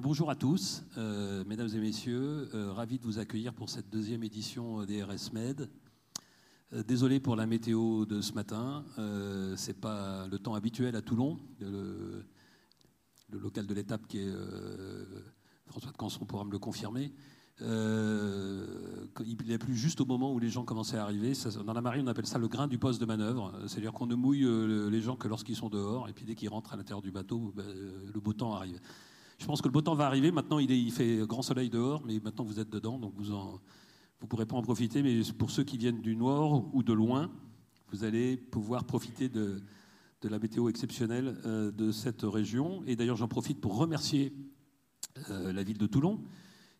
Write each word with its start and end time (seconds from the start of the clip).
bonjour 0.00 0.30
à 0.30 0.36
tous, 0.36 0.84
euh, 0.96 1.44
mesdames 1.46 1.68
et 1.74 1.78
messieurs. 1.78 2.48
Euh, 2.54 2.72
ravi 2.72 2.98
de 2.98 3.04
vous 3.04 3.18
accueillir 3.18 3.52
pour 3.52 3.68
cette 3.68 3.90
deuxième 3.90 4.22
édition 4.22 4.84
des 4.84 5.02
RSMED. 5.02 5.68
Euh, 6.72 6.82
désolé 6.82 7.20
pour 7.20 7.36
la 7.36 7.46
météo 7.46 8.06
de 8.06 8.20
ce 8.22 8.32
matin. 8.32 8.84
Euh, 8.98 9.54
c'est 9.56 9.78
pas 9.78 10.26
le 10.28 10.38
temps 10.38 10.54
habituel 10.54 10.96
à 10.96 11.02
Toulon. 11.02 11.38
Le, 11.60 12.24
local 13.30 13.66
de 13.66 13.74
l'étape 13.74 14.06
qui 14.06 14.18
est 14.18 14.28
euh, 14.28 15.04
François 15.66 15.90
de 15.90 15.96
Canson 15.96 16.24
pourra 16.24 16.44
me 16.44 16.52
le 16.52 16.58
confirmer. 16.58 17.12
Euh, 17.60 19.06
il 19.26 19.52
a 19.52 19.58
plu 19.58 19.76
juste 19.76 20.00
au 20.00 20.06
moment 20.06 20.32
où 20.32 20.38
les 20.38 20.48
gens 20.48 20.64
commençaient 20.64 20.96
à 20.96 21.02
arriver. 21.02 21.32
Dans 21.66 21.72
la 21.72 21.80
marine, 21.82 22.06
on 22.06 22.10
appelle 22.10 22.26
ça 22.26 22.38
le 22.38 22.48
grain 22.48 22.66
du 22.66 22.78
poste 22.78 23.00
de 23.00 23.06
manœuvre. 23.06 23.52
C'est-à-dire 23.66 23.92
qu'on 23.92 24.06
ne 24.06 24.14
mouille 24.14 24.44
euh, 24.44 24.88
les 24.88 25.00
gens 25.00 25.16
que 25.16 25.28
lorsqu'ils 25.28 25.56
sont 25.56 25.68
dehors, 25.68 26.08
et 26.08 26.12
puis 26.12 26.24
dès 26.24 26.34
qu'ils 26.34 26.48
rentrent 26.48 26.72
à 26.72 26.76
l'intérieur 26.76 27.02
du 27.02 27.10
bateau, 27.10 27.52
ben, 27.54 27.66
le 27.66 28.20
beau 28.20 28.32
temps 28.32 28.54
arrive. 28.54 28.80
Je 29.42 29.46
pense 29.48 29.60
que 29.60 29.66
le 29.66 29.72
beau 29.72 29.82
temps 29.82 29.96
va 29.96 30.06
arriver. 30.06 30.30
Maintenant, 30.30 30.60
il, 30.60 30.92
fait 30.92 31.26
grand 31.26 31.42
soleil 31.42 31.68
dehors, 31.68 32.00
mais 32.06 32.20
maintenant 32.20 32.44
vous 32.44 32.60
êtes 32.60 32.70
dedans, 32.70 32.96
donc 33.00 33.12
vous 33.16 33.32
ne 33.32 33.58
vous 34.20 34.26
pourrez 34.28 34.46
pas 34.46 34.54
en 34.54 34.62
profiter. 34.62 35.02
Mais 35.02 35.20
pour 35.36 35.50
ceux 35.50 35.64
qui 35.64 35.78
viennent 35.78 36.00
du 36.00 36.14
nord 36.14 36.72
ou 36.72 36.84
de 36.84 36.92
loin, 36.92 37.28
vous 37.90 38.04
allez 38.04 38.36
pouvoir 38.36 38.84
profiter 38.84 39.28
de, 39.28 39.60
de 40.20 40.28
la 40.28 40.38
météo 40.38 40.68
exceptionnelle 40.68 41.40
euh, 41.44 41.72
de 41.72 41.90
cette 41.90 42.22
région. 42.22 42.84
Et 42.86 42.94
d'ailleurs, 42.94 43.16
j'en 43.16 43.26
profite 43.26 43.60
pour 43.60 43.76
remercier 43.76 44.32
euh, 45.28 45.52
la 45.52 45.64
ville 45.64 45.78
de 45.78 45.88
Toulon 45.88 46.20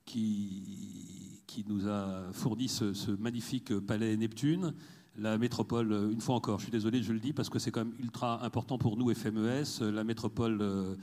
qui, 0.04 1.42
qui 1.48 1.64
nous 1.66 1.88
a 1.88 2.32
fourni 2.32 2.68
ce, 2.68 3.10
magnifique 3.10 3.76
palais 3.80 4.16
Neptune. 4.16 4.72
La 5.18 5.36
métropole, 5.36 6.10
une 6.12 6.20
fois 6.20 6.36
encore, 6.36 6.60
je 6.60 6.66
suis 6.66 6.72
désolé, 6.72 7.02
je 7.02 7.12
le 7.12 7.18
dis 7.18 7.32
parce 7.32 7.50
que 7.50 7.58
c'est 7.58 7.72
quand 7.72 7.84
même 7.84 7.96
ultra 7.98 8.44
important 8.44 8.78
pour 8.78 8.96
nous, 8.96 9.12
FMES, 9.12 9.90
la 9.90 10.04
métropole 10.04 10.58
euh, 10.62 10.94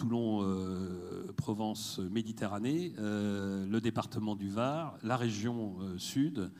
Toulon-Provence-Méditerranée, 0.00 2.94
euh, 2.98 3.66
le 3.66 3.80
département 3.82 4.34
du 4.34 4.48
Var, 4.48 4.96
la 5.02 5.18
région 5.18 5.76
euh, 5.80 5.98
sud. 5.98 6.50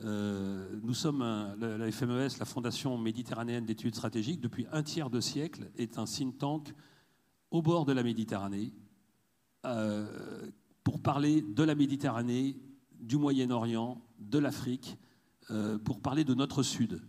Euh, 0.00 0.68
nous 0.82 0.92
sommes, 0.92 1.20
la, 1.58 1.78
la, 1.78 1.90
FMES, 1.90 2.36
la 2.38 2.44
Fondation 2.44 2.98
méditerranéenne 2.98 3.64
d'études 3.64 3.94
stratégiques, 3.94 4.42
depuis 4.42 4.66
un 4.72 4.82
tiers 4.82 5.08
de 5.08 5.20
siècle, 5.20 5.70
est 5.78 5.98
un 5.98 6.04
think 6.04 6.36
tank 6.36 6.74
au 7.50 7.62
bord 7.62 7.86
de 7.86 7.92
la 7.92 8.02
Méditerranée, 8.02 8.74
pour 10.84 11.00
parler 11.00 11.42
de 11.42 11.62
la 11.62 11.74
Méditerranée, 11.74 12.56
du 13.00 13.16
Moyen-Orient, 13.16 14.02
de 14.18 14.38
l'Afrique, 14.38 14.98
euh, 15.50 15.78
pour 15.78 16.00
parler 16.00 16.24
de 16.24 16.34
notre 16.34 16.62
Sud. 16.62 17.00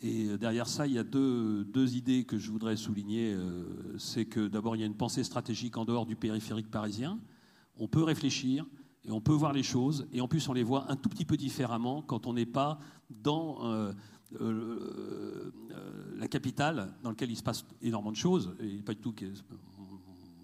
Et 0.00 0.38
derrière 0.38 0.68
ça, 0.68 0.86
il 0.86 0.92
y 0.92 0.98
a 0.98 1.04
deux, 1.04 1.64
deux 1.64 1.96
idées 1.96 2.24
que 2.24 2.38
je 2.38 2.50
voudrais 2.50 2.76
souligner. 2.76 3.34
Euh, 3.34 3.64
c'est 3.98 4.26
que 4.26 4.46
d'abord, 4.46 4.76
il 4.76 4.80
y 4.80 4.82
a 4.82 4.86
une 4.86 4.96
pensée 4.96 5.24
stratégique 5.24 5.76
en 5.76 5.84
dehors 5.84 6.06
du 6.06 6.14
périphérique 6.14 6.70
parisien. 6.70 7.18
On 7.76 7.88
peut 7.88 8.04
réfléchir 8.04 8.64
et 9.04 9.10
on 9.10 9.20
peut 9.20 9.32
voir 9.32 9.52
les 9.52 9.64
choses. 9.64 10.06
Et 10.12 10.20
en 10.20 10.28
plus, 10.28 10.48
on 10.48 10.52
les 10.52 10.62
voit 10.62 10.90
un 10.90 10.96
tout 10.96 11.08
petit 11.08 11.24
peu 11.24 11.36
différemment 11.36 12.02
quand 12.02 12.26
on 12.26 12.34
n'est 12.34 12.46
pas 12.46 12.78
dans 13.10 13.64
euh, 13.64 13.92
euh, 14.40 15.52
la 16.16 16.28
capitale, 16.28 16.94
dans 17.02 17.10
laquelle 17.10 17.30
il 17.30 17.36
se 17.36 17.42
passe 17.42 17.64
énormément 17.82 18.12
de 18.12 18.16
choses. 18.16 18.54
Et 18.60 18.82
pas 18.82 18.94
du 18.94 19.00
tout 19.00 19.12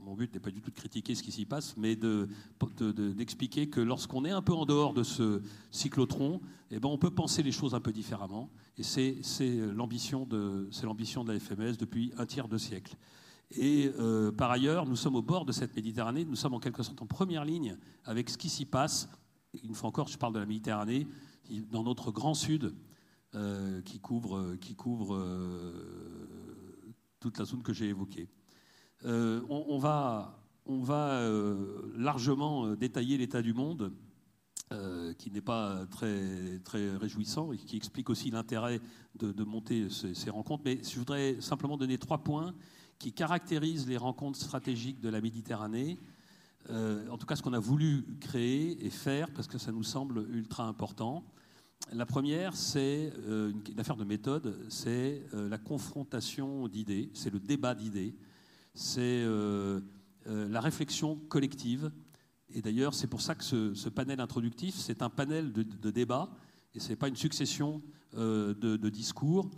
mon 0.05 0.15
but 0.15 0.33
n'est 0.35 0.41
pas 0.41 0.51
du 0.51 0.61
tout 0.61 0.71
de 0.71 0.77
critiquer 0.77 1.15
ce 1.15 1.23
qui 1.23 1.33
s'y 1.33 1.47
passe, 1.47 1.77
mais 1.77 1.97
d'expliquer 1.97 3.67
de, 3.67 3.71
que 3.71 3.81
lorsqu'on 3.81 4.25
est 4.25 4.31
un 4.31 4.43
peu 4.43 4.53
en 4.53 4.67
dehors 4.67 4.93
de 4.93 5.03
ce 5.03 5.41
cyclotron, 5.71 6.41
eh 6.71 6.79
ben 6.79 6.89
on 6.89 6.99
peut 6.99 7.11
penser 7.11 7.43
les 7.43 7.53
choses 7.53 7.75
un 7.75 7.81
peu 7.81 7.93
différemment. 7.93 8.51
Et 8.77 8.83
c'est 8.83 9.17
l'ambition 9.75 10.27
de, 10.27 10.69
de 10.69 11.33
la 11.33 11.41
FMS 11.41 11.77
depuis 11.79 12.13
un 12.19 12.27
tiers 12.27 12.49
de 12.49 12.59
siècle. 12.59 12.97
Et 13.51 13.91
euh, 13.99 14.33
par 14.33 14.51
ailleurs, 14.51 14.87
nous 14.87 14.97
sommes 14.97 15.17
au 15.17 15.23
bord 15.23 15.45
de 15.45 15.53
cette 15.53 15.75
Méditerranée, 15.75 16.25
nous 16.25 16.37
sommes 16.37 16.55
en 16.55 16.61
quelque 16.61 16.83
sorte 16.83 17.01
en 17.01 17.07
première 17.07 17.45
ligne 17.45 17.77
avec 18.05 18.29
ce 18.31 18.37
qui 18.39 18.48
s'y 18.48 18.64
passe. 18.64 19.09
Une 19.63 19.75
fois 19.75 19.89
encore, 19.89 20.09
je 20.09 20.19
parle 20.19 20.35
de 20.35 20.41
la 20.41 20.47
Méditerranée, 20.47 21.07
dans 21.70 21.83
notre 21.83 22.11
grand 22.11 22.35
sud, 22.35 22.75
euh, 23.35 23.81
qui 23.83 24.01
couvre, 24.01 24.57
qui 24.61 24.75
couvre 24.75 25.14
euh, 25.14 26.95
toute 27.20 27.39
la 27.39 27.45
zone 27.45 27.63
que 27.63 27.73
j'ai 27.73 27.89
évoquée. 27.89 28.29
Euh, 29.05 29.41
on, 29.49 29.79
va, 29.79 30.41
euh, 30.69 31.93
largement 31.97 32.67
euh, 32.67 32.77
détailler 32.77 33.19
l'état 33.19 33.43
du 33.43 33.53
monde, 33.53 33.93
qui 35.19 35.31
n'est 35.31 35.41
pas 35.41 35.87
très, 35.87 36.97
réjouissant 36.97 37.53
et 37.53 37.59
qui 37.59 37.77
explique 37.77 38.11
aussi 38.11 38.33
l'intérêt 38.33 38.81
de, 39.15 39.45
monter 39.45 39.89
ces, 39.89 40.31
rencontres. 40.31 40.65
Mais 40.65 40.81
je 40.83 40.99
voudrais 40.99 41.41
simplement 41.41 41.77
donner 41.77 41.97
trois 41.97 42.19
points 42.19 42.53
qui 42.99 43.13
caractérisent 43.13 43.87
les 43.87 43.97
rencontres 43.97 44.41
stratégiques 44.41 45.01
de 45.01 45.09
la 45.09 45.21
Méditerranée. 45.21 46.01
En 46.69 47.17
tout 47.17 47.25
cas, 47.25 47.37
ce 47.37 47.43
qu'on 47.43 47.53
a 47.53 47.61
voulu 47.61 48.05
créer 48.21 48.85
et 48.85 48.91
faire, 48.91 49.31
parce 49.33 49.47
que 49.47 49.59
ça 49.59 49.71
nous 49.71 49.85
semble 49.85 50.27
ultra 50.33 50.67
important. 50.67 51.23
La 51.93 52.05
première, 52.05 52.57
c'est 52.57 53.13
une, 53.29 53.79
affaire 53.79 53.97
de 53.97 54.05
méthode, 54.05 54.59
c'est 54.71 55.23
la 55.33 55.59
confrontation 55.59 56.67
d'idées, 56.67 57.11
c'est 57.15 57.33
le 57.33 57.39
débat 57.39 57.77
d'idées 57.77 58.17
c'est 58.74 59.23
euh, 59.24 59.80
euh, 60.27 60.48
la 60.48 60.61
réflexion 60.61 61.17
collective. 61.29 61.90
Et 62.48 62.62
d'ailleurs, 62.62 62.95
c'est 62.95 63.07
pour 63.07 63.20
ça 63.20 63.35
que 63.35 63.45
ce, 63.45 63.89
panel 63.89 64.20
introductif, 64.20 64.74
c'est 64.74 65.02
un 65.02 65.11
panel 65.11 65.52
de, 65.52 65.62
de 65.62 65.90
débat, 65.90 66.30
et 66.74 66.80
ce 66.80 66.90
n'est 66.90 66.96
pas 66.96 67.08
une 67.08 67.17
succession 67.17 67.83
euh, 68.17 68.55
de, 68.55 68.89
discours. 68.89 69.51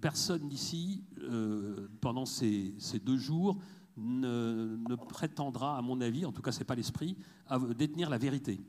Personne 0.00 0.50
ici, 0.52 1.02
euh, 1.22 1.88
pendant 2.00 2.24
ces, 2.24 2.74
deux 3.04 3.16
jours, 3.16 3.58
ne, 3.96 4.76
ne, 4.88 4.94
prétendra, 4.94 5.76
à 5.76 5.82
mon 5.82 6.00
avis, 6.00 6.24
en 6.24 6.32
tout 6.32 6.42
cas 6.42 6.52
ce 6.52 6.60
n'est 6.60 6.64
pas 6.64 6.76
l'esprit, 6.76 7.16
à 7.48 7.58
détenir 7.58 8.10
la 8.10 8.18
vérité. 8.18 8.60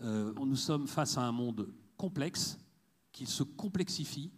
Nous 0.00 0.56
sommes 0.56 0.88
face 0.88 1.16
à 1.16 1.22
un 1.22 1.32
monde 1.32 1.72
complexe, 1.96 2.58
qui 3.12 3.26
se 3.26 3.42
complexifie, 3.42 4.32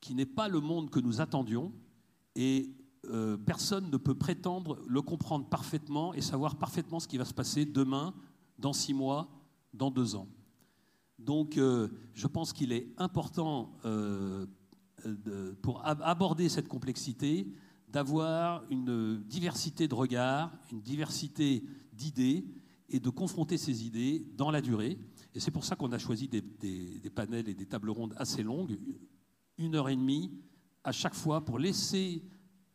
qui 0.00 0.14
n'est 0.14 0.24
pas 0.24 0.48
le 0.48 0.60
monde 0.60 0.88
que 0.88 1.00
nous 1.00 1.20
attendions, 1.20 1.72
et 2.36 2.70
euh, 3.06 3.36
personne 3.38 3.90
ne 3.90 3.96
peut 3.96 4.14
prétendre 4.14 4.78
le 4.86 5.00
comprendre 5.00 5.48
parfaitement 5.48 6.12
et 6.12 6.20
savoir 6.20 6.56
parfaitement 6.56 7.00
ce 7.00 7.08
qui 7.08 7.16
va 7.16 7.24
se 7.24 7.32
passer 7.32 7.64
demain, 7.64 8.14
dans 8.58 8.74
six 8.74 8.92
mois, 8.92 9.30
dans 9.72 9.90
deux 9.90 10.16
ans. 10.16 10.28
Donc, 11.18 11.56
euh, 11.56 11.88
je 12.12 12.26
pense 12.26 12.52
qu'il 12.52 12.72
est 12.72 12.88
important, 12.98 13.72
euh, 13.84 14.46
pour 15.62 15.86
ab 15.86 16.00
aborder 16.02 16.50
cette 16.50 16.68
complexité, 16.68 17.50
d'avoir 17.88 18.64
une 18.70 19.22
diversité 19.24 19.88
de 19.88 19.94
regards, 19.94 20.52
une 20.70 20.82
diversité 20.82 21.64
d'idées 21.92 22.44
et 22.88 23.00
de 23.00 23.08
confronter 23.10 23.56
ces 23.56 23.86
idées 23.86 24.26
dans 24.36 24.50
la 24.50 24.60
durée. 24.60 24.98
Et 25.34 25.40
c'est 25.40 25.50
pour 25.50 25.64
ça 25.64 25.74
qu'on 25.74 25.92
a 25.92 25.98
choisi 25.98 26.28
des, 26.28 26.42
des, 26.42 27.10
panels 27.10 27.48
et 27.48 27.54
des 27.54 27.66
tables 27.66 27.90
rondes 27.90 28.14
assez 28.16 28.42
longues, 28.42 28.78
une 29.58 29.74
heure 29.74 29.88
et 29.88 29.96
demie 29.96 30.32
à 30.84 30.92
chaque 30.92 31.14
fois, 31.14 31.44
pour 31.44 31.58
laisser 31.58 32.22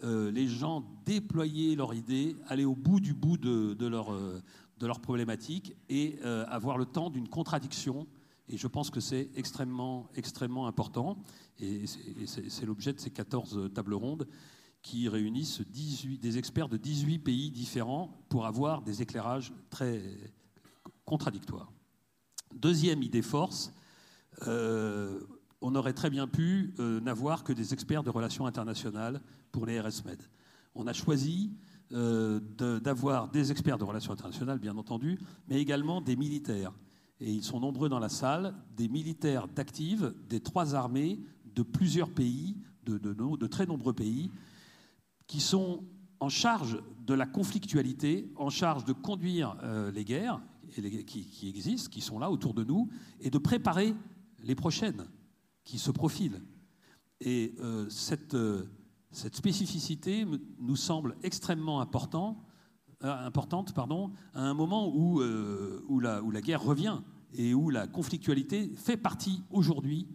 euh, 0.03 0.29
les 0.29 0.47
gens 0.47 0.83
déployer 1.05 1.75
leur 1.75 1.93
idée, 1.93 2.35
aller 2.47 2.65
au 2.65 2.75
bout 2.75 2.99
du 2.99 3.13
bout 3.13 3.37
de, 3.37 3.87
leur, 3.87 4.11
euh, 4.11 4.41
de 4.77 4.87
leur 4.87 4.99
problématique 4.99 5.73
et 5.87 6.19
euh, 6.25 6.45
avoir 6.49 6.77
le 6.77 6.85
temps 6.85 7.09
d'une 7.09 7.29
contradiction. 7.29 8.05
Et 8.49 8.57
je 8.57 8.67
pense 8.67 8.89
que 8.89 8.99
c'est 8.99 9.29
extrêmement, 9.35 10.09
extrêmement 10.15 10.67
important. 10.67 11.17
Et 11.59 11.85
c'est 11.87 12.65
l'objet 12.65 12.91
de 12.91 12.99
ces 12.99 13.09
14 13.09 13.71
tables 13.73 13.93
rondes 13.93 14.27
qui 14.81 15.07
réunissent 15.07 15.61
18, 15.61 16.19
des 16.19 16.37
experts 16.37 16.69
de 16.69 16.77
18 16.77 17.19
pays 17.19 17.49
différents 17.49 18.15
pour 18.29 18.45
avoir 18.45 18.81
des 18.81 19.01
éclairages 19.01 19.53
très 19.69 20.03
contradictoires. 21.05 21.71
Deuxième 22.53 23.01
idée 23.01 23.23
force, 23.23 23.73
on 25.61 25.75
aurait 25.75 25.93
très 25.93 26.09
bien 26.09 26.27
pu 26.27 26.73
euh, 26.79 26.99
n'avoir 27.01 27.43
que 27.43 27.53
des 27.53 27.73
experts 27.73 28.03
de 28.03 28.09
relations 28.09 28.45
internationales 28.45 29.21
pour 29.51 29.65
les 29.65 29.79
RSMED. 29.79 30.21
On 30.75 30.87
a 30.87 30.93
choisi 30.93 31.51
euh, 31.91 32.39
d'avoir 32.79 33.27
de, 33.27 33.33
des 33.33 33.51
experts 33.51 33.77
de 33.77 33.83
relations 33.83 34.13
internationales, 34.13 34.59
bien 34.59 34.77
entendu, 34.77 35.19
mais 35.47 35.59
également 35.59 36.01
des 36.01 36.15
militaires. 36.15 36.73
Et 37.19 37.31
ils 37.31 37.43
sont 37.43 37.59
nombreux 37.59 37.89
dans 37.89 37.99
la 37.99 38.09
salle, 38.09 38.53
des 38.75 38.89
militaires 38.89 39.47
d'active 39.47 40.13
des 40.27 40.41
trois 40.41 40.75
armées 40.75 41.19
de 41.45 41.63
plusieurs 41.63 42.09
pays, 42.09 42.57
de, 42.85 43.47
très 43.47 43.65
nombreux 43.65 43.93
pays, 43.93 44.29
qui 45.27 45.39
sont 45.39 45.85
en 46.19 46.29
charge 46.29 46.77
de 46.99 47.13
la 47.13 47.25
conflictualité, 47.25 48.31
en 48.35 48.49
charge 48.49 48.83
de 48.83 48.93
conduire 48.93 49.55
euh, 49.63 49.91
les 49.91 50.03
guerres 50.03 50.41
qui 50.69 51.47
existent, 51.47 51.89
qui 51.89 52.01
sont 52.01 52.19
là 52.19 52.29
autour 52.29 52.53
de 52.53 52.63
nous, 52.63 52.89
et 53.21 53.29
de 53.29 53.37
préparer 53.37 53.95
les 54.43 54.55
prochaines 54.55 55.05
qui 55.65 55.79
se 55.79 55.91
profilent. 55.91 56.41
Et 57.19 57.55
euh, 57.59 57.89
cette, 57.89 58.35
euh, 58.35 58.63
cette 59.11 59.35
spécificité 59.35 60.25
nous 60.59 60.75
semble 60.75 61.15
extrêmement 61.23 61.81
important, 61.81 62.43
euh, 63.03 63.25
importante 63.25 63.73
pardon, 63.73 64.11
à 64.33 64.43
un 64.43 64.53
moment 64.53 64.93
où, 64.95 65.19
la, 65.99 66.41
guerre 66.41 66.63
revient 66.63 66.99
et 67.33 67.53
où 67.53 67.69
la 67.69 67.87
conflictualité 67.87 68.71
fait 68.75 68.97
partie 68.97 69.43
aujourd'hui 69.49 70.07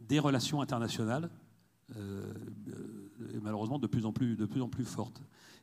des 0.00 0.18
relations 0.18 0.60
internationales, 0.60 1.30
et 1.90 3.40
malheureusement 3.40 3.78
de 3.78 3.86
plus 3.86 4.06
en 4.06 4.12
plus, 4.12 4.36
de 4.36 4.46
plus, 4.46 4.60
en 4.60 4.68
plus 4.68 4.84
forte. 4.84 5.20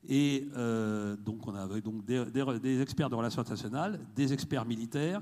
Et 0.07 0.47
donc 1.25 1.47
on 1.47 1.55
avait 1.55 1.81
donc 1.81 2.05
des, 2.05 2.81
experts 2.81 3.09
de 3.09 3.15
relations 3.15 3.41
internationales, 3.41 3.99
des 4.15 4.33
experts 4.33 4.65
militaires 4.65 5.21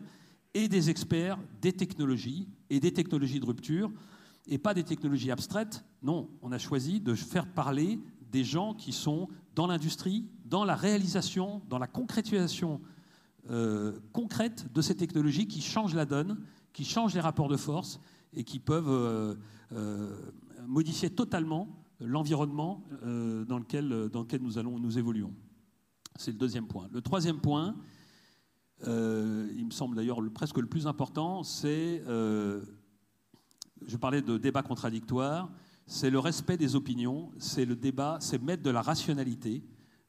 et 0.54 0.68
des 0.68 0.90
experts 0.90 1.40
des 1.62 1.74
technologies 1.74 2.48
et 2.70 2.80
des 2.80 2.94
technologies 2.94 3.40
de 3.40 3.46
rupture, 3.46 3.92
et 4.48 4.58
pas 4.58 4.74
des 4.74 4.84
technologies 4.84 5.32
abstraites. 5.32 5.84
Non, 6.02 6.30
on 6.42 6.52
a 6.52 6.58
choisi 6.58 7.00
de 7.00 7.14
faire 7.16 7.48
parler 7.48 8.00
des 8.32 8.44
gens 8.44 8.74
qui 8.74 8.92
sont 8.92 9.28
dans 9.56 9.68
l'industrie, 9.68 10.26
dans 10.46 10.66
la 10.66 10.76
réalisation, 10.76 11.62
dans 11.70 11.78
la 11.78 11.88
concrétisation 11.88 12.82
euh, 13.50 14.00
concrète 14.14 14.72
de 14.72 14.82
ces 14.82 14.96
technologies 14.96 15.48
qui 15.48 15.62
changent 15.62 15.96
la 15.96 16.06
donne, 16.06 16.40
qui 16.74 16.86
changent 16.86 17.14
les 17.14 17.22
rapports 17.22 17.50
de 17.50 17.58
force 17.58 18.00
et 18.34 18.44
qui 18.44 18.60
peuvent 18.60 18.88
euh, 18.88 19.36
euh, 19.74 20.16
modifier 20.68 21.10
totalement 21.10 21.68
l'environnement 22.00 22.84
dans, 23.04 23.60
lequel, 23.60 24.10
dans 24.12 24.26
nous, 24.40 24.58
allons, 24.58 24.80
nous 24.80 24.98
évoluons. 24.98 25.34
C'est 26.16 26.32
le 26.32 26.38
deuxième 26.38 26.68
point. 26.68 26.88
Le 26.92 27.02
troisième 27.02 27.40
point, 27.40 27.76
il 28.86 29.66
me 29.66 29.72
semble 29.72 29.96
d'ailleurs 29.96 30.20
presque 30.34 30.58
le 30.58 30.68
plus 30.68 30.88
important, 30.88 31.44
c'est, 31.44 32.04
je 32.06 33.98
parlais 33.98 34.22
de 34.22 34.38
débat 34.38 34.64
contradictoire, 34.64 35.50
c'est 35.86 36.10
le 36.10 36.20
respect 36.20 36.58
des 36.58 36.76
opinions, 36.76 37.32
c'est 37.38 37.66
le 37.66 37.76
débat, 37.76 38.18
c'est 38.22 38.42
mettre 38.42 38.64
de 38.64 38.70
la 38.70 38.82
rationalité 38.82 39.64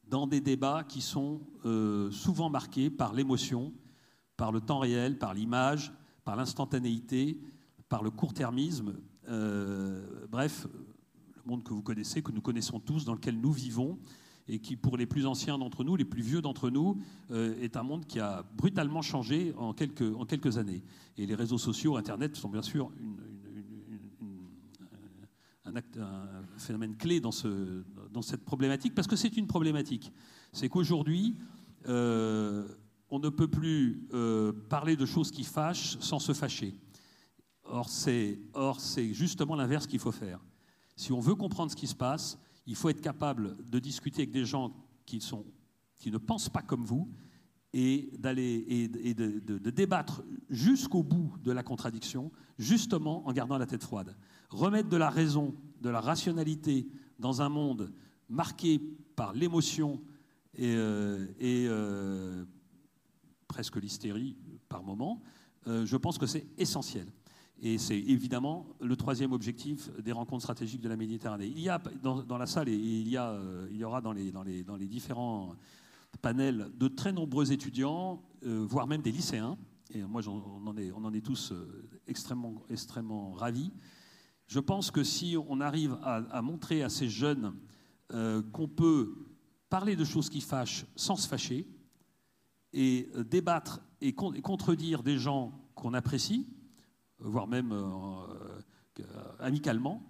dans 0.07 0.27
des 0.27 0.41
débats 0.41 0.85
qui 0.85 1.01
sont 1.01 1.41
euh, 1.65 2.11
souvent 2.11 2.51
marqués 2.51 2.91
par 2.91 3.15
l'émotion, 3.15 3.73
par 4.37 4.53
le 4.53 4.61
temps 4.61 4.79
réel, 4.79 5.19
par 5.19 5.35
l'image, 5.35 5.93
par 6.23 6.37
l'instantanéité, 6.37 7.41
par 7.89 8.03
le 8.03 8.11
court-termisme. 8.11 8.95
Euh, 9.29 10.27
bref, 10.29 10.67
le 11.35 11.43
monde 11.47 11.65
que 11.65 11.73
vous 11.73 11.83
connaissez, 11.83 12.23
que 12.23 12.31
nous 12.31 12.43
connaissons 12.43 12.79
tous, 12.79 13.05
dans 13.05 13.15
lequel 13.15 13.41
nous 13.41 13.53
vivons, 13.53 13.99
et 14.49 14.59
qui, 14.59 14.77
pour 14.77 14.97
les 14.97 15.07
plus 15.07 15.27
anciens 15.27 15.59
d'entre 15.59 15.85
nous, 15.85 15.97
les 15.97 16.05
plus 16.05 16.23
vieux 16.23 16.43
d'entre 16.43 16.71
nous, 16.71 16.99
euh, 17.31 17.61
est 17.61 17.77
un 17.77 17.83
monde 17.83 18.07
qui 18.07 18.21
a 18.21 18.45
brutalement 18.57 19.03
changé 19.03 19.55
en 19.57 19.73
quelques, 19.73 20.59
années. 20.59 20.83
Et 21.17 21.27
les 21.27 21.35
réseaux 21.35 21.59
sociaux, 21.59 21.97
Internet, 21.97 22.37
sont 22.37 22.49
bien 22.49 22.63
sûr 22.63 22.91
un, 25.65 26.59
phénomène 26.59 26.97
clé 26.97 27.21
dans, 27.21 27.33
ce, 27.33 27.83
dans 28.13 28.23
cette 28.23 28.45
problématique, 28.45 28.95
parce 28.95 29.07
que 29.07 29.17
c'est 29.17 29.37
une 29.37 29.47
problématique. 29.47 30.13
C'est 30.53 30.69
qu'aujourd'hui, 30.69 31.37
euh, 31.89 32.67
on 33.11 33.19
ne 33.19 33.29
peut 33.29 33.49
plus 33.49 34.07
euh, 34.13 34.53
parler 34.69 34.97
de 34.97 35.07
choses 35.07 35.31
qui 35.31 35.45
fâchent 35.45 35.99
sans 36.01 36.19
se 36.19 36.33
fâcher. 36.33 36.75
Or, 37.65 37.89
c'est 37.89 39.15
justement 39.15 39.55
l'inverse 39.55 39.87
qu'il 39.87 40.01
faut 40.01 40.13
faire. 40.13 40.41
Si 40.97 41.13
on 41.13 41.21
veut 41.21 41.35
comprendre 41.35 41.71
ce 41.71 41.77
qui 41.77 41.87
se 41.87 41.95
passe, 41.95 42.39
il 42.67 42.77
faut 42.77 42.89
être 42.89 43.01
capable 43.01 43.57
de 43.69 43.79
discuter 43.79 44.23
avec 44.23 44.33
des 44.33 44.45
gens 44.45 44.73
qui, 45.07 45.21
ne 46.07 46.19
pensent 46.19 46.49
pas 46.49 46.63
comme 46.63 46.85
vous 46.85 47.09
et, 47.73 48.11
d'aller, 48.19 48.65
et, 48.69 49.15
de, 49.15 49.41
de 49.41 49.71
débattre 49.71 50.23
jusqu'au 50.49 51.03
bout 51.03 51.35
de 51.43 51.53
la 51.53 51.63
contradiction, 51.63 52.31
justement 52.59 53.27
en 53.27 53.33
gardant 53.33 53.59
la 53.59 53.67
tête 53.67 53.83
froide. 53.83 54.17
Remettre 54.51 54.89
de 54.89 54.97
la 54.97 55.11
raison, 55.11 55.55
de 55.81 55.89
la 55.89 56.01
rationalité 56.01 56.89
dans 57.19 57.43
un 57.43 57.49
monde 57.49 57.93
marqué 58.29 58.79
par 59.17 59.33
l'émotion 59.33 60.01
et, 60.55 60.75
euh, 60.75 61.27
euh, 61.41 62.45
presque 63.49 63.77
l'hystérie 63.77 64.37
par 64.69 64.83
moment, 64.83 65.23
euh, 65.67 65.87
je 65.87 65.97
pense 65.97 66.19
que 66.19 66.27
c'est 66.27 66.47
essentiel. 66.59 67.07
Et 67.65 67.79
c'est 67.79 67.99
évidemment 67.99 68.67
le 68.81 68.97
troisième 68.97 69.33
objectif 69.33 69.89
des 70.01 70.11
rencontres 70.11 70.43
stratégiques 70.43 70.81
de 70.81 70.89
la 70.89 70.97
Méditerranée. 70.97 71.47
Il 71.47 71.61
y 71.61 71.69
a 71.69 71.81
dans, 72.03 72.37
la 72.37 72.47
salle 72.47 72.69
et 72.69 72.75
il 72.75 73.07
y, 73.07 73.13
y 73.13 73.85
aura 73.85 74.01
dans 74.01 74.13
les, 74.13 74.89
différents 74.89 75.55
panels 76.21 76.73
de 76.77 76.89
très 76.89 77.13
nombreux 77.13 77.53
étudiants, 77.53 78.21
voire 78.43 78.89
même 78.89 79.01
des 79.01 79.13
lycéens. 79.13 79.57
Et 79.95 80.03
moi, 80.03 80.23
on 80.27 80.67
en, 80.67 81.15
est, 81.15 81.21
tous 81.21 81.53
extrêmement, 82.09 82.65
extrêmement 82.69 83.31
ravis. 83.33 83.71
Je 84.53 84.61
pense 84.61 84.91
que 84.91 85.05
si 85.05 85.37
on 85.49 85.61
arrive 85.61 85.97
à, 86.03 86.43
montrer 86.43 86.83
à 86.83 86.89
ces 86.89 87.09
jeunes 87.09 87.55
euh, 88.13 88.43
qu'on 88.53 88.69
peut 88.69 89.15
parler 89.71 89.97
de 89.97 90.05
choses 90.05 90.29
qui 90.29 90.41
fâchent 90.41 90.85
sans 90.97 91.17
se 91.17 91.27
fâcher, 91.27 91.67
et 92.75 93.09
euh, 93.15 93.25
débattre 93.25 93.81
et, 94.01 94.13
contredire 94.13 95.03
des 95.03 95.17
gens 95.17 95.59
qu'on 95.75 95.95
apprécie, 95.95 96.47
voire 97.23 97.47
même 97.47 97.73
euh, 97.73 99.05
amicalement, 99.39 100.03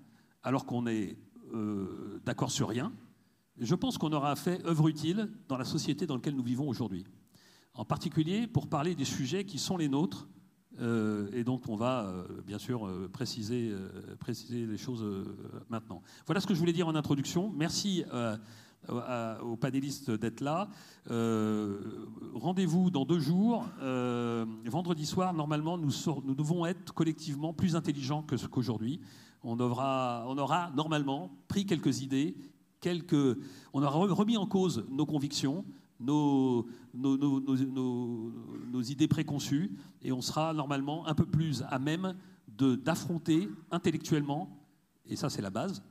alors 0.42 0.66
qu'on 0.66 0.86
est 0.86 1.16
d'accord 2.24 2.50
sur 2.50 2.70
rien, 2.70 2.92
je 3.60 3.74
pense 3.74 3.98
qu'on 3.98 4.12
aura 4.12 4.34
fait 4.36 4.64
œuvre 4.64 4.88
utile 4.88 5.30
dans 5.48 5.58
la 5.58 5.66
société 5.66 6.06
dans 6.06 6.14
laquelle 6.14 6.34
nous 6.34 6.42
vivons 6.42 6.66
aujourd'hui. 6.66 7.04
En 7.74 7.84
particulier 7.84 8.46
pour 8.46 8.68
parler 8.68 8.94
des 8.94 9.04
sujets 9.04 9.44
qui 9.44 9.58
sont 9.58 9.76
les 9.76 9.88
nôtres, 9.88 10.28
euh, 10.80 11.28
et 11.34 11.44
dont 11.44 11.60
on 11.68 11.76
va 11.76 12.06
euh, 12.06 12.24
bien 12.46 12.58
sûr 12.58 12.86
euh, 12.86 13.06
préciser, 13.12 13.74
préciser 14.18 14.66
les 14.66 14.78
choses 14.78 15.04
maintenant. 15.68 16.02
Voilà 16.26 16.40
ce 16.40 16.46
que 16.46 16.54
je 16.54 16.58
voulais 16.58 16.72
dire 16.72 16.88
en 16.88 16.94
introduction. 16.94 17.52
Merci 17.54 18.04
aux 18.88 19.56
panélistes 19.56 20.10
d'être 20.10 20.40
là. 20.40 20.68
Rendez-vous 22.34 22.90
dans 22.90 23.04
deux 23.04 23.20
jours. 23.20 23.66
vendredi 24.66 25.06
soir, 25.06 25.32
normalement, 25.32 25.78
nous, 25.78 26.34
devons 26.34 26.66
être 26.66 26.92
collectivement 26.94 27.52
plus 27.52 27.76
intelligents 27.76 28.22
que 28.22 28.36
ce 28.36 28.46
qu'aujourd'hui. 28.46 29.00
On 29.44 29.58
aura, 29.58 30.24
on 30.28 30.38
aura 30.38 30.70
normalement 30.76 31.30
pris 31.48 31.66
quelques 31.66 32.02
idées, 32.02 32.36
quelques, 32.80 33.38
on 33.72 33.82
aura 33.82 33.98
remis 34.14 34.36
en 34.36 34.46
cause 34.46 34.84
nos 34.88 35.06
convictions 35.06 35.64
nos, 36.02 36.66
nos, 36.94 38.82
idées 38.82 39.08
préconçues 39.08 39.72
et 40.02 40.12
on 40.12 40.20
sera 40.20 40.52
normalement 40.52 41.06
un 41.06 41.14
peu 41.14 41.26
plus 41.26 41.62
à 41.68 41.78
même 41.78 42.14
d'affronter 42.48 43.48
intellectuellement, 43.70 44.58
et 45.06 45.16
ça 45.16 45.30
c'est 45.30 45.42
la 45.42 45.50
base, 45.50 45.82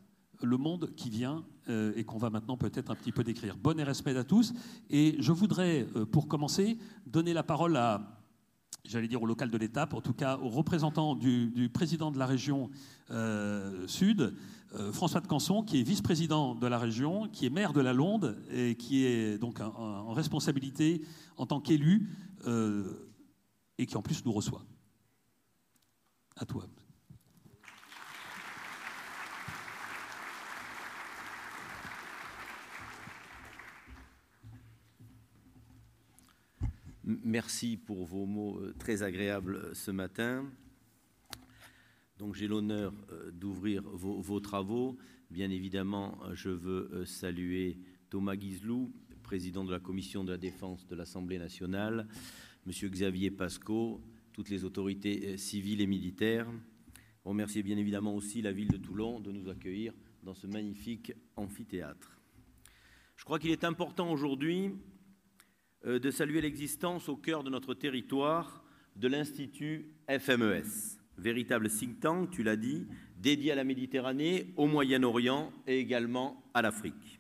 le 0.42 0.58
monde 0.58 0.94
qui 0.96 1.10
vient 1.10 1.44
euh, 1.70 1.94
et 1.96 2.04
qu'on 2.04 2.18
va 2.18 2.32
maintenant 2.32 2.58
peut-être 2.58 2.90
un 2.90 2.96
petit 2.96 3.12
peu 3.12 3.24
décrire. 3.24 3.56
Bon 3.56 3.78
et 3.80 3.84
respect 3.84 4.18
à 4.18 4.24
tous. 4.24 4.52
Et 4.90 5.16
je 5.20 5.32
voudrais, 5.32 5.88
euh, 5.96 6.06
pour 6.06 6.28
commencer, 6.28 6.80
donner 7.06 7.34
la 7.34 7.44
parole 7.44 7.78
à, 7.78 8.20
j'allais 8.84 9.08
dire 9.08 9.22
au 9.22 9.28
local 9.28 9.52
de 9.52 9.58
l'État, 9.60 9.88
en 9.92 10.02
tout 10.02 10.14
cas 10.14 10.38
au 10.38 10.50
représentant 10.50 11.16
du, 11.16 11.70
président 11.72 12.10
de 12.10 12.18
la 12.18 12.26
région 12.26 12.72
euh, 13.12 13.88
Sud, 13.88 14.34
François 14.94 15.20
de 15.20 15.28
Canson, 15.28 15.64
qui 15.64 15.82
est 15.82 15.84
vice-président 15.84 16.56
de 16.56 16.66
la 16.66 16.80
région, 16.80 17.28
qui 17.28 17.46
est 17.46 17.50
maire 17.50 17.74
de 17.74 17.82
la 17.82 17.92
Londe 17.92 18.42
et 18.52 18.76
qui 18.76 19.06
est 19.06 19.38
donc 19.38 19.60
en, 19.60 20.14
responsabilité 20.14 21.02
en 21.36 21.46
tant 21.46 21.60
qu'élu 21.60 22.10
et 23.78 23.86
qui 23.86 23.98
en 23.98 24.02
plus 24.02 24.24
nous 24.24 24.32
reçoit. 24.32 24.64
À 26.38 26.46
toi. 26.46 26.68
Merci 37.04 37.78
pour 37.78 38.06
vos 38.06 38.26
mots 38.26 38.60
euh, 38.60 38.74
très 38.78 39.02
agréables 39.04 39.76
ce 39.76 39.92
matin. 39.92 40.46
Donc 42.22 42.36
j'ai 42.36 42.48
l'honneur 42.48 42.94
euh, 43.12 43.32
d'ouvrir 43.32 43.82
vos, 43.82 44.40
travaux. 44.40 44.96
Bien 45.32 45.50
évidemment, 45.50 46.20
je 46.34 46.50
veux 46.50 46.92
euh, 46.94 47.04
saluer 47.04 47.80
Thomas 48.12 48.36
Guizlou, 48.36 48.94
président 49.24 49.64
de 49.64 49.72
la 49.72 49.80
commission 49.80 50.24
de 50.24 50.30
la 50.30 50.38
défense 50.38 50.86
de 50.86 50.96
l'Assemblée 50.96 51.40
nationale, 51.40 52.08
Monsieur 52.68 52.90
Xavier 52.90 53.32
Pasco, 53.32 54.04
toutes 54.34 54.50
les 54.50 54.66
autorités 54.66 55.30
euh, 55.30 55.38
civiles 55.38 55.82
et 55.82 55.88
militaires. 55.88 56.48
Remercier 57.26 57.64
bien 57.64 57.78
évidemment 57.78 58.16
aussi 58.16 58.44
la 58.44 58.52
ville 58.52 58.70
de 58.70 58.78
Toulon 58.78 59.20
de 59.20 59.32
nous 59.32 59.50
accueillir 59.50 59.92
dans 60.22 60.36
ce 60.36 60.46
magnifique 60.46 61.14
amphithéâtre. 61.36 62.20
Je 63.16 63.26
crois 63.26 63.40
qu'il 63.40 63.50
est 63.50 63.64
important 63.64 64.12
aujourd'hui 64.12 64.76
de 65.86 66.12
saluer 66.12 66.42
l'existence 66.42 67.10
au 67.10 67.16
cœur 67.16 67.44
de 67.44 67.50
notre 67.50 67.74
territoire 67.74 68.64
de 68.96 69.08
l'Institut 69.08 69.88
FMES 70.08 71.00
véritable 71.22 71.70
think 71.70 72.00
tank, 72.00 72.32
tu 72.32 72.44
l'as 72.44 72.56
dit, 72.56 72.88
dédié 73.20 73.52
à 73.52 73.56
la 73.56 73.64
Méditerranée, 73.64 74.54
au 74.58 74.68
Moyen-Orient 74.68 75.54
et 75.68 75.80
également 75.80 76.44
à 76.54 76.62
l'Afrique. 76.62 77.20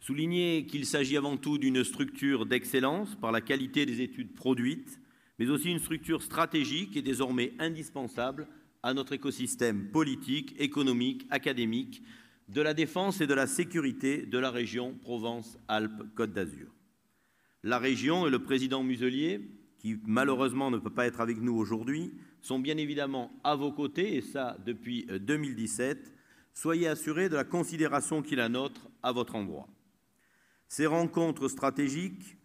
Souligner 0.00 0.64
qu'il 0.66 0.86
s'agit 0.86 1.18
avant 1.18 1.36
tout 1.36 1.58
d'une 1.58 1.84
structure 1.84 2.46
d'excellence 2.46 3.14
par 3.16 3.32
la 3.32 3.42
qualité 3.42 3.84
des 3.84 4.00
études 4.00 4.34
produites, 4.34 4.98
mais 5.38 5.50
aussi 5.50 5.70
une 5.70 5.78
structure 5.78 6.22
stratégique 6.22 6.96
et 6.96 7.02
désormais 7.02 7.52
indispensable 7.58 8.48
à 8.82 8.94
notre 8.94 9.12
écosystème 9.12 9.90
politique, 9.90 10.54
économique, 10.58 11.26
académique, 11.30 12.02
de 12.48 12.62
la 12.62 12.72
défense 12.72 13.20
et 13.20 13.26
de 13.26 13.34
la 13.34 13.46
sécurité 13.46 14.24
de 14.24 14.38
la 14.38 14.50
région 14.50 14.94
Provence-Alpes-Côte 15.02 16.32
d'Azur. 16.32 16.79
La 17.62 17.78
région 17.78 18.26
et 18.26 18.30
le 18.30 18.38
président 18.38 18.82
Muselier, 18.82 19.40
qui 19.78 19.98
malheureusement 20.06 20.70
ne 20.70 20.78
peut 20.78 20.90
pas 20.90 21.06
être 21.06 21.20
avec 21.20 21.40
nous 21.40 21.54
aujourd'hui, 21.54 22.12
sont 22.40 22.58
bien 22.58 22.78
évidemment 22.78 23.30
à 23.44 23.54
vos 23.54 23.70
côtés, 23.70 24.16
et 24.16 24.22
ça 24.22 24.56
depuis 24.64 25.06
2017. 25.06 25.98
Euh, 25.98 26.10
Soyez 26.52 26.88
assurés 26.88 27.28
de 27.28 27.36
la 27.36 27.44
considération 27.44 28.22
qu'il 28.22 28.40
a 28.40 28.48
nôtre 28.48 28.88
à 29.02 29.12
votre 29.12 29.34
endroit. 29.36 29.68
Ces 30.68 30.86
rencontres 30.86 31.48
stratégiques 31.48 32.36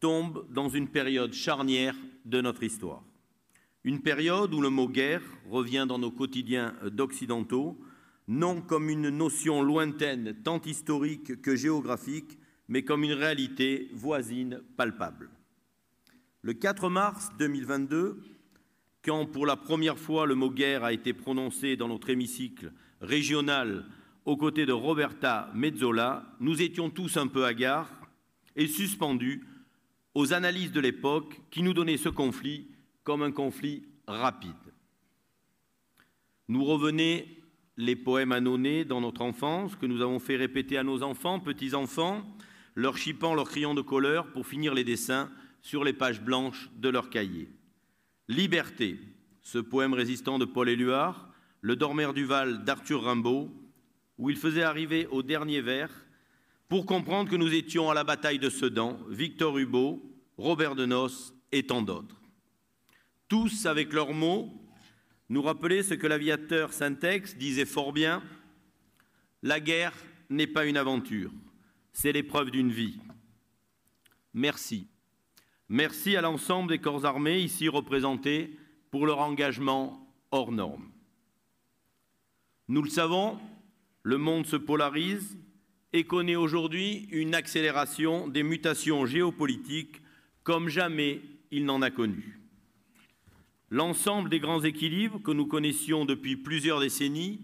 tombent 0.00 0.46
dans 0.50 0.68
une 0.68 0.88
période 0.88 1.32
charnière 1.32 1.94
de 2.24 2.40
notre 2.40 2.62
histoire. 2.62 3.02
Une 3.84 4.00
période 4.00 4.54
où 4.54 4.60
le 4.60 4.70
mot 4.70 4.88
guerre 4.88 5.22
revient 5.50 5.84
dans 5.88 5.98
nos 5.98 6.10
quotidiens 6.10 6.74
d'occidentaux, 6.90 7.78
non 8.28 8.60
comme 8.60 8.88
une 8.88 9.10
notion 9.10 9.62
lointaine 9.62 10.36
tant 10.42 10.60
historique 10.62 11.40
que 11.42 11.56
géographique, 11.56 12.38
mais 12.68 12.82
comme 12.82 13.04
une 13.04 13.12
réalité 13.12 13.88
voisine 13.92 14.62
palpable. 14.76 15.30
Le 16.42 16.54
4 16.54 16.88
mars 16.88 17.30
2022, 17.38 18.22
quand 19.04 19.26
pour 19.26 19.46
la 19.46 19.56
première 19.56 19.98
fois 19.98 20.26
le 20.26 20.34
mot 20.34 20.50
guerre 20.50 20.84
a 20.84 20.92
été 20.92 21.12
prononcé 21.12 21.76
dans 21.76 21.88
notre 21.88 22.10
hémicycle 22.10 22.72
régional 23.00 23.84
aux 24.24 24.36
côtés 24.36 24.66
de 24.66 24.72
Roberta 24.72 25.50
Mezzola, 25.54 26.24
nous 26.40 26.62
étions 26.62 26.90
tous 26.90 27.16
un 27.16 27.26
peu 27.26 27.44
hagards 27.44 27.90
et 28.56 28.66
suspendus 28.66 29.46
aux 30.14 30.32
analyses 30.32 30.72
de 30.72 30.80
l'époque 30.80 31.40
qui 31.50 31.62
nous 31.62 31.74
donnaient 31.74 31.96
ce 31.96 32.08
conflit 32.08 32.68
comme 33.02 33.22
un 33.22 33.32
conflit 33.32 33.84
rapide. 34.06 34.52
Nous 36.48 36.64
revenaient 36.64 37.26
les 37.76 37.96
poèmes 37.96 38.32
annonnés 38.32 38.84
dans 38.84 39.00
notre 39.00 39.22
enfance 39.22 39.74
que 39.76 39.86
nous 39.86 40.02
avons 40.02 40.18
fait 40.18 40.36
répéter 40.36 40.76
à 40.76 40.84
nos 40.84 41.02
enfants, 41.02 41.40
petits-enfants, 41.40 42.22
leur 42.74 42.96
chipant 42.96 43.34
leur 43.34 43.48
crayon 43.48 43.74
de 43.74 43.82
couleur 43.82 44.32
pour 44.32 44.46
finir 44.46 44.74
les 44.74 44.84
dessins 44.84 45.30
sur 45.60 45.84
les 45.84 45.92
pages 45.92 46.20
blanches 46.20 46.70
de 46.76 46.88
leur 46.88 47.10
cahier. 47.10 47.48
Liberté, 48.28 48.98
ce 49.42 49.58
poème 49.58 49.94
résistant 49.94 50.38
de 50.38 50.44
Paul 50.44 50.68
Éluard, 50.68 51.28
Le 51.60 51.76
Dormeur 51.76 52.14
du 52.14 52.24
Val 52.24 52.64
d'Arthur 52.64 53.04
Rimbaud, 53.04 53.50
où 54.18 54.30
il 54.30 54.36
faisait 54.36 54.62
arriver 54.62 55.06
au 55.08 55.22
dernier 55.22 55.60
vers 55.60 55.90
pour 56.68 56.86
comprendre 56.86 57.30
que 57.30 57.36
nous 57.36 57.52
étions 57.52 57.90
à 57.90 57.94
la 57.94 58.04
bataille 58.04 58.38
de 58.38 58.48
Sedan, 58.48 58.98
Victor 59.08 59.58
Hugo, 59.58 60.02
Robert 60.38 60.74
de 60.74 60.86
Noce 60.86 61.34
et 61.50 61.66
tant 61.66 61.82
d'autres. 61.82 62.20
Tous, 63.28 63.66
avec 63.66 63.92
leurs 63.92 64.14
mots, 64.14 64.50
nous 65.28 65.42
rappelaient 65.42 65.82
ce 65.82 65.94
que 65.94 66.06
l'aviateur 66.06 66.72
Syntex 66.72 67.36
disait 67.36 67.66
fort 67.66 67.92
bien 67.92 68.22
La 69.42 69.60
guerre 69.60 69.94
n'est 70.30 70.46
pas 70.46 70.64
une 70.64 70.76
aventure, 70.76 71.30
c'est 71.92 72.12
l'épreuve 72.12 72.50
d'une 72.50 72.70
vie. 72.70 72.98
Merci. 74.34 74.88
Merci 75.68 76.16
à 76.16 76.20
l'ensemble 76.20 76.70
des 76.70 76.78
corps 76.78 77.04
armés 77.04 77.40
ici 77.40 77.68
représentés 77.68 78.58
pour 78.90 79.06
leur 79.06 79.20
engagement 79.20 80.06
hors 80.30 80.52
norme. 80.52 80.90
Nous 82.68 82.82
le 82.82 82.90
savons, 82.90 83.38
le 84.02 84.18
monde 84.18 84.46
se 84.46 84.56
polarise 84.56 85.38
et 85.92 86.04
connaît 86.04 86.36
aujourd'hui 86.36 87.08
une 87.10 87.34
accélération 87.34 88.28
des 88.28 88.42
mutations 88.42 89.06
géopolitiques 89.06 90.00
comme 90.42 90.68
jamais 90.68 91.20
il 91.50 91.64
n'en 91.64 91.82
a 91.82 91.90
connu. 91.90 92.38
L'ensemble 93.70 94.28
des 94.28 94.40
grands 94.40 94.62
équilibres 94.62 95.22
que 95.22 95.30
nous 95.30 95.46
connaissions 95.46 96.04
depuis 96.04 96.36
plusieurs 96.36 96.80
décennies 96.80 97.40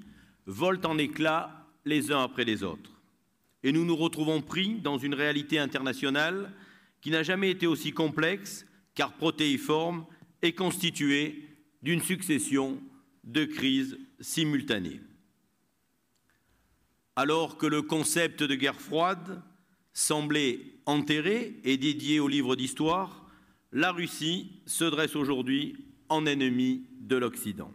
volent 0.46 0.80
en 0.84 0.98
éclats 0.98 1.66
les 1.84 2.12
uns 2.12 2.22
après 2.22 2.44
les 2.44 2.62
autres. 2.62 2.97
Et 3.62 3.72
nous 3.72 3.84
nous 3.84 3.96
retrouvons 3.96 4.40
pris 4.40 4.76
dans 4.76 4.98
une 4.98 5.14
réalité 5.14 5.58
internationale 5.58 6.52
qui 7.00 7.10
n'a 7.10 7.22
jamais 7.22 7.50
été 7.50 7.66
aussi 7.66 7.92
complexe, 7.92 8.66
car 8.94 9.12
protéiforme, 9.14 10.06
et 10.42 10.52
constituée 10.52 11.44
d'une 11.82 12.02
succession 12.02 12.80
de 13.24 13.44
crises 13.44 13.98
simultanées. 14.20 15.00
Alors 17.16 17.58
que 17.58 17.66
le 17.66 17.82
concept 17.82 18.42
de 18.42 18.54
guerre 18.54 18.80
froide 18.80 19.42
semblait 19.92 20.60
enterré 20.86 21.60
et 21.64 21.76
dédié 21.76 22.20
au 22.20 22.28
livre 22.28 22.54
d'histoire, 22.54 23.26
la 23.72 23.90
Russie 23.92 24.62
se 24.66 24.84
dresse 24.84 25.16
aujourd'hui 25.16 25.84
en 26.08 26.24
ennemi 26.24 26.86
de 27.00 27.16
l'Occident. 27.16 27.72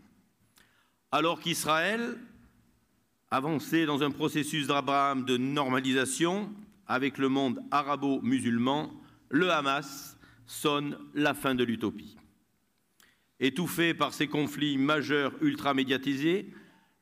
Alors 1.12 1.40
qu'Israël 1.40 2.18
avançait 3.34 3.88
dans 3.88 4.04
un 4.04 4.12
processus 4.12 4.68
d'Abraham 4.68 5.26
de 5.26 5.38
normalisation 5.38 6.54
avec 6.86 7.18
le 7.18 7.30
monde 7.30 7.64
arabo-musulman, 7.72 8.94
le 9.30 9.50
Hamas 9.50 10.20
sonne 10.46 11.00
la 11.16 11.34
fin 11.34 11.56
de 11.56 11.64
l'utopie. 11.64 12.16
Étouffé 13.40 13.96
par 13.96 14.14
ces 14.14 14.28
conflits 14.28 14.78
majeurs 14.78 15.34
ultra-médiatisés, 15.42 16.54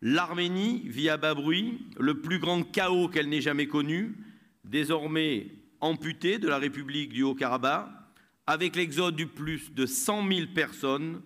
l'Arménie 0.01 0.83
vit 0.85 1.09
à 1.09 1.17
bas 1.17 1.33
bruit 1.33 1.85
le 1.99 2.21
plus 2.21 2.39
grand 2.39 2.63
chaos 2.63 3.09
qu'elle 3.09 3.27
n'ait 3.27 3.41
jamais 3.41 3.67
connu, 3.67 4.15
désormais 4.63 5.47
amputée 5.81 6.39
de 6.39 6.47
la 6.47 6.59
République 6.59 7.11
du 7.11 7.23
Haut-Karabakh, 7.23 7.89
avec 8.47 8.77
l'exode 8.77 9.17
du 9.17 9.27
plus 9.27 9.73
de 9.73 9.85
100 9.85 10.29
000 10.29 10.47
personnes, 10.55 11.21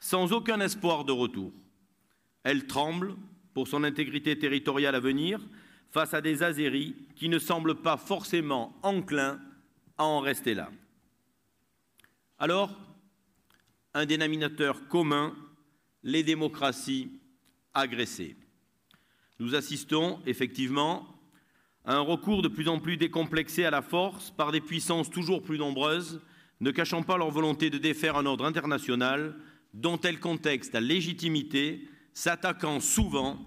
sans 0.00 0.34
aucun 0.34 0.60
espoir 0.60 1.06
de 1.06 1.12
retour. 1.12 1.50
Elle 2.44 2.66
tremble 2.66 3.16
pour 3.54 3.68
son 3.68 3.84
intégrité 3.84 4.38
territoriale 4.38 4.94
à 4.94 5.00
venir 5.00 5.40
face 5.90 6.14
à 6.14 6.20
des 6.20 6.42
Azéris 6.42 6.94
qui 7.16 7.28
ne 7.28 7.38
semblent 7.38 7.82
pas 7.82 7.96
forcément 7.96 8.78
enclins 8.82 9.40
à 9.98 10.04
en 10.04 10.20
rester 10.20 10.54
là. 10.54 10.70
Alors, 12.38 12.76
un 13.92 14.06
dénominateur 14.06 14.86
commun, 14.88 15.34
les 16.02 16.22
démocraties 16.22 17.10
agressées. 17.74 18.36
Nous 19.38 19.54
assistons 19.54 20.20
effectivement 20.26 21.06
à 21.84 21.94
un 21.96 22.00
recours 22.00 22.42
de 22.42 22.48
plus 22.48 22.68
en 22.68 22.78
plus 22.78 22.96
décomplexé 22.96 23.64
à 23.64 23.70
la 23.70 23.82
force 23.82 24.30
par 24.30 24.52
des 24.52 24.60
puissances 24.60 25.10
toujours 25.10 25.42
plus 25.42 25.58
nombreuses, 25.58 26.20
ne 26.60 26.70
cachant 26.70 27.02
pas 27.02 27.16
leur 27.16 27.30
volonté 27.30 27.70
de 27.70 27.78
défaire 27.78 28.16
un 28.16 28.26
ordre 28.26 28.44
international 28.44 29.34
dont 29.72 29.98
elles 30.00 30.20
contextent 30.20 30.74
la 30.74 30.80
légitimité, 30.80 31.88
s'attaquant 32.20 32.80
souvent 32.80 33.38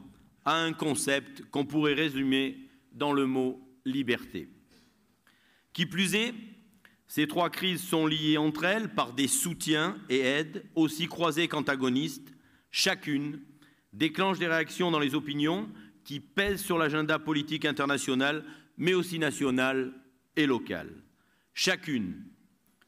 à 0.45 0.55
un 0.55 0.73
concept 0.73 1.43
qu'on 1.51 1.63
pourrait 1.63 1.93
résumer 1.93 2.57
dans 2.91 3.13
le 3.13 3.27
mot 3.27 3.61
liberté. 3.85 4.49
Qui 5.73 5.85
plus 5.85 6.15
est, 6.15 6.33
ces 7.05 7.27
trois 7.27 7.51
crises 7.51 7.83
sont 7.83 8.07
liées 8.07 8.39
entre 8.39 8.63
elles 8.63 8.89
par 8.89 9.13
des 9.13 9.27
soutiens 9.27 9.95
et 10.09 10.21
aides 10.21 10.65
aussi 10.73 11.05
croisés 11.05 11.47
qu'antagonistes. 11.47 12.33
Chacune 12.71 13.41
déclenche 13.93 14.39
des 14.39 14.47
réactions 14.47 14.89
dans 14.89 14.99
les 14.99 15.13
opinions 15.13 15.69
qui 16.03 16.19
pèsent 16.19 16.63
sur 16.63 16.79
l'agenda 16.79 17.19
politique 17.19 17.65
international, 17.65 18.43
mais 18.77 18.95
aussi 18.95 19.19
national 19.19 19.93
et 20.35 20.47
local. 20.47 20.89
Chacune 21.53 22.23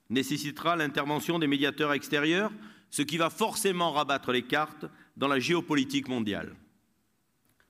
nécessitera 0.10 0.75
l'intervention 0.75 1.38
des 1.38 1.46
médiateurs 1.46 1.94
extérieurs, 1.94 2.51
ce 2.89 3.04
qui 3.04 3.18
va 3.18 3.30
forcément 3.30 3.92
rabattre 3.92 4.32
les 4.32 4.48
cartes 4.48 4.88
dans 5.18 5.28
la 5.28 5.40
géopolitique 5.40 6.08
mondiale. 6.08 6.56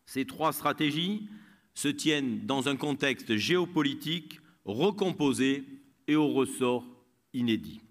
Ces 0.05 0.25
trois 0.25 0.53
stratégies 0.53 1.27
se 1.73 1.87
tiennent 1.87 2.45
dans 2.45 2.69
un 2.69 2.75
contexte 2.75 3.35
géopolitique 3.35 4.39
recomposé 4.63 5.63
et 6.07 6.15
au 6.15 6.29
ressort 6.29 6.85
inédit. 7.33 7.81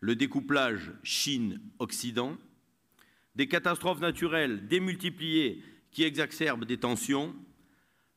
Le 0.00 0.16
découplage 0.16 0.92
Chine-Occident, 1.02 2.36
des 3.34 3.48
catastrophes 3.48 4.00
naturelles 4.00 4.66
démultipliées 4.68 5.62
qui 5.90 6.04
exacerbent 6.04 6.64
des 6.64 6.78
tensions, 6.78 7.34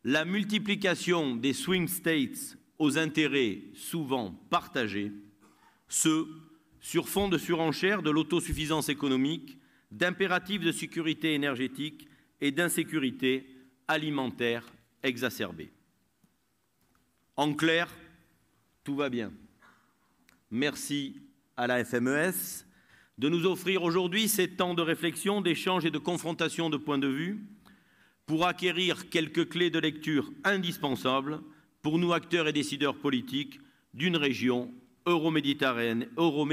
la 0.03 0.25
multiplication 0.25 1.35
des 1.35 1.53
swing 1.53 1.87
states 1.87 2.57
aux 2.79 2.97
intérêts 2.97 3.61
souvent 3.75 4.31
partagés, 4.49 5.11
ce 5.87 6.27
sur 6.79 7.07
fond 7.07 7.29
de 7.29 7.37
surenchère 7.37 8.01
de 8.01 8.09
l'autosuffisance 8.09 8.89
économique, 8.89 9.57
d'impératifs 9.91 10.61
de 10.61 10.71
sécurité 10.71 11.33
énergétique 11.33 12.07
et 12.39 12.51
d'insécurité 12.51 13.47
alimentaire 13.87 14.65
exacerbée. 15.03 15.71
En 17.35 17.53
clair, 17.53 17.87
tout 18.83 18.95
va 18.95 19.09
bien. 19.09 19.31
Merci 20.49 21.15
à 21.57 21.67
la 21.67 21.83
FMES 21.83 22.65
de 23.17 23.29
nous 23.29 23.45
offrir 23.45 23.83
aujourd'hui 23.83 24.27
ces 24.27 24.49
temps 24.49 24.73
de 24.73 24.81
réflexion, 24.81 25.41
d'échange 25.41 25.85
et 25.85 25.91
de 25.91 25.97
confrontation 25.97 26.69
de 26.69 26.77
points 26.77 26.97
de 26.97 27.07
vue 27.07 27.45
pour 28.25 28.47
acquérir 28.47 29.09
quelques 29.09 29.49
clés 29.49 29.69
de 29.69 29.79
lecture 29.79 30.31
indispensables 30.43 31.41
pour 31.81 31.99
nous, 31.99 32.13
acteurs 32.13 32.47
et 32.47 32.53
décideurs 32.53 32.97
politiques 32.97 33.59
d'une 33.93 34.17
région 34.17 34.73
euro-méditerranéenne 35.05 36.07
euro 36.17 36.47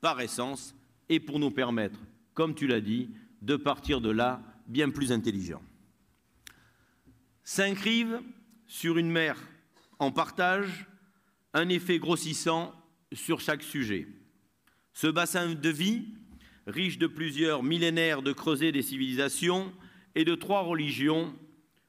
par 0.00 0.20
essence 0.20 0.74
et 1.08 1.20
pour 1.20 1.38
nous 1.38 1.50
permettre, 1.50 1.98
comme 2.34 2.54
tu 2.54 2.66
l'as 2.66 2.80
dit, 2.80 3.10
de 3.42 3.56
partir 3.56 4.00
de 4.00 4.10
là 4.10 4.42
bien 4.66 4.90
plus 4.90 5.12
intelligents. 5.12 5.62
S'inscrivent 7.42 8.20
sur 8.66 8.98
une 8.98 9.10
mer 9.10 9.36
en 9.98 10.12
partage 10.12 10.86
un 11.52 11.68
effet 11.68 11.98
grossissant 11.98 12.72
sur 13.12 13.40
chaque 13.40 13.62
sujet. 13.62 14.06
Ce 14.92 15.06
bassin 15.06 15.54
de 15.54 15.68
vie, 15.68 16.06
riche 16.66 16.98
de 16.98 17.06
plusieurs 17.06 17.62
millénaires 17.62 18.22
de 18.22 18.32
creuset 18.32 18.72
des 18.72 18.82
civilisations 18.82 19.72
et 20.14 20.24
de 20.24 20.34
trois 20.34 20.62
religions 20.62 21.34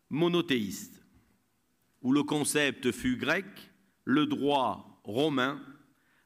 monothéistes. 0.09 1.01
où 2.01 2.11
le 2.11 2.23
concept 2.23 2.91
fut 2.91 3.15
grec, 3.15 3.45
le 4.05 4.25
droit 4.25 5.01
romain, 5.03 5.61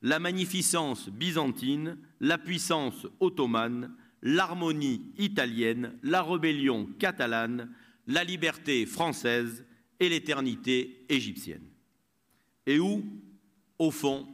la 0.02 0.20
magnificence 0.20 1.10
byzantine, 1.10 1.98
la 2.22 2.38
puissance 2.38 3.08
ottomane, 3.20 3.94
l'harmonie 4.26 5.14
italienne, 5.20 5.98
la 6.02 6.24
rébellion 6.24 6.88
catalane, 7.00 7.72
la 8.08 8.24
liberté 8.24 8.86
française 8.88 9.64
et 10.00 10.10
l'éternité 10.10 11.06
égyptienne. 11.08 11.70
Et 12.66 12.80
où, 12.80 13.06
au 13.78 13.92
fond, 13.92 14.28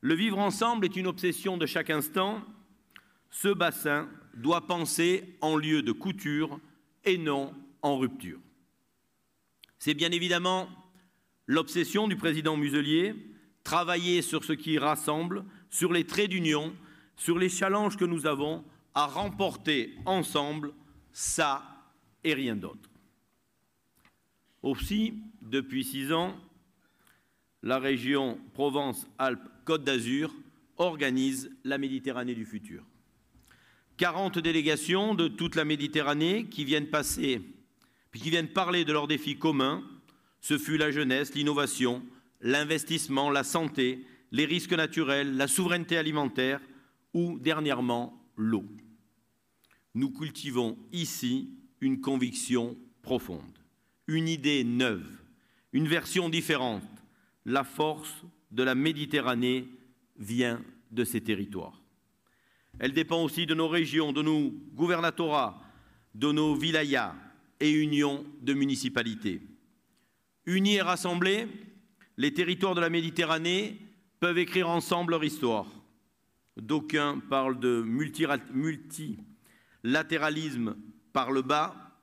le 0.00 0.14
vivre 0.14 0.38
ensemble 0.38 0.84
est 0.84 0.94
une 0.94 1.08
obsession 1.08 1.56
de 1.56 1.66
chaque 1.66 1.90
instant, 1.90 2.40
ce 3.30 3.48
bassin 3.48 4.08
doit 4.34 4.66
penser 4.68 5.36
en 5.40 5.56
lieu 5.56 5.82
de 5.82 5.92
couture 5.92 6.60
et 7.04 7.18
non 7.18 7.52
en 7.82 7.98
rupture. 7.98 8.38
C'est 9.80 9.94
bien 9.94 10.12
évidemment 10.12 10.68
l'obsession 11.48 12.06
du 12.06 12.16
président 12.16 12.56
Muselier, 12.56 13.14
travailler 13.64 14.22
sur 14.22 14.44
ce 14.44 14.52
qui 14.52 14.78
rassemble, 14.78 15.44
sur 15.68 15.92
les 15.92 16.04
traits 16.04 16.30
d'union, 16.30 16.72
sur 17.16 17.38
les 17.38 17.48
challenges 17.48 17.96
que 17.96 18.04
nous 18.04 18.26
avons 18.26 18.64
à 18.94 19.06
remporter 19.06 19.94
ensemble, 20.04 20.72
ça 21.12 21.62
et 22.22 22.34
rien 22.34 22.56
d'autre. 22.56 22.90
Aussi, 24.62 25.14
depuis 25.42 25.84
six 25.84 26.12
ans, 26.12 26.36
la 27.62 27.78
région 27.78 28.38
Provence-Alpes-Côte 28.54 29.84
d'Azur 29.84 30.34
organise 30.76 31.50
la 31.64 31.78
Méditerranée 31.78 32.34
du 32.34 32.44
futur. 32.44 32.82
40 33.96 34.38
délégations 34.38 35.14
de 35.14 35.28
toute 35.28 35.54
la 35.54 35.64
Méditerranée 35.64 36.46
qui 36.46 36.64
viennent 36.64 36.88
passer, 36.88 37.40
puis 38.10 38.20
qui 38.20 38.30
viennent 38.30 38.48
parler 38.48 38.84
de 38.84 38.92
leurs 38.92 39.08
défis 39.08 39.38
communs. 39.38 39.82
Ce 40.40 40.58
fut 40.58 40.76
la 40.76 40.90
jeunesse, 40.90 41.34
l'innovation, 41.34 42.02
l'investissement, 42.40 43.30
la 43.30 43.42
santé, 43.42 44.06
les 44.32 44.44
risques 44.44 44.74
naturels, 44.74 45.36
la 45.36 45.48
souveraineté 45.48 45.96
alimentaire 45.96 46.60
ou, 47.14 47.38
dernièrement, 47.38 48.22
l'eau. 48.36 48.64
Nous 49.94 50.10
cultivons 50.10 50.76
ici 50.92 51.50
une 51.80 52.00
conviction 52.00 52.76
profonde, 53.02 53.58
une 54.06 54.28
idée 54.28 54.64
neuve, 54.64 55.08
une 55.72 55.88
version 55.88 56.28
différente. 56.28 56.82
La 57.44 57.64
force 57.64 58.24
de 58.50 58.62
la 58.62 58.74
Méditerranée 58.74 59.68
vient 60.18 60.62
de 60.90 61.04
ces 61.04 61.20
territoires. 61.20 61.80
Elle 62.78 62.92
dépend 62.92 63.22
aussi 63.22 63.46
de 63.46 63.54
nos 63.54 63.68
régions, 63.68 64.12
de 64.12 64.22
nos 64.22 64.50
gouvernatorats, 64.74 65.62
de 66.14 66.32
nos 66.32 66.56
wilayas 66.56 67.14
et 67.60 67.70
unions 67.70 68.24
de 68.42 68.52
municipalités. 68.52 69.40
Unis 70.44 70.76
et 70.76 70.82
rassemblés, 70.82 71.48
les 72.16 72.32
territoires 72.34 72.74
de 72.74 72.80
la 72.80 72.90
Méditerranée 72.90 73.78
peuvent 74.20 74.38
écrire 74.38 74.68
ensemble 74.68 75.12
leur 75.12 75.24
histoire. 75.24 75.66
D'aucuns 76.56 77.20
parlent 77.28 77.60
de 77.60 77.82
multilatéralisme 77.82 80.76
par 81.12 81.30
le 81.30 81.42
bas. 81.42 82.00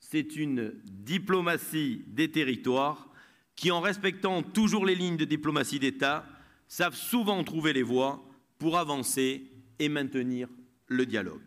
C'est 0.00 0.36
une 0.36 0.72
diplomatie 0.84 2.04
des 2.06 2.30
territoires 2.30 3.10
qui, 3.54 3.70
en 3.70 3.80
respectant 3.80 4.42
toujours 4.42 4.86
les 4.86 4.94
lignes 4.94 5.16
de 5.16 5.24
diplomatie 5.24 5.78
d'État, 5.78 6.26
savent 6.68 6.96
souvent 6.96 7.42
trouver 7.44 7.72
les 7.72 7.82
voies 7.82 8.24
pour 8.58 8.78
avancer 8.78 9.50
et 9.78 9.88
maintenir 9.88 10.48
le 10.86 11.06
dialogue. 11.06 11.42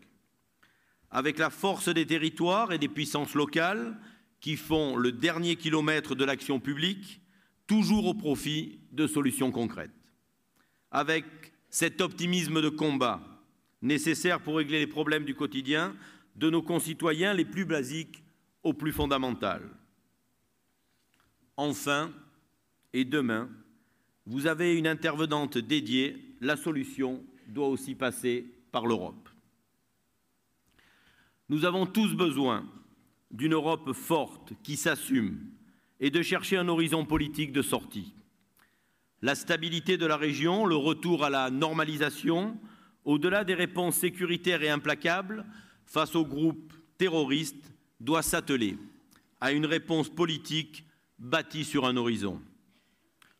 Avec 1.09 1.39
la 1.39 1.49
force 1.49 1.89
des 1.89 2.05
territoires 2.05 2.73
et 2.73 2.77
des 2.77 2.87
puissances 2.87 3.35
locales 3.35 3.97
qui 4.39 4.57
font 4.57 4.97
le 4.97 5.11
dernier 5.11 5.55
kilomètre 5.55 6.13
de 6.13 6.25
l'action 6.25 6.59
publique, 6.59 7.21
toujours 7.67 8.05
au 8.05 8.13
profit 8.13 8.79
de 8.91 9.07
solutions 9.07 9.51
concrètes. 9.51 9.91
Avec 10.91 11.44
cet 11.75 11.99
optimisme 11.99 12.61
de 12.61 12.69
combat 12.69 13.19
nécessaire 13.81 14.39
pour 14.39 14.55
régler 14.55 14.79
les 14.79 14.87
problèmes 14.87 15.25
du 15.25 15.35
quotidien 15.35 15.93
de 16.37 16.49
nos 16.49 16.61
concitoyens 16.61 17.33
les 17.33 17.43
plus 17.43 17.65
basiques 17.65 18.23
aux 18.63 18.71
plus 18.71 18.93
fondamentales. 18.93 19.69
Enfin, 21.57 22.13
et 22.93 23.03
demain, 23.03 23.49
vous 24.25 24.47
avez 24.47 24.77
une 24.77 24.87
intervenante 24.87 25.57
dédiée, 25.57 26.37
la 26.39 26.55
solution 26.55 27.21
doit 27.49 27.67
aussi 27.67 27.93
passer 27.93 28.45
par 28.71 28.87
l'Europe. 28.87 29.27
Nous 31.49 31.65
avons 31.65 31.85
tous 31.85 32.15
besoin 32.15 32.65
d'une 33.31 33.53
Europe 33.53 33.91
forte 33.91 34.53
qui 34.63 34.77
s'assume 34.77 35.41
et 35.99 36.09
de 36.09 36.21
chercher 36.21 36.55
un 36.55 36.69
horizon 36.69 37.05
politique 37.05 37.51
de 37.51 37.61
sortie. 37.61 38.13
La 39.25 39.33
stabilité 39.33 39.97
de 39.97 40.05
la 40.05 40.17
région, 40.17 40.67
le 40.67 40.75
retour 40.75 41.23
à 41.23 41.31
la 41.31 41.49
normalisation, 41.49 42.59
au-delà 43.05 43.43
des 43.43 43.55
réponses 43.55 43.95
sécuritaires 43.95 44.61
et 44.61 44.69
implacables 44.69 45.47
face 45.87 46.15
aux 46.15 46.27
groupes 46.27 46.71
terroristes, 46.99 47.73
doit 47.99 48.21
s'atteler 48.21 48.77
à 49.41 49.51
une 49.51 49.65
réponse 49.65 50.09
politique 50.09 50.85
bâtie 51.17 51.65
sur 51.65 51.87
un 51.87 51.97
horizon. 51.97 52.39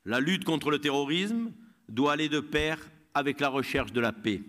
La 0.06 0.20
lutte 0.20 0.44
contre 0.44 0.72
le 0.72 0.80
terrorisme 0.80 1.52
doit 1.88 2.14
aller 2.14 2.30
de 2.30 2.40
pair 2.40 2.80
avec 3.14 3.40
la 3.40 3.50
recherche 3.50 3.94
de 3.94 4.02
la 4.02 4.12
paix. 4.12 4.42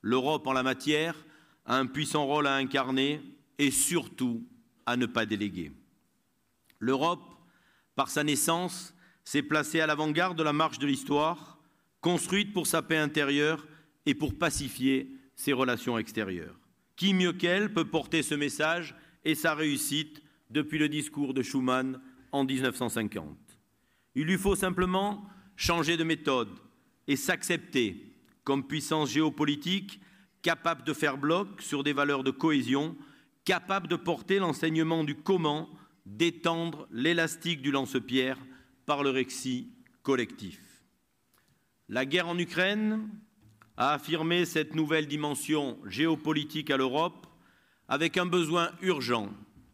L'Europe 0.00 0.46
en 0.46 0.52
la 0.52 0.62
matière 0.62 1.16
a 1.64 1.76
un 1.76 1.86
puissant 1.86 2.24
rôle 2.24 2.46
à 2.46 2.54
incarner 2.54 3.20
et 3.58 3.72
surtout 3.72 4.46
à 4.86 4.96
ne 4.96 5.06
pas 5.06 5.26
déléguer. 5.26 5.72
L'Europe, 6.78 7.34
par 7.96 8.10
sa 8.10 8.22
naissance, 8.22 8.92
s'est 9.26 9.42
placée 9.42 9.80
à 9.80 9.86
l'avant-garde 9.86 10.38
de 10.38 10.44
la 10.44 10.54
marche 10.54 10.78
de 10.78 10.86
l'histoire, 10.86 11.58
construite 12.00 12.52
pour 12.52 12.68
sa 12.68 12.80
paix 12.80 12.96
intérieure 12.96 13.66
et 14.06 14.14
pour 14.14 14.38
pacifier 14.38 15.10
ses 15.34 15.52
relations 15.52 15.98
extérieures. 15.98 16.58
Qui 16.94 17.12
mieux 17.12 17.32
qu'elle 17.32 17.74
peut 17.74 17.84
porter 17.84 18.22
ce 18.22 18.36
message 18.36 18.94
et 19.24 19.34
sa 19.34 19.54
réussite 19.54 20.22
depuis 20.48 20.78
le 20.78 20.88
discours 20.88 21.34
de 21.34 21.42
Schuman 21.42 22.00
en 22.30 22.44
1950 22.44 23.36
Il 24.14 24.26
lui 24.26 24.38
faut 24.38 24.54
simplement 24.54 25.26
changer 25.56 25.96
de 25.96 26.04
méthode, 26.04 26.60
et 27.08 27.16
s'accepter 27.16 28.12
comme 28.44 28.66
puissance 28.66 29.10
géopolitique 29.10 30.00
capable 30.42 30.84
de 30.84 30.92
faire 30.92 31.18
bloc 31.18 31.60
sur 31.60 31.82
des 31.82 31.92
valeurs 31.92 32.22
de 32.22 32.30
cohésion, 32.30 32.96
capable 33.44 33.88
de 33.88 33.96
porter 33.96 34.38
l'enseignement 34.38 35.02
du 35.02 35.16
comment, 35.16 35.68
d'étendre 36.04 36.86
l'élastique 36.92 37.62
du 37.62 37.72
lance-pierre 37.72 38.38
par 38.86 39.02
le 39.02 39.10
récit 39.10 39.68
collectif. 40.02 40.60
La 41.88 42.06
guerre 42.06 42.28
en 42.28 42.38
Ukraine 42.38 43.08
a 43.76 43.92
affirmé 43.92 44.44
cette 44.44 44.74
nouvelle 44.74 45.06
dimension 45.06 45.78
géopolitique 45.86 46.70
à 46.70 46.76
l'Europe 46.76 47.26
avec 47.88 48.16
un 48.16 48.26
besoin 48.26 48.70
urgent 48.80 49.30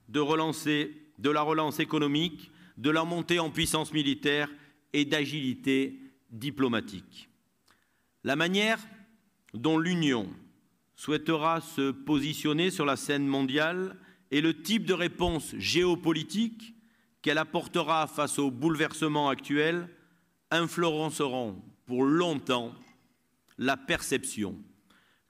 de 0.08 0.20
relancer 0.20 0.96
de 1.18 1.30
la 1.30 1.42
relance 1.42 1.78
économique, 1.78 2.50
de 2.76 2.90
la 2.90 3.04
montée 3.04 3.38
en 3.38 3.50
puissance 3.50 3.92
militaire 3.92 4.50
et 4.92 5.04
d'agilité 5.04 6.00
diplomatique. 6.30 7.28
La 8.24 8.36
manière 8.36 8.80
dont 9.54 9.78
l'Union 9.78 10.28
souhaitera 10.96 11.60
se 11.60 11.90
positionner 11.90 12.70
sur 12.70 12.84
la 12.84 12.96
scène 12.96 13.26
mondiale 13.26 13.96
et 14.30 14.40
le 14.40 14.62
type 14.62 14.84
de 14.84 14.94
réponse 14.94 15.54
géopolitique 15.56 16.74
qu'elle 17.22 17.38
apportera 17.38 18.06
face 18.08 18.38
aux 18.38 18.50
bouleversements 18.50 19.28
actuels 19.28 19.88
influenceront 20.50 21.62
pour 21.86 22.04
longtemps 22.04 22.74
la 23.58 23.76
perception 23.76 24.58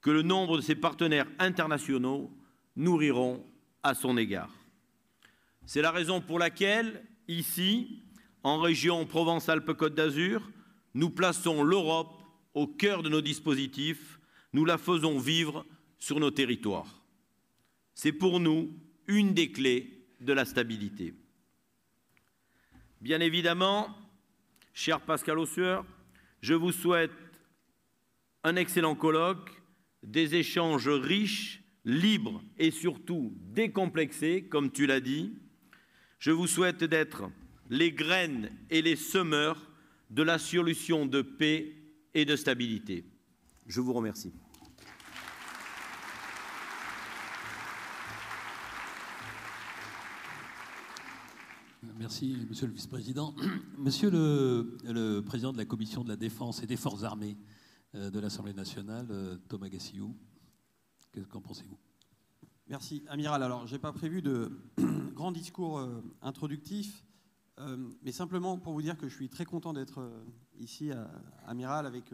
que 0.00 0.10
le 0.10 0.22
nombre 0.22 0.56
de 0.56 0.62
ses 0.62 0.74
partenaires 0.74 1.28
internationaux 1.38 2.30
nourriront 2.76 3.46
à 3.82 3.94
son 3.94 4.16
égard. 4.16 4.52
C'est 5.66 5.82
la 5.82 5.90
raison 5.92 6.20
pour 6.20 6.38
laquelle, 6.38 7.04
ici, 7.28 8.02
en 8.42 8.58
région 8.58 9.06
Provence-Alpes-Côte 9.06 9.94
d'Azur, 9.94 10.50
nous 10.94 11.10
plaçons 11.10 11.62
l'Europe 11.62 12.22
au 12.54 12.66
cœur 12.66 13.02
de 13.02 13.08
nos 13.08 13.20
dispositifs, 13.20 14.18
nous 14.52 14.64
la 14.64 14.78
faisons 14.78 15.18
vivre 15.18 15.64
sur 15.98 16.18
nos 16.20 16.30
territoires. 16.30 17.02
C'est 17.94 18.12
pour 18.12 18.40
nous 18.40 18.70
une 19.06 19.34
des 19.34 19.52
clés 19.52 20.06
de 20.20 20.32
la 20.32 20.44
stabilité. 20.44 21.14
Bien 23.02 23.18
évidemment, 23.18 23.88
cher 24.72 25.00
Pascal 25.00 25.36
Ossueur, 25.40 25.84
je 26.40 26.54
vous 26.54 26.70
souhaite 26.70 27.10
un 28.44 28.54
excellent 28.54 28.94
colloque, 28.94 29.60
des 30.04 30.36
échanges 30.36 30.88
riches, 30.88 31.64
libres 31.84 32.40
et 32.60 32.70
surtout 32.70 33.34
décomplexés, 33.40 34.44
comme 34.44 34.70
tu 34.70 34.86
l'as 34.86 35.00
dit. 35.00 35.32
Je 36.20 36.30
vous 36.30 36.46
souhaite 36.46 36.84
d'être 36.84 37.28
les 37.70 37.90
graines 37.90 38.52
et 38.70 38.82
les 38.82 38.94
semeurs 38.94 39.68
de 40.10 40.22
la 40.22 40.38
solution 40.38 41.04
de 41.04 41.22
paix 41.22 41.74
et 42.14 42.24
de 42.24 42.36
stabilité. 42.36 43.04
Je 43.66 43.80
vous 43.80 43.94
remercie. 43.94 44.32
Merci, 51.98 52.36
Monsieur 52.48 52.66
le 52.66 52.72
Vice-président. 52.72 53.34
Monsieur 53.78 54.10
le, 54.10 55.20
Président 55.20 55.52
de 55.52 55.58
la 55.58 55.64
Commission 55.64 56.02
de 56.02 56.08
la 56.08 56.16
Défense 56.16 56.62
et 56.62 56.66
des 56.66 56.76
Forces 56.76 57.04
armées 57.04 57.36
euh, 57.94 58.10
de 58.10 58.18
l'Assemblée 58.18 58.54
nationale, 58.54 59.06
euh, 59.10 59.36
Thomas 59.48 59.68
Gassiou, 59.68 60.16
qu'en 61.30 61.40
pensez-vous? 61.40 61.78
Merci, 62.68 63.04
Amiral. 63.08 63.42
Alors, 63.42 63.66
je 63.66 63.72
n'ai 63.72 63.78
pas 63.78 63.92
prévu 63.92 64.22
de 64.22 64.50
grand 65.14 65.32
discours 65.32 65.78
euh, 65.78 66.02
introductif, 66.22 67.04
mais 68.02 68.10
simplement 68.10 68.58
pour 68.58 68.72
vous 68.72 68.82
dire 68.82 68.96
que 68.96 69.08
je 69.08 69.14
suis 69.14 69.28
très 69.28 69.44
content 69.44 69.72
d'être 69.72 70.10
ici, 70.58 70.90
Amiral, 71.46 71.86
avec 71.86 72.12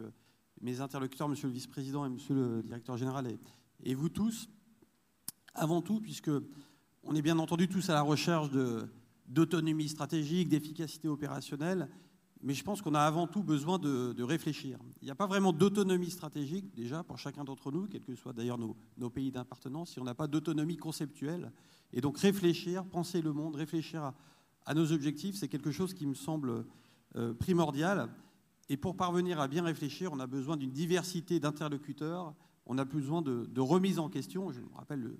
mes 0.61 0.79
interlocuteurs, 0.79 1.27
Monsieur 1.27 1.47
le 1.47 1.53
Vice-président 1.53 2.05
et 2.05 2.09
Monsieur 2.09 2.35
le 2.35 2.61
Directeur 2.61 2.97
général, 2.97 3.25
et, 3.25 3.39
et 3.83 3.95
vous 3.95 4.09
tous. 4.09 4.47
Avant 5.55 5.81
tout, 5.81 6.01
puisque 6.01 6.29
on 7.01 7.15
est 7.15 7.23
bien 7.23 7.39
entendu 7.39 7.67
tous 7.67 7.89
à 7.89 7.93
la 7.93 8.01
recherche 8.01 8.51
d'autonomie 9.29 9.87
stratégique, 9.87 10.49
d'efficacité 10.49 11.07
opérationnelle, 11.07 11.87
mais 12.41 12.53
je 12.53 12.63
pense 12.63 12.81
qu'on 12.81 12.95
a 12.95 13.01
avant 13.01 13.27
tout 13.27 13.43
besoin 13.43 13.79
de, 13.79 14.23
réfléchir. 14.23 14.79
Il 15.01 15.05
n'y 15.05 15.11
a 15.11 15.15
pas 15.15 15.27
vraiment 15.27 15.51
d'autonomie 15.51 16.09
stratégique, 16.09 16.73
déjà, 16.73 17.03
pour 17.03 17.17
chacun 17.17 17.43
d'entre 17.43 17.71
nous, 17.71 17.87
quels 17.87 18.03
que 18.03 18.15
soient 18.15 18.33
d'ailleurs 18.33 18.57
nos, 18.57 19.09
pays 19.09 19.31
d'appartenance, 19.31 19.91
si 19.91 19.99
on 19.99 20.05
n'a 20.05 20.15
pas 20.15 20.27
d'autonomie 20.27 20.77
conceptuelle. 20.77 21.51
Et 21.91 22.01
donc 22.01 22.17
réfléchir, 22.17 22.85
penser 22.85 23.21
le 23.21 23.33
monde, 23.33 23.55
réfléchir 23.55 24.13
à, 24.65 24.73
nos 24.73 24.91
objectifs, 24.91 25.35
c'est 25.35 25.47
quelque 25.47 25.71
chose 25.71 25.93
qui 25.93 26.05
me 26.05 26.13
semble 26.13 26.65
euh, 27.15 27.33
primordial. 27.33 28.09
Et 28.69 28.77
pour 28.77 28.95
parvenir 28.95 29.39
à 29.39 29.47
bien 29.47 29.63
réfléchir, 29.63 30.13
on 30.13 30.19
a 30.19 30.27
besoin 30.27 30.55
d'une 30.55 30.71
diversité 30.71 31.39
d'interlocuteurs, 31.39 32.35
on 32.67 32.77
a 32.77 32.85
besoin 32.85 33.21
de, 33.21 33.59
remise 33.59 33.99
en 33.99 34.09
question. 34.09 34.51
Je 34.51 34.61
me 34.61 34.69
rappelle, 34.75 35.01
le, 35.01 35.19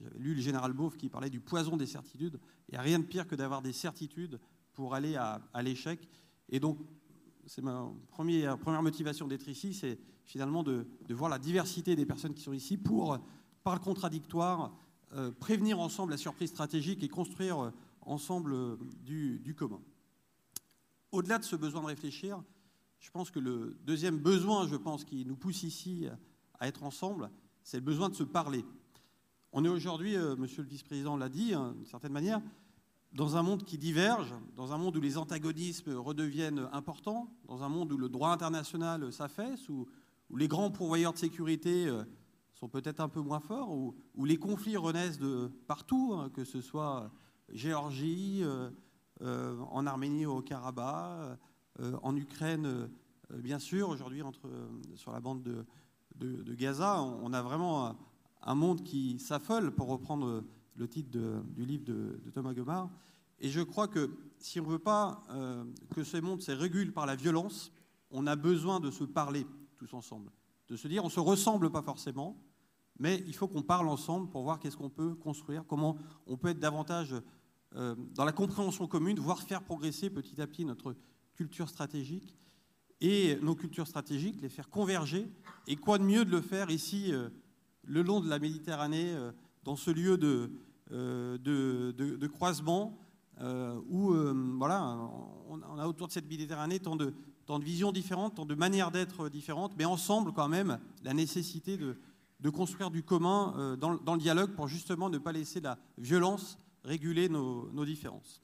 j'avais 0.00 0.18
lu 0.18 0.34
le 0.34 0.40
général 0.40 0.72
Beauf 0.72 0.96
qui 0.96 1.08
parlait 1.08 1.30
du 1.30 1.40
poison 1.40 1.76
des 1.76 1.86
certitudes. 1.86 2.38
Il 2.68 2.72
n'y 2.72 2.78
a 2.78 2.82
rien 2.82 2.98
de 2.98 3.04
pire 3.04 3.26
que 3.26 3.34
d'avoir 3.34 3.62
des 3.62 3.72
certitudes 3.72 4.38
pour 4.72 4.94
aller 4.94 5.16
à, 5.16 5.40
l'échec. 5.62 6.08
Et 6.48 6.60
donc, 6.60 6.78
c'est 7.46 7.62
ma 7.62 7.90
première, 8.10 8.82
motivation 8.82 9.26
d'être 9.26 9.48
ici, 9.48 9.74
c'est 9.74 9.98
finalement 10.24 10.62
de, 10.62 10.86
voir 11.10 11.30
la 11.30 11.38
diversité 11.38 11.96
des 11.96 12.06
personnes 12.06 12.34
qui 12.34 12.42
sont 12.42 12.52
ici 12.52 12.76
pour, 12.76 13.18
par 13.64 13.74
le 13.74 13.80
contradictoire, 13.80 14.72
euh, 15.14 15.32
prévenir 15.32 15.80
ensemble 15.80 16.12
la 16.12 16.18
surprise 16.18 16.50
stratégique 16.50 17.02
et 17.02 17.08
construire 17.08 17.64
euh, 17.64 17.70
ensemble 18.02 18.52
euh, 18.52 18.76
du 19.02 19.54
commun. 19.56 19.80
Au-delà 21.10 21.38
de 21.38 21.44
ce 21.44 21.56
besoin 21.56 21.80
de 21.80 21.86
réfléchir, 21.86 22.42
je 23.00 23.10
pense 23.10 23.30
que 23.30 23.38
le 23.38 23.78
deuxième 23.84 24.18
besoin, 24.18 24.68
je 24.68 24.76
pense, 24.76 25.04
qui 25.04 25.24
nous 25.24 25.36
pousse 25.36 25.62
ici 25.62 26.06
à 26.60 26.68
être 26.68 26.82
ensemble, 26.82 27.30
c'est 27.62 27.78
le 27.78 27.84
besoin 27.84 28.08
de 28.10 28.14
se 28.14 28.24
parler. 28.24 28.64
On 29.52 29.64
est 29.64 29.68
aujourd'hui, 29.68 30.14
euh, 30.14 30.36
monsieur 30.36 30.62
le 30.62 30.68
vice-président 30.68 31.16
l'a 31.16 31.30
dit, 31.30 31.54
hein, 31.54 31.72
d'une 31.74 31.86
certaine 31.86 32.12
manière, 32.12 32.42
dans 33.14 33.36
un 33.36 33.42
monde 33.42 33.64
qui 33.64 33.78
diverge, 33.78 34.34
dans 34.54 34.74
un 34.74 34.78
monde 34.78 34.96
où 34.96 35.00
les 35.00 35.16
antagonismes 35.16 35.94
redeviennent 35.94 36.68
importants, 36.72 37.32
dans 37.46 37.62
un 37.62 37.70
monde 37.70 37.90
où 37.92 37.96
le 37.96 38.10
droit 38.10 38.28
international 38.30 39.10
s'affaisse, 39.10 39.68
où, 39.68 39.88
les 40.36 40.48
grands 40.48 40.70
pourvoyeurs 40.70 41.14
de 41.14 41.18
sécurité 41.18 41.86
euh, 41.86 42.04
sont 42.52 42.68
peut-être 42.68 43.00
un 43.00 43.08
peu 43.08 43.20
moins 43.20 43.40
forts, 43.40 43.72
où, 43.72 44.24
les 44.26 44.36
conflits 44.36 44.76
renaissent 44.76 45.18
de 45.18 45.50
partout, 45.66 46.12
hein, 46.12 46.28
que 46.28 46.44
ce 46.44 46.60
soit 46.60 47.10
Géorgie, 47.48 48.42
euh, 48.42 49.58
en 49.70 49.86
Arménie 49.86 50.26
au 50.26 50.42
Karabakh, 50.42 51.38
en 52.02 52.14
Ukraine, 52.14 52.90
bien 53.30 53.58
sûr, 53.58 53.88
aujourd'hui 53.88 54.22
sur 54.94 55.12
la 55.12 55.20
bande 55.20 55.42
de, 55.42 55.64
de 56.16 56.54
Gaza, 56.54 57.02
on 57.02 57.32
a 57.32 57.40
vraiment 57.40 57.96
un 58.48 58.54
monde 58.54 58.82
qui 58.82 59.18
s'affole, 59.18 59.74
pour 59.74 59.88
reprendre 59.88 60.42
le 60.74 60.88
titre 60.88 61.10
du 61.54 61.66
livre 61.66 61.84
de, 61.84 62.18
Thomas 62.32 62.54
Gomard. 62.54 62.90
Et 63.40 63.50
je 63.50 63.60
crois 63.60 63.88
que 63.88 64.10
si 64.38 64.58
on 64.58 64.64
ne 64.64 64.70
veut 64.70 64.78
pas 64.78 65.22
euh, 65.30 65.64
que 65.94 66.02
ce 66.02 66.16
monde 66.16 66.40
se 66.40 66.52
régule 66.52 66.94
par 66.94 67.04
la 67.04 67.14
violence, 67.14 67.70
on 68.10 68.26
a 68.26 68.36
besoin 68.36 68.80
de 68.80 68.90
se 68.90 69.04
parler 69.04 69.46
tous 69.76 69.92
ensemble, 69.92 70.30
de 70.68 70.76
se 70.76 70.88
dire 70.88 71.04
on 71.04 71.08
ne 71.08 71.12
se 71.12 71.20
ressemble 71.20 71.70
pas 71.70 71.82
forcément, 71.82 72.40
mais 72.98 73.22
il 73.26 73.34
faut 73.34 73.48
qu'on 73.48 73.62
parle 73.62 73.86
ensemble 73.86 74.30
pour 74.30 74.44
voir 74.44 74.58
qu'est-ce 74.58 74.78
qu'on 74.78 74.88
peut 74.88 75.14
construire, 75.14 75.66
comment 75.66 75.98
on 76.26 76.38
peut 76.38 76.48
être 76.48 76.58
davantage 76.58 77.14
euh, 77.76 77.94
dans 78.14 78.24
la 78.24 78.32
compréhension 78.32 78.86
commune, 78.86 79.20
voire 79.20 79.42
faire 79.42 79.62
progresser 79.62 80.08
petit 80.08 80.40
à 80.40 80.46
petit 80.46 80.64
notre 80.64 80.96
culture 81.34 81.68
stratégique 81.68 82.34
et 83.02 83.36
nos 83.42 83.54
cultures 83.54 83.86
stratégiques, 83.86 84.40
les 84.40 84.48
faire 84.48 84.70
converger. 84.70 85.30
Et 85.66 85.76
quoi 85.76 85.98
de 85.98 86.04
mieux 86.04 86.24
de 86.24 86.30
le 86.30 86.40
faire 86.40 86.70
ici 86.70 87.12
euh, 87.12 87.28
le 87.88 88.02
long 88.02 88.20
de 88.20 88.28
la 88.28 88.38
Méditerranée, 88.38 89.12
euh, 89.14 89.32
dans 89.64 89.76
ce 89.76 89.90
lieu 89.90 90.16
de, 90.18 90.50
euh, 90.92 91.38
de, 91.38 92.26
croisement, 92.26 92.98
euh, 93.40 93.80
où 93.88 94.12
voilà, 94.58 94.98
on, 95.48 95.78
a 95.78 95.86
autour 95.86 96.06
de 96.06 96.12
cette 96.12 96.28
Méditerranée 96.28 96.78
tant 96.78 96.96
de, 96.96 97.14
tant 97.46 97.58
de 97.58 97.64
visions 97.64 97.92
différentes, 97.92 98.36
tant 98.36 98.46
de 98.46 98.54
manières 98.54 98.90
d'être 98.90 99.28
différentes, 99.28 99.72
mais 99.76 99.84
ensemble 99.84 100.32
quand 100.32 100.48
même 100.48 100.78
la 101.02 101.14
nécessité 101.14 101.76
de, 101.76 101.96
de 102.40 102.50
construire 102.50 102.90
du 102.90 103.02
commun 103.02 103.76
dans, 103.78 103.96
dans, 103.96 104.14
le 104.14 104.20
dialogue 104.20 104.52
pour 104.52 104.68
justement 104.68 105.10
ne 105.10 105.18
pas 105.18 105.32
laisser 105.32 105.60
la 105.60 105.78
violence 105.98 106.58
réguler 106.84 107.28
nos, 107.28 107.70
nos 107.72 107.84
différences. 107.84 108.40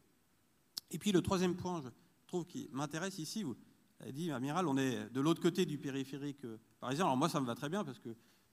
Et 0.91 0.99
puis 0.99 1.13
le 1.13 1.23
troisième 1.23 1.55
point, 1.55 1.81
je 1.83 1.89
trouve, 2.27 2.45
qui 2.47 2.69
m'intéresse 2.73 3.19
ici, 3.19 3.43
vous 3.43 3.57
avez 4.01 4.13
dit, 4.13 4.31
Amiral, 4.31 4.67
on 4.67 4.77
est 4.77 5.11
de 5.11 5.21
l'autre 5.21 5.41
côté 5.41 5.65
du 5.65 5.79
périphérique 5.79 6.45
parisien. 6.81 7.05
Alors 7.05 7.17
moi, 7.17 7.29
ça 7.29 7.41
me 7.41 7.47
va 7.47 7.55
très 7.55 7.69
bien 7.69 7.85
parce 7.85 7.99
que 7.99 8.11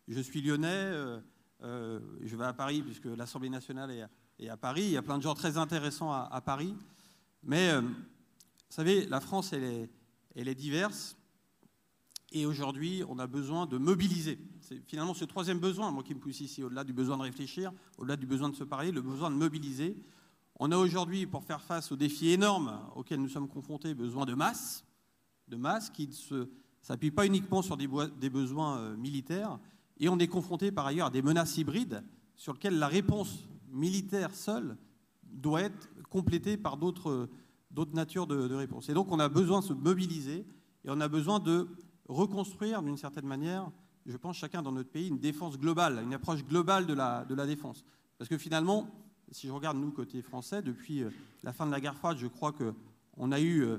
je 0.07 0.19
suis 0.19 0.41
lyonnais, 0.41 0.67
euh, 0.67 1.19
euh, 1.63 1.99
je 2.23 2.35
vais 2.35 2.45
à 2.45 2.53
Paris 2.53 2.81
puisque 2.81 3.05
l'Assemblée 3.05 3.49
nationale 3.49 3.91
est 4.39 4.49
à, 4.49 4.57
Paris. 4.57 4.83
Il 4.83 4.91
y 4.91 4.97
a 4.97 5.01
plein 5.01 5.17
de 5.17 5.23
gens 5.23 5.35
très 5.35 5.57
intéressants 5.57 6.11
à, 6.11 6.41
Paris. 6.41 6.75
Mais 7.43 7.69
euh, 7.69 7.81
vous 7.81 7.87
savez, 8.69 9.05
la 9.05 9.19
France, 9.19 9.53
elle 9.53 9.63
est, 9.63 9.89
elle 10.35 10.47
est 10.47 10.55
diverse. 10.55 11.17
Et 12.31 12.45
aujourd'hui, 12.45 13.03
on 13.09 13.19
a 13.19 13.27
besoin 13.27 13.65
de 13.65 13.77
mobiliser. 13.77 14.39
C'est 14.61 14.81
finalement 14.87 15.13
ce 15.13 15.25
troisième 15.25 15.59
besoin, 15.59 15.91
moi 15.91 16.01
qui 16.01 16.15
me 16.15 16.19
pousse 16.19 16.39
ici, 16.39 16.63
au-delà 16.63 16.83
du 16.83 16.93
besoin 16.93 17.17
de 17.17 17.23
réfléchir, 17.23 17.73
au-delà 17.97 18.15
du 18.15 18.25
besoin 18.25 18.49
de 18.49 18.55
se 18.55 18.63
parler, 18.63 18.91
le 18.91 19.01
besoin 19.01 19.29
de 19.29 19.35
mobiliser. 19.35 19.97
On 20.55 20.71
a 20.71 20.77
aujourd'hui, 20.77 21.25
pour 21.25 21.43
faire 21.43 21.61
face 21.61 21.91
aux 21.91 21.97
défis 21.97 22.29
énormes 22.29 22.79
auxquels 22.95 23.19
nous 23.19 23.27
sommes 23.27 23.49
confrontés, 23.49 23.93
besoin 23.93 24.25
de 24.25 24.33
masse, 24.33 24.85
de 25.49 25.57
masse 25.57 25.89
qui 25.89 26.07
ne 26.31 26.45
s'appuie 26.81 27.11
pas 27.11 27.25
uniquement 27.25 27.61
sur 27.61 27.75
des, 27.75 27.89
des 28.17 28.29
besoins 28.29 28.95
militaires, 28.95 29.59
et 30.01 30.09
on 30.09 30.17
est 30.17 30.27
confronté 30.27 30.71
par 30.71 30.87
ailleurs 30.87 31.07
à 31.07 31.09
des 31.11 31.21
menaces 31.21 31.57
hybrides 31.57 32.03
sur 32.35 32.53
lesquelles 32.53 32.79
la 32.79 32.87
réponse 32.87 33.47
militaire 33.69 34.33
seule 34.33 34.75
doit 35.23 35.61
être 35.61 35.89
complétée 36.09 36.57
par 36.57 36.75
d'autres 36.75 37.29
natures 37.93 38.27
de, 38.27 38.53
réponses. 38.53 38.89
Et 38.89 38.93
donc 38.93 39.11
on 39.11 39.19
a 39.19 39.29
besoin 39.29 39.59
de 39.61 39.65
se 39.65 39.73
mobiliser 39.73 40.45
et 40.83 40.89
on 40.89 40.99
a 40.99 41.07
besoin 41.07 41.39
de 41.39 41.67
reconstruire 42.09 42.81
d'une 42.81 42.97
certaine 42.97 43.27
manière, 43.27 43.71
je 44.07 44.17
pense 44.17 44.35
chacun 44.35 44.63
dans 44.63 44.71
notre 44.71 44.89
pays, 44.89 45.07
une 45.07 45.19
défense 45.19 45.57
globale, 45.57 46.01
une 46.03 46.15
approche 46.15 46.43
globale 46.43 46.87
de 46.87 46.93
la, 46.93 47.23
de 47.23 47.35
la 47.35 47.45
défense. 47.45 47.85
Parce 48.17 48.27
que 48.27 48.39
finalement, 48.39 48.89
si 49.31 49.47
je 49.47 49.51
regarde 49.51 49.77
nous 49.77 49.91
côté 49.91 50.23
français, 50.23 50.63
depuis 50.63 51.03
euh, 51.03 51.11
la 51.43 51.53
fin 51.53 51.67
de 51.67 51.71
la 51.71 51.79
guerre 51.79 51.95
froide, 51.95 52.17
je 52.17 52.27
crois 52.27 52.51
qu'on 52.51 53.31
a 53.31 53.39
eu 53.39 53.61
euh, 53.61 53.77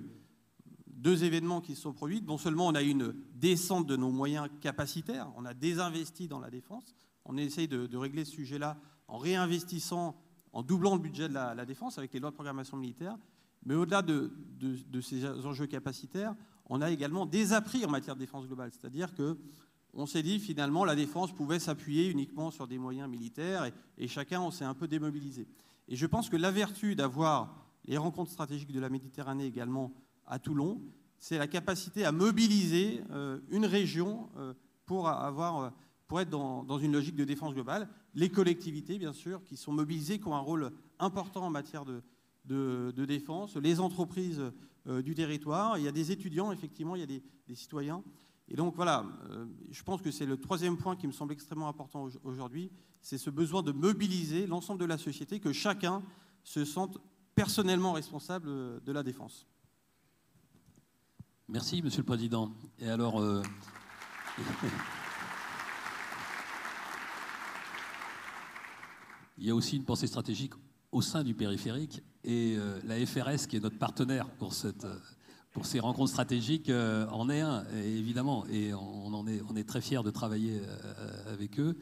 deux 1.02 1.24
événements 1.24 1.60
qui 1.60 1.74
se 1.74 1.82
sont 1.82 1.92
produits. 1.92 2.22
Non 2.22 2.38
seulement 2.38 2.68
on 2.68 2.74
a 2.74 2.82
eu 2.82 2.88
une 2.88 3.14
descente 3.34 3.86
de 3.86 3.96
nos 3.96 4.10
moyens 4.10 4.48
capacitaires, 4.60 5.30
on 5.36 5.44
a 5.44 5.52
désinvesti 5.52 6.28
dans 6.28 6.38
la 6.38 6.48
défense, 6.48 6.94
on 7.24 7.36
essaye 7.36 7.68
de, 7.68 7.96
régler 7.96 8.24
ce 8.24 8.32
sujet-là 8.32 8.78
en 9.08 9.18
réinvestissant, 9.18 10.16
en 10.52 10.62
doublant 10.62 10.94
le 10.94 11.00
budget 11.00 11.28
de 11.28 11.34
la, 11.34 11.66
défense 11.66 11.98
avec 11.98 12.14
les 12.14 12.20
lois 12.20 12.30
de 12.30 12.34
programmation 12.34 12.76
militaire. 12.76 13.18
Mais 13.64 13.74
au-delà 13.74 14.02
de, 14.02 14.30
ces 15.00 15.26
enjeux 15.26 15.66
capacitaires, 15.66 16.34
on 16.66 16.80
a 16.80 16.90
également 16.90 17.26
désappris 17.26 17.84
en 17.84 17.90
matière 17.90 18.14
de 18.14 18.20
défense 18.20 18.46
globale. 18.46 18.70
C'est-à-dire 18.72 19.14
que 19.14 19.36
on 19.94 20.06
s'est 20.06 20.22
dit 20.22 20.38
finalement 20.38 20.86
la 20.86 20.94
défense 20.94 21.32
pouvait 21.32 21.58
s'appuyer 21.58 22.08
uniquement 22.08 22.50
sur 22.50 22.66
des 22.66 22.78
moyens 22.78 23.10
militaires 23.10 23.66
et, 23.66 23.74
et 23.98 24.08
chacun 24.08 24.40
on 24.40 24.50
s'est 24.50 24.64
un 24.64 24.72
peu 24.72 24.88
démobilisé. 24.88 25.46
Et 25.86 25.96
je 25.96 26.06
pense 26.06 26.30
que 26.30 26.36
la 26.38 26.50
vertu 26.50 26.94
d'avoir 26.94 27.54
les 27.84 27.98
rencontres 27.98 28.30
stratégiques 28.30 28.72
de 28.72 28.80
la 28.80 28.88
Méditerranée 28.88 29.44
également 29.44 29.92
à 30.26 30.38
Toulon, 30.38 30.80
c'est 31.22 31.38
la 31.38 31.46
capacité 31.46 32.04
à 32.04 32.10
mobiliser 32.10 33.00
euh, 33.10 33.38
une 33.48 33.64
région 33.64 34.28
euh, 34.36 34.54
pour, 34.86 35.08
avoir, 35.08 35.60
euh, 35.60 36.20
être 36.20 36.30
dans, 36.30 36.78
une 36.78 36.92
logique 36.92 37.14
de 37.14 37.24
défense 37.24 37.54
globale. 37.54 37.88
Les 38.14 38.28
collectivités, 38.28 38.98
bien 38.98 39.12
sûr, 39.12 39.44
qui 39.44 39.56
sont 39.56 39.70
mobilisées, 39.72 40.18
qui 40.18 40.26
ont 40.26 40.34
un 40.34 40.40
rôle 40.40 40.72
important 40.98 41.46
en 41.46 41.50
matière 41.50 41.84
de, 41.84 43.04
défense, 43.04 43.56
les 43.56 43.78
entreprises 43.78 44.42
du 44.84 45.14
territoire, 45.14 45.78
il 45.78 45.84
y 45.84 45.88
a 45.88 45.92
des 45.92 46.10
étudiants, 46.10 46.50
effectivement, 46.50 46.96
il 46.96 47.00
y 47.00 47.04
a 47.04 47.06
des 47.06 47.54
citoyens. 47.54 48.02
Et 48.48 48.56
donc 48.56 48.74
voilà, 48.74 49.06
je 49.70 49.82
pense 49.84 50.02
que 50.02 50.10
c'est 50.10 50.26
le 50.26 50.36
troisième 50.36 50.76
point 50.76 50.96
qui 50.96 51.06
me 51.06 51.12
semble 51.12 51.32
extrêmement 51.32 51.68
important 51.68 52.08
aujourd'hui, 52.24 52.70
c'est 53.00 53.16
ce 53.16 53.30
besoin 53.30 53.62
de 53.62 53.72
mobiliser 53.72 54.46
l'ensemble 54.48 54.80
de 54.80 54.86
la 54.86 54.98
société, 54.98 55.38
que 55.38 55.52
chacun 55.52 56.02
se 56.42 56.64
sente 56.64 56.98
personnellement 57.34 57.92
responsable 57.92 58.82
de 58.82 58.92
la 58.92 59.04
défense. 59.04 59.46
Merci, 61.48 61.82
Monsieur 61.82 62.02
le 62.02 62.06
Président. 62.06 62.52
Et 62.78 62.88
alors, 62.88 63.20
euh, 63.20 63.42
il 69.38 69.44
y 69.46 69.50
a 69.50 69.54
aussi 69.54 69.76
une 69.76 69.84
pensée 69.84 70.06
stratégique 70.06 70.52
au 70.92 71.02
sein 71.02 71.24
du 71.24 71.34
périphérique. 71.34 72.00
Et 72.24 72.56
la 72.84 73.04
FRS, 73.04 73.48
qui 73.48 73.56
est 73.56 73.60
notre 73.60 73.78
partenaire 73.78 74.28
pour, 74.30 74.54
ces 74.54 74.70
rencontres 75.80 76.10
stratégiques, 76.10 76.70
en 76.70 77.28
est 77.28 77.40
un, 77.40 77.64
évidemment. 77.74 78.46
Et 78.46 78.72
on, 78.72 79.12
en 79.12 79.26
est, 79.26 79.64
très 79.64 79.80
fiers 79.80 80.04
de 80.04 80.10
travailler 80.10 80.62
avec 81.26 81.58
eux. 81.58 81.76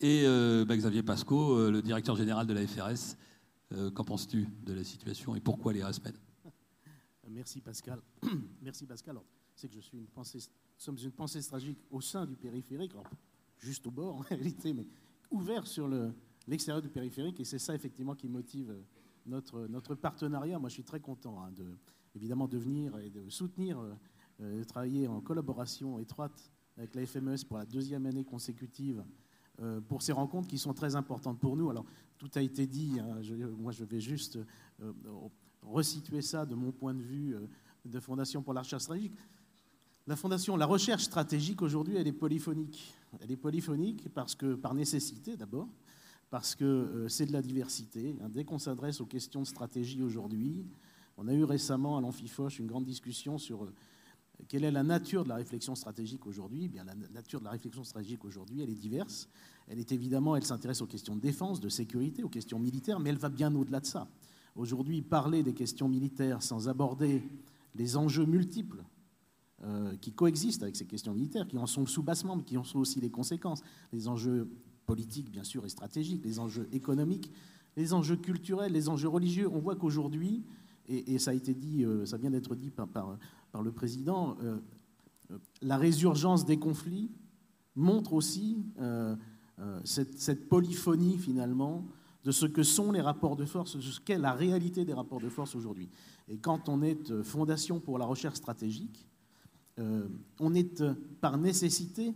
Et 0.00 0.26
bah, 0.66 0.76
Xavier 0.76 1.02
Pasco, 1.02 1.70
le 1.70 1.80
directeur 1.80 2.16
général 2.16 2.46
de 2.46 2.52
la 2.52 2.66
FRS, 2.66 3.16
qu'en 3.94 4.04
penses-tu 4.04 4.46
de 4.62 4.74
la 4.74 4.84
situation 4.84 5.34
et 5.34 5.40
pourquoi 5.40 5.72
les 5.72 5.82
RESMED 5.82 6.14
Merci 7.32 7.60
Pascal. 7.60 8.00
Merci 8.62 8.86
Pascal. 8.86 9.18
C'est 9.54 9.68
que 9.68 9.74
je 9.74 9.80
suis 9.80 9.98
une 9.98 10.06
pensée, 10.06 10.38
sommes 10.76 10.98
une 11.02 11.12
pensée 11.12 11.40
stratégique 11.40 11.78
au 11.90 12.00
sein 12.00 12.26
du 12.26 12.36
périphérique, 12.36 12.92
juste 13.58 13.86
au 13.86 13.90
bord 13.90 14.16
en 14.16 14.20
réalité, 14.20 14.72
mais 14.72 14.86
ouvert 15.30 15.66
sur 15.66 15.88
l'extérieur 16.46 16.82
du 16.82 16.90
périphérique. 16.90 17.40
Et 17.40 17.44
c'est 17.44 17.58
ça 17.58 17.74
effectivement 17.74 18.14
qui 18.14 18.28
motive 18.28 18.70
euh, 18.70 18.82
notre, 19.26 19.66
notre 19.66 19.94
partenariat. 19.94 20.58
Moi, 20.58 20.68
je 20.68 20.74
suis 20.74 20.84
très 20.84 21.00
content 21.00 21.42
hein, 21.42 21.50
de, 21.52 21.64
évidemment 22.14 22.48
de 22.48 22.58
venir 22.58 22.98
et 22.98 23.08
de 23.08 23.28
soutenir, 23.30 23.80
euh, 23.80 23.94
euh, 24.40 24.58
de 24.58 24.64
travailler 24.64 25.06
en 25.06 25.20
collaboration 25.20 25.98
étroite 25.98 26.52
avec 26.76 26.94
la 26.94 27.06
FMES 27.06 27.44
pour 27.48 27.58
la 27.58 27.66
deuxième 27.66 28.06
année 28.06 28.24
consécutive 28.24 29.04
pour 29.86 30.00
ces 30.00 30.12
rencontres 30.12 30.48
qui 30.48 30.56
sont 30.56 30.72
très 30.72 30.96
importantes 30.96 31.38
pour 31.38 31.56
nous. 31.58 31.68
Alors, 31.68 31.84
tout 32.16 32.30
a 32.34 32.40
été 32.40 32.66
dit. 32.66 32.98
Hein, 32.98 33.20
moi, 33.58 33.70
je 33.70 33.84
vais 33.84 34.00
juste 34.00 34.38
resituer 35.62 36.22
ça 36.22 36.46
de 36.46 36.54
mon 36.54 36.72
point 36.72 36.94
de 36.94 37.02
vue 37.02 37.36
de 37.84 38.00
Fondation 38.00 38.42
pour 38.42 38.54
la 38.54 38.62
recherche 38.62 38.82
stratégique. 38.82 39.14
La 40.06 40.16
Fondation, 40.16 40.56
la 40.56 40.66
recherche 40.66 41.04
stratégique 41.04 41.62
aujourd'hui, 41.62 41.96
elle 41.96 42.08
est 42.08 42.12
polyphonique. 42.12 42.92
Elle 43.20 43.30
est 43.30 43.36
polyphonique 43.36 44.08
parce 44.12 44.34
que, 44.34 44.54
par 44.54 44.74
nécessité 44.74 45.36
d'abord, 45.36 45.68
parce 46.28 46.54
que 46.54 46.64
euh, 46.64 47.08
c'est 47.08 47.26
de 47.26 47.32
la 47.32 47.42
diversité. 47.42 48.16
Hein. 48.20 48.28
Dès 48.30 48.44
qu'on 48.44 48.58
s'adresse 48.58 49.00
aux 49.00 49.06
questions 49.06 49.42
de 49.42 49.46
stratégie 49.46 50.02
aujourd'hui, 50.02 50.66
on 51.18 51.28
a 51.28 51.34
eu 51.34 51.44
récemment 51.44 51.98
à 51.98 52.00
l'Amphifoche 52.00 52.58
une 52.58 52.66
grande 52.66 52.84
discussion 52.84 53.38
sur 53.38 53.64
euh, 53.64 53.74
quelle 54.48 54.64
est 54.64 54.70
la 54.70 54.82
nature 54.82 55.24
de 55.24 55.28
la 55.28 55.36
réflexion 55.36 55.74
stratégique 55.74 56.26
aujourd'hui. 56.26 56.64
Eh 56.64 56.68
bien, 56.68 56.84
la 56.84 56.94
nature 56.94 57.38
de 57.38 57.44
la 57.44 57.50
réflexion 57.50 57.84
stratégique 57.84 58.24
aujourd'hui, 58.24 58.62
elle 58.62 58.70
est 58.70 58.74
diverse. 58.74 59.28
Elle 59.68 59.78
est 59.78 59.92
évidemment, 59.92 60.34
elle 60.34 60.44
s'intéresse 60.44 60.80
aux 60.80 60.86
questions 60.86 61.14
de 61.14 61.20
défense, 61.20 61.60
de 61.60 61.68
sécurité, 61.68 62.24
aux 62.24 62.28
questions 62.28 62.58
militaires, 62.58 62.98
mais 62.98 63.10
elle 63.10 63.18
va 63.18 63.28
bien 63.28 63.54
au-delà 63.54 63.80
de 63.80 63.86
ça. 63.86 64.08
Aujourd'hui, 64.54 65.00
parler 65.00 65.42
des 65.42 65.54
questions 65.54 65.88
militaires 65.88 66.42
sans 66.42 66.68
aborder 66.68 67.22
les 67.74 67.96
enjeux 67.96 68.26
multiples 68.26 68.84
euh, 69.64 69.96
qui 69.96 70.12
coexistent 70.12 70.62
avec 70.62 70.76
ces 70.76 70.84
questions 70.84 71.14
militaires, 71.14 71.48
qui 71.48 71.56
en 71.56 71.66
sont 71.66 71.80
le 71.80 71.86
sous-bassement, 71.86 72.36
mais 72.36 72.42
qui 72.42 72.58
en 72.58 72.64
sont 72.64 72.80
aussi 72.80 73.00
les 73.00 73.10
conséquences. 73.10 73.62
Les 73.92 74.08
enjeux 74.08 74.50
politiques, 74.84 75.30
bien 75.30 75.44
sûr, 75.44 75.64
et 75.64 75.70
stratégiques, 75.70 76.24
les 76.24 76.38
enjeux 76.38 76.68
économiques, 76.72 77.30
les 77.76 77.94
enjeux 77.94 78.16
culturels, 78.16 78.72
les 78.72 78.90
enjeux 78.90 79.08
religieux. 79.08 79.48
On 79.50 79.58
voit 79.58 79.76
qu'aujourd'hui, 79.76 80.44
et, 80.86 81.18
ça 81.18 81.30
a 81.30 81.34
été 81.34 81.54
dit, 81.54 81.84
euh, 81.84 82.04
ça 82.04 82.18
vient 82.18 82.30
d'être 82.30 82.54
dit 82.54 82.70
par, 82.70 83.18
le 83.62 83.72
président, 83.72 84.36
euh, 84.42 84.58
la 85.62 85.78
résurgence 85.78 86.44
des 86.44 86.58
conflits 86.58 87.10
montre 87.74 88.12
aussi 88.12 88.66
cette, 89.84 90.48
polyphonie, 90.48 91.16
finalement, 91.16 91.86
de 92.24 92.30
ce 92.30 92.46
que 92.46 92.62
sont 92.62 92.92
les 92.92 93.00
rapports 93.00 93.36
de 93.36 93.44
force, 93.44 93.76
de 93.76 93.80
ce 93.80 94.00
qu'est 94.00 94.18
la 94.18 94.32
réalité 94.32 94.84
des 94.84 94.92
rapports 94.92 95.20
de 95.20 95.28
force 95.28 95.54
aujourd'hui. 95.56 95.88
Et 96.28 96.38
quand 96.38 96.68
on 96.68 96.82
est 96.82 97.10
euh, 97.10 97.22
fondation 97.22 97.80
pour 97.80 97.98
la 97.98 98.06
recherche 98.06 98.36
stratégique, 98.36 99.08
euh, 99.78 100.06
on 100.38 100.54
est 100.54 100.80
euh, 100.80 100.94
par 101.20 101.36
nécessité, 101.38 102.14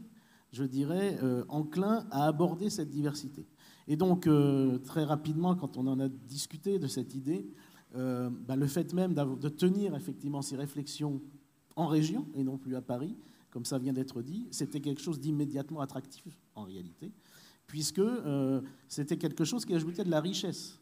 je 0.53 0.65
dirais, 0.65 1.19
enclin 1.49 2.07
à 2.11 2.27
aborder 2.27 2.71
cette 2.71 2.89
diversité. 2.89 3.47
Et 3.89 3.97
donc, 3.97 4.27
très 4.85 5.05
rapidement, 5.05 5.55
quand 5.55 5.77
on 5.77 5.87
en 5.87 6.01
a 6.01 6.09
discuté 6.09 6.79
de 6.79 6.87
cette 6.87 7.15
idée, 7.15 7.47
bah, 7.93 8.57
le 8.57 8.67
fait 8.67 8.95
même 8.95 9.13
de 9.13 9.49
tenir 9.51 9.95
effectivement 9.95 10.41
ces 10.41 10.57
réflexions 10.57 11.21
en 11.75 11.89
région 11.89 12.27
et 12.35 12.43
non 12.43 12.57
plus 12.57 12.75
à 12.75 12.81
Paris, 12.81 13.19
comme 13.51 13.67
ça 13.67 13.79
vient 13.79 13.93
d'être 13.93 14.23
dit, 14.23 14.47
c'était 14.51 14.81
quelque 14.81 15.03
chose 15.03 15.21
d'immédiatement 15.21 15.81
attractif 15.81 16.39
en 16.55 16.63
réalité 16.63 17.13
puisque 17.67 17.99
euh, 17.99 18.61
c'était 18.89 19.17
quelque 19.17 19.45
chose 19.45 19.65
qui 19.65 19.75
ajoutait 19.75 20.05
de 20.05 20.11
la 20.11 20.21
richesse. 20.21 20.79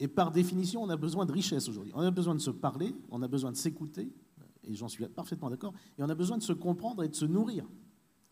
Et 0.00 0.08
par 0.08 0.32
définition, 0.32 0.82
on 0.82 0.90
a 0.90 0.96
besoin 0.96 1.24
de 1.24 1.32
richesse 1.32 1.68
aujourd'hui. 1.68 1.92
On 1.94 2.00
a 2.00 2.10
besoin 2.10 2.34
de 2.34 2.40
se 2.40 2.50
parler, 2.50 2.94
on 3.10 3.22
a 3.22 3.28
besoin 3.28 3.52
de 3.52 3.56
s'écouter, 3.56 4.12
et 4.64 4.74
j'en 4.74 4.88
suis 4.88 5.06
parfaitement 5.06 5.50
d'accord, 5.50 5.72
et 5.98 6.02
on 6.02 6.08
a 6.08 6.14
besoin 6.14 6.36
de 6.36 6.42
se 6.42 6.52
comprendre 6.52 7.04
et 7.04 7.08
de 7.08 7.14
se 7.14 7.24
nourrir 7.24 7.64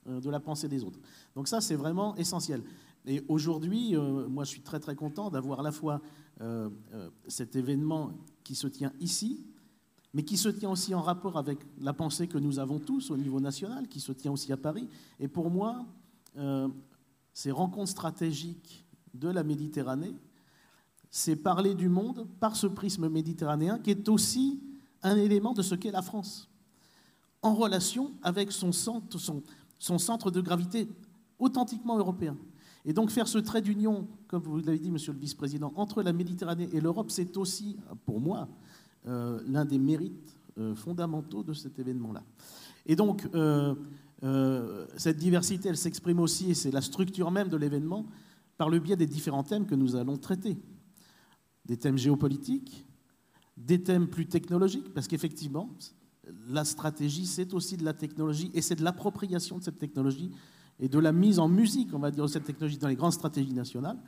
euh, 0.07 0.21
de 0.21 0.31
la 0.31 0.41
pensée 0.41 0.69
des 0.69 0.85
autres. 0.85 0.99
Donc 1.35 1.49
ça, 1.49 1.61
c'est 1.61 1.77
vraiment 1.77 2.17
essentiel. 2.17 2.63
Et 3.05 3.25
aujourd'hui, 3.29 3.97
euh, 3.97 4.29
moi, 4.29 4.45
je 4.45 4.51
suis 4.51 4.63
très 4.63 4.81
très 4.81 4.95
content 4.95 5.31
d'avoir 5.31 5.61
à 5.61 5.63
la 5.63 5.73
fois 5.73 6.01
cet 7.29 7.55
événement 7.55 8.11
qui 8.43 8.57
se 8.57 8.67
tient 8.67 8.93
ici, 8.99 9.47
mais 10.13 10.25
qui 10.25 10.37
se 10.37 10.49
tient 10.49 10.71
aussi 10.71 10.93
en 10.93 11.01
rapport 11.01 11.39
avec 11.39 11.59
la 11.79 11.93
pensée 11.93 12.27
que 12.27 12.39
nous 12.39 12.59
avons 12.59 12.81
tous 12.81 13.13
au 13.13 13.17
niveau 13.17 13.39
national, 13.39 13.87
qui 13.87 14.01
se 14.01 14.11
tient 14.11 14.33
aussi 14.33 14.53
à 14.53 14.57
Paris. 14.57 14.89
Et 15.21 15.29
pour 15.29 15.51
moi, 15.51 15.87
ces 17.33 17.51
rencontres 17.51 17.91
stratégiques 17.91 18.85
de 19.15 19.29
la 19.29 19.43
Méditerranée, 19.43 20.15
c'est 21.11 21.37
parler 21.37 21.75
du 21.75 21.89
monde 21.89 22.27
par 22.41 22.57
ce 22.57 22.67
prisme 22.67 23.09
méditerranéen 23.09 23.79
qui 23.79 23.91
est 23.91 24.09
aussi 24.09 24.63
un 25.03 25.17
élément 25.17 25.53
de 25.53 25.63
ce 25.63 25.75
qu'est 25.75 25.91
la 25.91 26.03
France, 26.03 26.49
en 27.43 27.55
relation 27.55 28.13
avec 28.23 28.51
son 28.51 28.73
centre, 28.73 30.31
de 30.31 30.41
gravité 30.41 30.89
authentiquement 31.39 31.99
européen. 31.99 32.37
Et 32.85 32.93
donc 32.93 33.11
faire 33.11 33.29
ce 33.29 33.39
trait 33.39 33.61
d'union, 33.63 34.09
comme 34.27 34.43
vous 34.43 34.59
l'avez 34.59 34.79
dit, 34.79 34.91
Monsieur 34.91 35.13
le 35.13 35.19
Vice-président, 35.19 35.73
entre 35.77 36.03
la 36.03 36.13
Méditerranée 36.13 36.69
et 36.73 36.81
l'Europe, 36.81 37.11
c'est 37.11 37.37
aussi, 37.37 37.77
pour 38.07 38.21
moi, 38.21 38.49
euh, 39.07 39.41
l'un 39.47 39.65
des 39.65 39.79
mérites 39.79 40.37
euh, 40.59 40.75
fondamentaux 40.75 41.43
de 41.43 41.53
cet 41.53 41.79
événement-là. 41.79 42.23
Et 42.87 42.97
donc, 42.97 43.29
euh, 43.35 43.75
euh, 44.25 44.87
cette 44.97 45.17
diversité, 45.17 45.69
elle 45.69 45.77
s'exprime 45.77 46.21
aussi, 46.21 46.51
et 46.51 46.55
c'est 46.55 46.71
la 46.71 46.81
structure 46.81 47.31
même 47.31 47.49
de 47.49 47.57
l'événement, 47.57 48.07
par 48.57 48.69
le 48.69 48.79
biais 48.79 48.97
des 48.97 49.07
différents 49.07 49.43
thèmes 49.43 49.67
que 49.67 49.75
nous 49.75 49.97
allons 49.97 50.17
traiter. 50.17 50.59
Des 51.65 51.77
thèmes 51.77 51.99
géopolitiques, 51.99 52.85
des 53.57 53.83
thèmes 53.83 54.09
plus 54.09 54.27
technologiques, 54.27 54.93
parce 54.95 55.09
qu'effectivement, 55.09 55.71
la 56.49 56.65
stratégie, 56.65 57.27
c'est 57.27 57.53
aussi 57.55 57.77
de 57.77 57.85
la 57.85 57.95
technologie, 57.95 58.51
et 58.55 58.63
c'est 58.63 58.77
de 58.77 58.85
l'appropriation 58.85 59.59
de 59.59 59.65
cette 59.65 59.79
technologie, 59.79 60.31
et 60.79 60.89
de 60.89 60.99
la 60.99 61.13
mise 61.13 61.39
en 61.39 61.49
musique, 61.49 61.93
on 61.93 61.99
va 61.99 62.11
dire, 62.11 62.25
de 62.25 62.31
cette 62.31 62.45
technologie 62.45 62.79
dans 62.79 62.89
les 62.89 62.97
grandes 62.97 63.13
stratégies 63.13 63.55
nationales. 63.55 63.99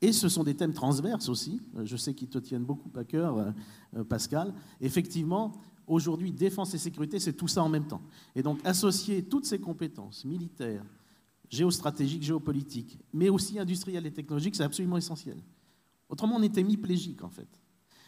Et 0.00 0.12
ce 0.12 0.28
sont 0.28 0.44
des 0.44 0.54
thèmes 0.54 0.74
transverses 0.74 1.28
aussi. 1.28 1.60
Je 1.84 1.96
sais 1.96 2.14
qu'ils 2.14 2.28
te 2.28 2.38
tiennent 2.38 2.64
beaucoup 2.64 2.90
à 2.96 3.04
cœur, 3.04 3.54
euh, 3.96 4.04
Pascal. 4.04 4.52
Effectivement, 4.80 5.52
Aujourd'hui, 5.86 6.32
défense 6.32 6.74
et 6.74 6.78
sécurité, 6.78 7.18
c'est 7.18 7.34
tout 7.34 7.48
ça 7.48 7.62
en 7.62 7.68
même 7.68 7.86
temps. 7.86 8.02
Et 8.34 8.42
donc, 8.42 8.58
associer 8.64 9.22
toutes 9.22 9.46
ces 9.46 9.60
compétences 9.60 10.24
militaires, 10.24 10.84
géostratégiques, 11.48 12.22
géopolitiques, 12.22 12.98
mais 13.12 13.28
aussi 13.28 13.58
industrielles 13.58 14.06
et 14.06 14.12
technologiques, 14.12 14.56
c'est 14.56 14.64
absolument 14.64 14.96
essentiel. 14.96 15.36
Autrement, 16.08 16.36
on 16.36 16.42
était 16.42 16.60
hémiplégique, 16.60 17.22
en 17.22 17.28
fait. 17.28 17.48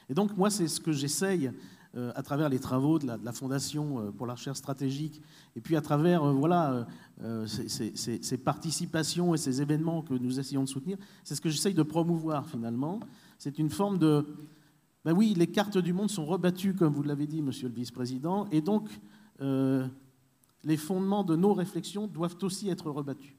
Et 0.08 0.14
donc, 0.14 0.36
moi, 0.36 0.50
c'est 0.50 0.68
ce 0.68 0.80
que 0.80 0.92
j'essaye 0.92 1.52
euh, 1.96 2.12
à 2.14 2.22
travers 2.22 2.48
les 2.50 2.58
travaux 2.58 2.98
de 2.98 3.06
la, 3.06 3.32
Fondation 3.32 3.98
euh, 3.98 4.10
pour 4.10 4.26
la 4.26 4.34
recherche 4.34 4.58
stratégique, 4.58 5.22
et 5.56 5.60
puis 5.60 5.74
à 5.74 5.80
travers 5.80 6.22
euh, 6.22 6.32
voilà, 6.32 6.86
ces, 7.46 8.38
participations 8.38 9.34
et 9.34 9.38
ces 9.38 9.62
événements 9.62 10.02
que 10.02 10.12
nous 10.12 10.38
essayons 10.38 10.64
de 10.64 10.68
soutenir, 10.68 10.98
c'est 11.24 11.34
ce 11.34 11.40
que 11.40 11.48
j'essaye 11.48 11.72
de 11.72 11.82
promouvoir 11.82 12.46
finalement. 12.46 13.00
C'est 13.38 13.58
une 13.58 13.70
forme 13.70 13.98
de, 13.98 14.26
ben 15.08 15.14
oui, 15.14 15.32
les 15.34 15.46
cartes 15.46 15.78
du 15.78 15.94
monde 15.94 16.10
sont 16.10 16.26
rebattues, 16.26 16.74
comme 16.74 16.92
vous 16.92 17.02
l'avez 17.02 17.26
dit, 17.26 17.40
monsieur 17.40 17.66
le 17.68 17.72
vice-président, 17.72 18.46
et 18.52 18.60
donc 18.60 18.90
euh, 19.40 19.88
les 20.64 20.76
fondements 20.76 21.24
de 21.24 21.34
nos 21.34 21.54
réflexions 21.54 22.06
doivent 22.06 22.36
aussi 22.42 22.68
être 22.68 22.90
rebattus. 22.90 23.32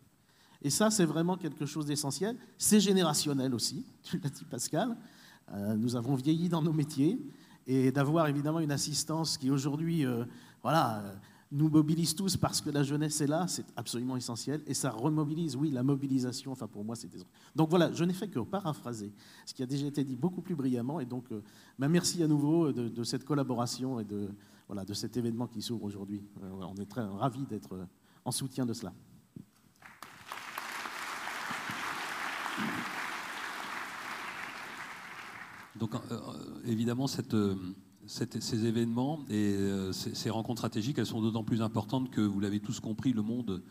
Et 0.63 0.71
ça, 0.71 0.89
c'est 0.89 1.05
vraiment 1.05 1.37
quelque 1.37 1.67
chose 1.67 1.85
d'essentiel. 1.85 2.35
C'est 2.57 2.79
générationnel 2.79 3.53
aussi, 3.53 3.85
tu 4.01 4.17
l'as 4.17 4.31
dit 4.31 4.45
Pascal. 4.45 4.97
Euh, 5.53 5.75
nous 5.75 5.95
avons 5.95 6.15
vieilli 6.15 6.49
dans 6.49 6.63
nos 6.63 6.73
métiers, 6.73 7.19
et 7.67 7.91
d'avoir 7.91 8.27
évidemment 8.27 8.61
une 8.61 8.71
assistance 8.71 9.37
qui 9.37 9.51
aujourd'hui, 9.51 10.07
euh, 10.07 10.25
voilà, 10.63 11.03
nous 11.51 11.69
mobilise 11.69 12.15
tous 12.15 12.37
parce 12.37 12.61
que 12.61 12.69
la 12.69 12.83
jeunesse 12.83 13.21
est 13.21 13.27
là, 13.27 13.47
c'est 13.47 13.65
absolument 13.75 14.15
essentiel, 14.15 14.61
et 14.67 14.75
ça 14.75 14.91
remobilise, 14.91 15.55
oui, 15.55 15.71
la 15.71 15.81
mobilisation, 15.81 16.51
enfin 16.51 16.67
pour 16.67 16.83
moi 16.83 16.95
c'est 16.95 17.09
Donc 17.55 17.69
voilà, 17.69 17.91
je 17.91 18.03
n'ai 18.03 18.13
fait 18.13 18.27
que 18.27 18.39
paraphraser 18.39 19.11
ce 19.45 19.53
qui 19.53 19.63
a 19.63 19.65
déjà 19.65 19.87
été 19.87 20.03
dit 20.03 20.15
beaucoup 20.15 20.41
plus 20.41 20.55
brillamment, 20.55 20.99
et 20.99 21.05
donc 21.05 21.25
euh, 21.31 21.41
bah, 21.79 21.87
merci 21.87 22.21
à 22.21 22.27
nouveau 22.27 22.71
de, 22.71 23.03
cette 23.03 23.25
collaboration 23.25 23.99
et 23.99 24.05
de, 24.05 24.29
voilà, 24.67 24.85
de 24.85 24.93
cet 24.93 25.17
événement 25.17 25.47
qui 25.47 25.61
s'ouvre 25.61 25.85
aujourd'hui. 25.85 26.21
Euh, 26.43 26.51
on 26.51 26.75
est 26.75 26.85
très 26.85 27.03
ravis 27.03 27.45
d'être 27.45 27.73
euh, 27.73 27.85
en 28.25 28.31
soutien 28.31 28.65
de 28.65 28.73
cela. 28.73 28.93
Donc 35.75 35.91
évidemment, 36.65 37.07
cette 37.07 37.33
ces 38.09 38.65
événements 38.65 39.19
et 39.29 39.53
euh, 39.53 39.91
ces, 39.91 40.29
rencontres 40.29 40.61
stratégiques, 40.61 40.97
elles 40.97 41.05
sont 41.05 41.21
d'autant 41.21 41.43
plus 41.43 41.61
importantes 41.61 42.09
que, 42.09 42.21
vous 42.21 42.39
l'avez 42.39 42.59
tous 42.59 42.79
compris, 42.79 43.13
le 43.13 43.21
monde, 43.21 43.61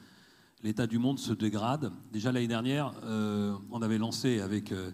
l'état 0.62 0.86
du 0.86 0.98
monde 0.98 1.18
se 1.18 1.32
dégrade. 1.32 1.90
Déjà 2.12 2.30
l'année 2.30 2.46
dernière, 2.46 2.92
euh, 3.04 3.54
on 3.72 3.82
avait 3.82 3.98
lancé 3.98 4.40
avec, 4.40 4.70
euh, 4.70 4.92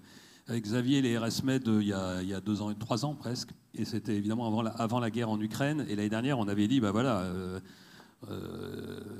avec 0.48 0.64
Xavier 0.64 1.02
les 1.02 1.18
RS 1.18 1.44
Med 1.44 1.62
il 1.66 1.86
y, 1.86 1.92
a, 1.92 2.22
il 2.22 2.28
y 2.28 2.34
a 2.34 2.40
deux 2.40 2.62
ans, 2.62 2.72
trois 2.74 3.04
ans 3.04 3.14
presque. 3.14 3.50
Et 3.74 3.84
c'était 3.84 4.16
évidemment 4.16 4.46
avant 4.46 4.62
la, 4.62 4.70
avant 4.70 4.98
la 4.98 5.10
guerre 5.10 5.28
en 5.28 5.40
Ukraine. 5.40 5.84
Et 5.88 5.94
l'année 5.94 6.08
dernière, 6.08 6.38
on 6.38 6.48
avait 6.48 6.68
dit, 6.68 6.80
bah 6.80 6.92
voilà, 6.92 7.28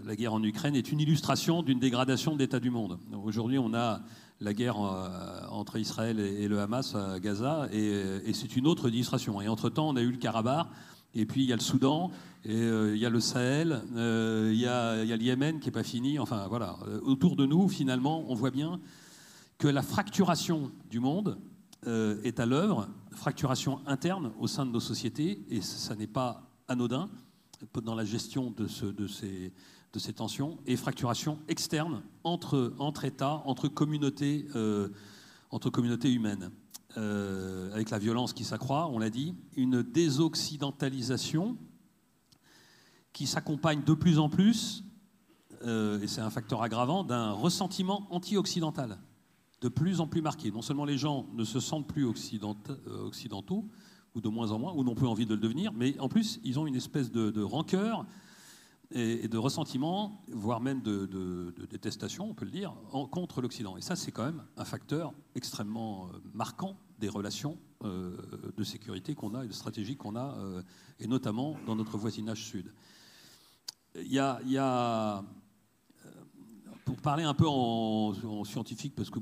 la 0.07 0.17
guerre 0.17 0.33
en 0.33 0.43
Ukraine 0.43 0.77
est 0.77 0.91
une 0.91 1.01
illustration 1.01 1.63
d'une 1.63 1.81
dégradation 1.81 2.35
de 2.35 2.39
l'état 2.39 2.61
du 2.61 2.71
monde. 2.71 2.99
Aujourd'hui, 3.25 3.59
on 3.59 3.75
a 3.75 4.01
la 4.45 4.55
guerre 4.55 4.77
euh, 4.79 5.09
entre 5.51 5.79
Israël 5.79 6.21
et, 6.21 6.47
le 6.49 6.61
Hamas 6.61 6.95
à 6.95 7.19
Gaza, 7.19 7.69
et, 7.73 8.33
c'est 8.33 8.57
une 8.57 8.67
autre 8.67 8.89
illustration. 8.89 9.41
Et 9.41 9.49
entre-temps, 9.49 9.89
on 9.89 9.97
a 9.97 10.03
eu 10.03 10.11
le 10.11 10.19
Karabakh, 10.19 10.67
et 11.15 11.27
puis 11.27 11.43
il 11.43 11.49
y 11.49 11.53
a 11.53 11.57
le 11.57 11.63
Soudan, 11.63 12.11
et 12.45 12.59
il 12.59 12.99
y 12.99 13.07
a 13.07 13.11
le 13.11 13.21
Sahel, 13.21 13.83
il 13.93 14.57
y 14.57 14.67
a, 14.67 15.03
y 15.05 15.13
a 15.13 15.17
le 15.17 15.23
Yémen 15.23 15.61
qui 15.61 15.67
n'est 15.67 15.73
pas 15.73 15.83
fini. 15.83 16.19
Enfin 16.19 16.47
voilà, 16.49 16.77
autour 17.03 17.37
de 17.37 17.47
nous, 17.47 17.69
finalement, 17.69 18.25
on 18.29 18.35
voit 18.35 18.51
bien 18.51 18.81
que 19.59 19.69
la 19.69 19.83
fracturation 19.83 20.71
du 20.91 21.01
monde 21.01 21.39
euh, 21.87 22.21
est 22.23 22.41
à 22.41 22.47
l'œuvre, 22.47 22.89
fracturation 23.11 23.81
interne 23.87 24.33
au 24.39 24.47
sein 24.47 24.65
de 24.65 24.71
nos 24.71 24.81
sociétés, 24.81 25.45
et 25.51 25.61
ça 25.61 25.95
n'est 25.95 26.07
pas 26.07 26.43
anodin 26.67 27.11
dans 27.83 27.95
la 27.95 28.05
gestion 28.05 28.51
de, 28.51 28.67
ce, 28.67 28.87
de, 28.87 29.07
ces, 29.07 30.13
tensions, 30.15 30.59
et 30.67 30.77
fracturation 30.77 31.39
externe 31.49 32.03
entre, 32.23 32.73
États, 33.05 33.43
entre 33.47 33.69
communautés, 33.69 34.47
euh, 34.55 34.89
humaines. 36.05 36.51
Euh, 36.97 37.73
avec 37.73 37.91
la 37.91 37.99
violence 37.99 38.33
qui 38.33 38.45
s'accroît, 38.45 38.89
on 38.89 38.99
l'a 38.99 39.11
dit, 39.11 39.35
une 39.57 39.83
désoccidentalisation 39.83 41.57
qui 43.13 43.27
s'accompagne 43.27 43.83
de 43.83 43.95
plus 43.95 44.19
en 44.19 44.29
plus, 44.29 44.85
et 45.63 46.07
c'est 46.07 46.21
un 46.21 46.31
facteur 46.31 46.63
aggravant, 46.63 47.05
d'un 47.05 47.33
ressentiment 47.33 48.07
anti-occidental 48.11 48.99
de 49.65 49.69
plus 49.71 50.01
en 50.01 50.07
plus 50.07 50.21
marqué. 50.21 50.51
Non 50.51 50.61
seulement 50.61 50.85
les 50.85 50.99
gens 50.99 51.27
ne 51.33 51.43
se 51.43 51.59
sentent 51.59 51.89
plus 51.89 52.05
euh, 52.05 53.07
occidentaux, 53.07 53.65
ou 54.15 54.21
de 54.21 54.29
moins 54.29 54.53
en 54.53 54.59
moins, 54.59 54.73
ou 54.73 54.85
n'ont 54.85 54.95
plus 54.95 55.07
envie 55.07 55.27
de 55.27 55.35
le 55.35 55.41
devenir, 55.41 55.73
mais 55.73 55.99
en 55.99 56.09
plus, 56.09 56.41
ils 56.45 56.59
ont 56.59 56.67
une 56.67 56.77
espèce 56.77 57.11
de, 57.11 57.43
rancœur 57.43 58.07
et, 58.93 59.27
de 59.29 59.39
ressentiment, 59.39 60.23
voire 60.29 60.61
même 60.61 60.83
de, 60.83 61.55
détestation, 61.71 62.31
on 62.31 62.35
peut 62.35 62.45
le 62.45 62.51
dire, 62.51 62.75
contre 63.11 63.41
l'Occident. 63.41 63.77
Et 63.77 63.81
ça, 63.81 63.97
c'est 63.97 64.13
quand 64.13 64.25
même 64.25 64.45
un 64.57 64.65
facteur 64.65 65.13
extrêmement 65.35 66.07
euh, 66.07 66.19
marquant 66.33 66.77
des 67.01 67.09
relations 67.09 67.59
euh, 67.85 68.17
de 68.57 68.65
sécurité 68.65 69.15
qu'on 69.15 69.35
a 69.35 69.45
et 69.45 69.49
de 69.49 69.53
stratégie 69.53 69.97
qu'on 69.97 70.17
a, 70.17 70.37
et 71.01 71.07
notamment 71.07 71.57
dans 71.67 71.75
notre 71.75 71.99
voisinage 71.99 72.45
sud. 72.45 72.73
Il 73.97 74.13
y 74.13 74.19
a, 74.19 74.41
il 74.45 74.53
y 74.53 74.59
a 74.59 75.25
pour 76.85 76.97
parler 76.97 77.25
un 77.25 77.35
peu 77.35 77.47
en, 77.49 78.45
scientifique, 78.45 78.95
parce 78.95 79.11
que 79.11 79.19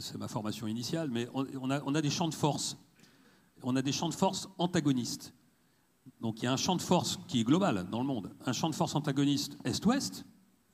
c'est 0.00 0.18
ma 0.18 0.28
formation 0.28 0.66
initiale, 0.66 1.10
mais 1.10 1.28
on, 1.34 1.70
a, 1.70 2.02
des 2.02 2.10
champs 2.10 2.28
de 2.28 2.34
force. 2.34 2.76
On 3.62 3.76
a 3.76 3.82
des 3.82 3.92
champs 3.92 4.08
de 4.08 4.14
force 4.14 4.48
antagonistes. 4.58 5.34
Donc 6.20 6.40
il 6.40 6.44
y 6.44 6.48
a 6.48 6.52
un 6.52 6.56
champ 6.56 6.76
de 6.76 6.82
force 6.82 7.18
qui 7.28 7.40
est 7.40 7.44
global 7.44 7.88
dans 7.90 8.00
le 8.00 8.06
monde. 8.06 8.34
Un 8.44 8.52
champ 8.52 8.70
de 8.70 8.74
force 8.74 8.94
antagoniste 8.94 9.56
Est-Ouest, 9.64 10.24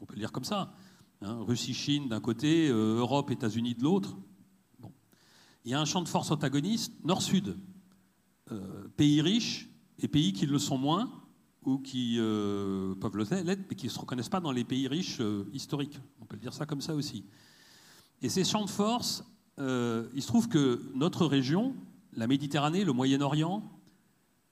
on 0.01 0.07
peut 0.07 0.15
le 0.15 0.21
dire 0.21 0.33
comme 0.33 0.45
ça. 0.45 0.75
Hein, 1.21 1.43
Russie-Chine 1.47 2.09
d'un 2.09 2.21
côté, 2.21 2.69
euh, 2.69 2.99
Europe-États-Unis 2.99 3.75
de 3.75 3.83
l'autre. 3.83 4.17
Il 5.65 5.71
y 5.71 5.75
a 5.75 5.81
un 5.81 5.85
champ 5.85 6.03
de 6.03 6.09
force 6.09 6.31
antagoniste 6.31 6.93
Nord-Sud. 7.05 7.57
Euh, 8.53 8.89
pays 8.97 9.21
riches 9.21 9.69
et 9.99 10.09
pays 10.09 10.33
qui 10.33 10.47
le 10.47 10.59
sont 10.59 10.79
moins, 10.79 11.11
ou 11.65 11.79
qui 11.79 12.17
euh, 12.19 12.95
peuvent 12.95 13.19
l'être, 13.19 13.67
mais 13.69 13.77
qui 13.77 13.87
ne 13.87 13.91
se 13.91 13.99
reconnaissent 13.99 14.29
pas 14.31 14.41
dans 14.41 14.53
les 14.53 14.65
pays 14.65 14.87
riches 14.87 15.21
historiques. 15.53 15.99
On 16.21 16.25
peut 16.25 16.37
le 16.37 16.43
dire 16.43 16.55
ça 16.55 16.65
comme 16.65 16.81
ça 16.81 16.95
aussi. 16.95 17.25
Et 18.23 18.29
ces 18.29 18.45
champs 18.45 18.65
de 18.65 18.71
force, 18.71 19.25
il 19.59 20.23
se 20.23 20.27
trouve 20.27 20.49
que 20.49 20.81
notre 20.95 21.27
région, 21.27 21.75
la 22.15 22.27
Méditerranée, 22.27 22.85
le 22.85 22.93
Moyen-Orient, 22.93 23.63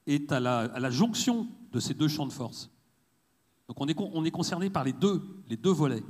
est 0.06 0.30
à 0.32 0.40
la, 0.40 0.90
jonction 0.90 1.48
de 1.72 1.80
ces 1.80 1.94
deux 1.94 2.08
champs 2.08 2.26
de 2.26 2.32
force. 2.32 2.70
Donc 3.68 3.80
on 3.80 3.88
est, 3.88 3.98
on 3.98 4.24
est 4.24 4.30
concerné 4.30 4.70
par 4.70 4.84
les 4.84 4.92
deux, 4.92 5.22
les 5.48 5.56
deux 5.56 5.72
volets 5.72 6.04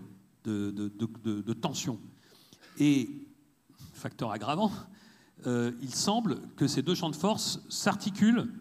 de, 0.44 1.52
tension. 1.54 1.98
Et, 2.78 3.08
facteur 3.94 4.30
aggravant, 4.32 4.70
il 5.46 5.94
semble 5.94 6.40
que 6.56 6.66
ces 6.66 6.82
deux 6.82 6.94
champs 6.94 7.10
de 7.10 7.16
force 7.16 7.60
s'articulent 7.68 8.52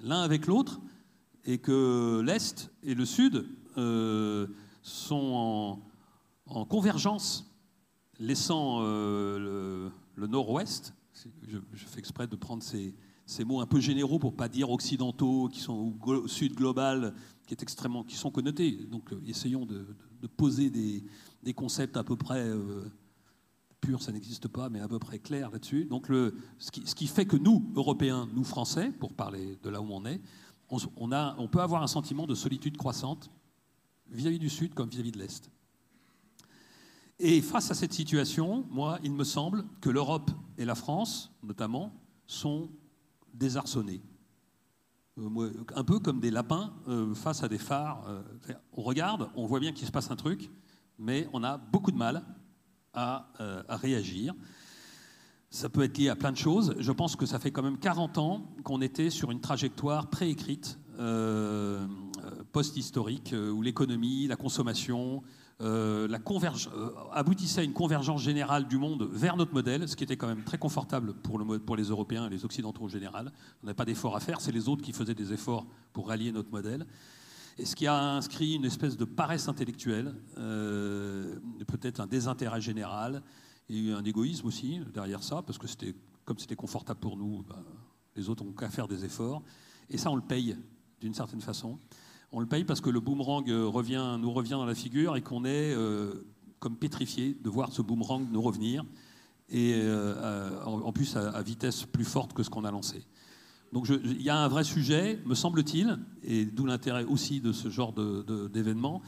l'un 0.00 0.20
avec 0.20 0.46
l'autre 0.46 0.80
et 1.44 1.58
que 1.58 2.22
l'Est 2.24 2.70
et 2.82 2.94
le 2.94 3.04
Sud 3.04 3.46
euh, 3.76 4.46
sont 4.82 5.80
en, 6.46 6.64
convergence, 6.64 7.50
laissant 8.18 8.78
euh, 8.82 9.90
le, 10.16 10.26
Nord-Ouest, 10.26 10.94
je, 11.46 11.84
fais 11.86 11.98
exprès 11.98 12.26
de 12.26 12.36
prendre 12.36 12.62
ces, 12.62 12.94
mots 13.44 13.60
un 13.60 13.66
peu 13.66 13.80
généraux 13.80 14.18
pour 14.18 14.34
pas 14.34 14.48
dire 14.48 14.70
occidentaux, 14.70 15.48
qui 15.48 15.60
sont 15.60 15.94
au 16.04 16.28
Sud 16.28 16.54
global, 16.54 17.14
qui, 17.46 17.54
est 17.54 17.62
extrêmement, 17.62 18.04
qui 18.04 18.16
sont 18.16 18.30
connotés. 18.30 18.72
Donc 18.90 19.12
euh, 19.12 19.22
essayons 19.26 19.66
de, 19.66 19.86
poser 20.36 20.70
des, 20.70 21.54
concepts 21.54 21.96
à 21.96 22.04
peu 22.04 22.16
près 22.16 22.50
purs, 23.80 24.02
ça 24.02 24.12
n'existe 24.12 24.48
pas, 24.48 24.70
mais 24.70 24.80
à 24.80 24.88
peu 24.88 24.98
près 24.98 25.18
clairs 25.18 25.50
là-dessus. 25.50 25.84
Donc 25.84 26.06
ce, 26.06 26.70
qui, 26.70 27.06
fait 27.06 27.26
que 27.26 27.36
nous, 27.36 27.70
Européens, 27.76 28.28
nous 28.34 28.44
Français, 28.44 28.90
pour 28.90 29.12
parler 29.12 29.58
de 29.62 29.70
là 29.70 29.80
où 29.80 29.88
on 29.90 30.04
est, 30.06 30.20
on 30.70 31.48
peut 31.48 31.60
avoir 31.60 31.82
un 31.82 31.86
sentiment 31.86 32.26
de 32.26 32.34
solitude 32.34 32.76
croissante 32.76 33.30
vis-à-vis 34.10 34.38
du 34.38 34.50
Sud 34.50 34.74
comme 34.74 34.88
vis-à-vis 34.88 35.12
de 35.12 35.18
l'Est. 35.18 35.50
Et 37.18 37.40
face 37.40 37.70
à 37.70 37.74
cette 37.74 37.92
situation, 37.92 38.66
moi, 38.70 38.98
il 39.02 39.12
me 39.12 39.24
semble 39.24 39.64
que 39.80 39.90
l'Europe 39.90 40.30
et 40.58 40.64
la 40.64 40.74
France, 40.74 41.32
notamment, 41.42 41.92
sont 42.26 42.70
désarçonnés. 43.32 44.02
Euh, 45.18 45.50
un 45.76 45.84
peu 45.84 46.00
comme 46.00 46.18
des 46.18 46.30
lapins 46.30 46.72
euh, 46.88 47.14
face 47.14 47.44
à 47.44 47.48
des 47.48 47.58
phares. 47.58 48.04
Euh, 48.08 48.22
on 48.72 48.82
regarde, 48.82 49.28
on 49.36 49.46
voit 49.46 49.60
bien 49.60 49.72
qu'il 49.72 49.86
se 49.86 49.92
passe 49.92 50.10
un 50.10 50.16
truc, 50.16 50.50
mais 50.98 51.28
on 51.32 51.44
a 51.44 51.56
beaucoup 51.56 51.92
de 51.92 51.96
mal 51.96 52.24
à, 52.92 53.26
réagir. 53.68 54.34
Ça 55.50 55.68
peut 55.68 55.82
être 55.82 55.98
lié 55.98 56.08
à 56.08 56.16
plein 56.16 56.30
de 56.30 56.36
choses. 56.36 56.74
Je 56.78 56.92
pense 56.92 57.16
que 57.16 57.26
ça 57.26 57.40
fait 57.40 57.50
quand 57.50 57.62
même 57.62 57.78
40 57.78 58.18
ans 58.18 58.54
qu'on 58.62 58.80
était 58.80 59.10
sur 59.10 59.32
une 59.32 59.40
trajectoire 59.40 60.10
préécrite, 60.10 60.78
post-historique, 62.52 63.34
où 63.52 63.62
l'économie, 63.62 64.28
la 64.28 64.36
consommation, 64.36 65.24
euh, 65.60 66.08
la 66.08 66.18
aboutissait 67.12 67.60
à 67.60 67.64
une 67.64 67.72
convergence 67.72 68.22
générale 68.22 68.66
du 68.66 68.76
monde 68.76 69.08
vers 69.12 69.36
notre 69.36 69.54
modèle, 69.54 69.88
ce 69.88 69.96
qui 69.96 70.04
était 70.04 70.16
quand 70.16 70.26
même 70.26 70.42
très 70.42 70.58
confortable 70.58 71.14
pour, 71.14 71.38
le, 71.38 71.58
pour 71.58 71.76
les 71.76 71.84
Européens 71.84 72.26
et 72.26 72.30
les 72.30 72.44
Occidentaux 72.44 72.84
en 72.84 72.88
général. 72.88 73.32
On 73.62 73.66
n'avait 73.66 73.76
pas 73.76 73.84
d'efforts 73.84 74.16
à 74.16 74.20
faire, 74.20 74.40
c'est 74.40 74.52
les 74.52 74.68
autres 74.68 74.82
qui 74.82 74.92
faisaient 74.92 75.14
des 75.14 75.32
efforts 75.32 75.66
pour 75.92 76.08
rallier 76.08 76.32
notre 76.32 76.50
modèle. 76.50 76.86
Et 77.56 77.64
ce 77.66 77.76
qui 77.76 77.86
a 77.86 78.16
inscrit 78.16 78.54
une 78.54 78.64
espèce 78.64 78.96
de 78.96 79.04
paresse 79.04 79.46
intellectuelle, 79.46 80.12
peut-être 80.34 82.00
un 82.00 82.06
désintérêt 82.08 82.60
général, 82.60 83.22
eu 83.68 83.92
un 83.92 84.04
égoïsme 84.04 84.46
aussi 84.46 84.80
derrière 84.92 85.22
ça, 85.22 85.42
parce 85.42 85.58
que 85.58 85.66
c'était, 85.66 85.94
comme 86.24 86.38
c'était 86.38 86.56
confortable 86.56 87.00
pour 87.00 87.16
nous, 87.16 87.42
bah, 87.42 87.62
les 88.16 88.28
autres 88.28 88.44
n'ont 88.44 88.52
qu'à 88.52 88.70
faire 88.70 88.88
des 88.88 89.04
efforts. 89.04 89.42
Et 89.90 89.98
ça, 89.98 90.10
on 90.10 90.16
le 90.16 90.22
paye 90.22 90.56
d'une 91.00 91.14
certaine 91.14 91.40
façon. 91.40 91.78
On 92.36 92.40
le 92.40 92.46
paye 92.46 92.64
parce 92.64 92.80
que 92.80 92.90
le 92.90 92.98
boomerang 92.98 93.48
euh, 93.48 94.18
nous 94.18 94.32
revient 94.32 94.50
dans 94.50 94.66
la 94.66 94.74
figure 94.74 95.14
et 95.14 95.22
qu'on 95.22 95.44
est 95.44 95.72
euh, 95.72 96.26
comme 96.58 96.76
pétrifié 96.76 97.38
de 97.40 97.48
voir 97.48 97.70
ce 97.70 97.80
boomerang 97.80 98.26
nous 98.28 98.42
revenir, 98.42 98.84
et 99.50 99.74
euh, 99.76 100.60
en, 100.64 100.92
plus 100.92 101.14
à, 101.16 101.40
vitesse 101.42 101.84
plus 101.84 102.04
forte 102.04 102.32
que 102.32 102.42
ce 102.42 102.50
qu'on 102.50 102.64
a 102.64 102.72
lancé. 102.72 103.04
Donc 103.72 103.86
il 103.88 104.20
y 104.20 104.30
a 104.30 104.36
un 104.36 104.48
vrai 104.48 104.64
sujet, 104.64 105.22
me 105.26 105.36
semble-t-il, 105.36 106.00
et 106.24 106.44
d'où 106.44 106.66
l'intérêt 106.66 107.04
aussi 107.04 107.40
de 107.40 107.52
ce 107.52 107.70
genre 107.70 107.92
d'événement, 107.92 109.00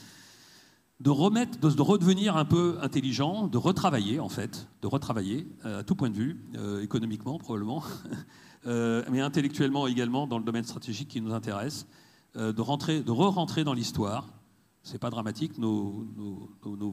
de 1.01 1.11
de, 1.11 1.83
redevenir 1.83 2.37
un 2.37 2.45
peu 2.45 2.79
intelligent, 2.81 3.49
de 3.49 3.59
retravailler 3.59 4.20
en 4.20 4.29
fait, 4.29 4.68
de 4.83 4.87
retravailler 4.87 5.49
à 5.64 5.83
tout 5.83 5.97
point 5.97 6.11
de 6.11 6.16
vue, 6.16 6.45
économiquement 6.81 7.39
probablement, 7.39 7.83
mais 8.66 9.20
intellectuellement 9.20 9.89
également 9.89 10.29
dans 10.29 10.39
le 10.39 10.45
domaine 10.45 10.64
stratégique 10.64 11.09
qui 11.09 11.20
nous 11.20 11.33
intéresse, 11.33 11.89
de 12.37 12.61
rentrer, 12.61 13.01
de 13.01 13.11
re-rentrer 13.11 13.64
dans 13.64 13.74
l'histoire. 13.74 14.28
C'est 14.82 14.99
pas 14.99 15.11
dramatique, 15.11 15.59
nos, 15.59 16.07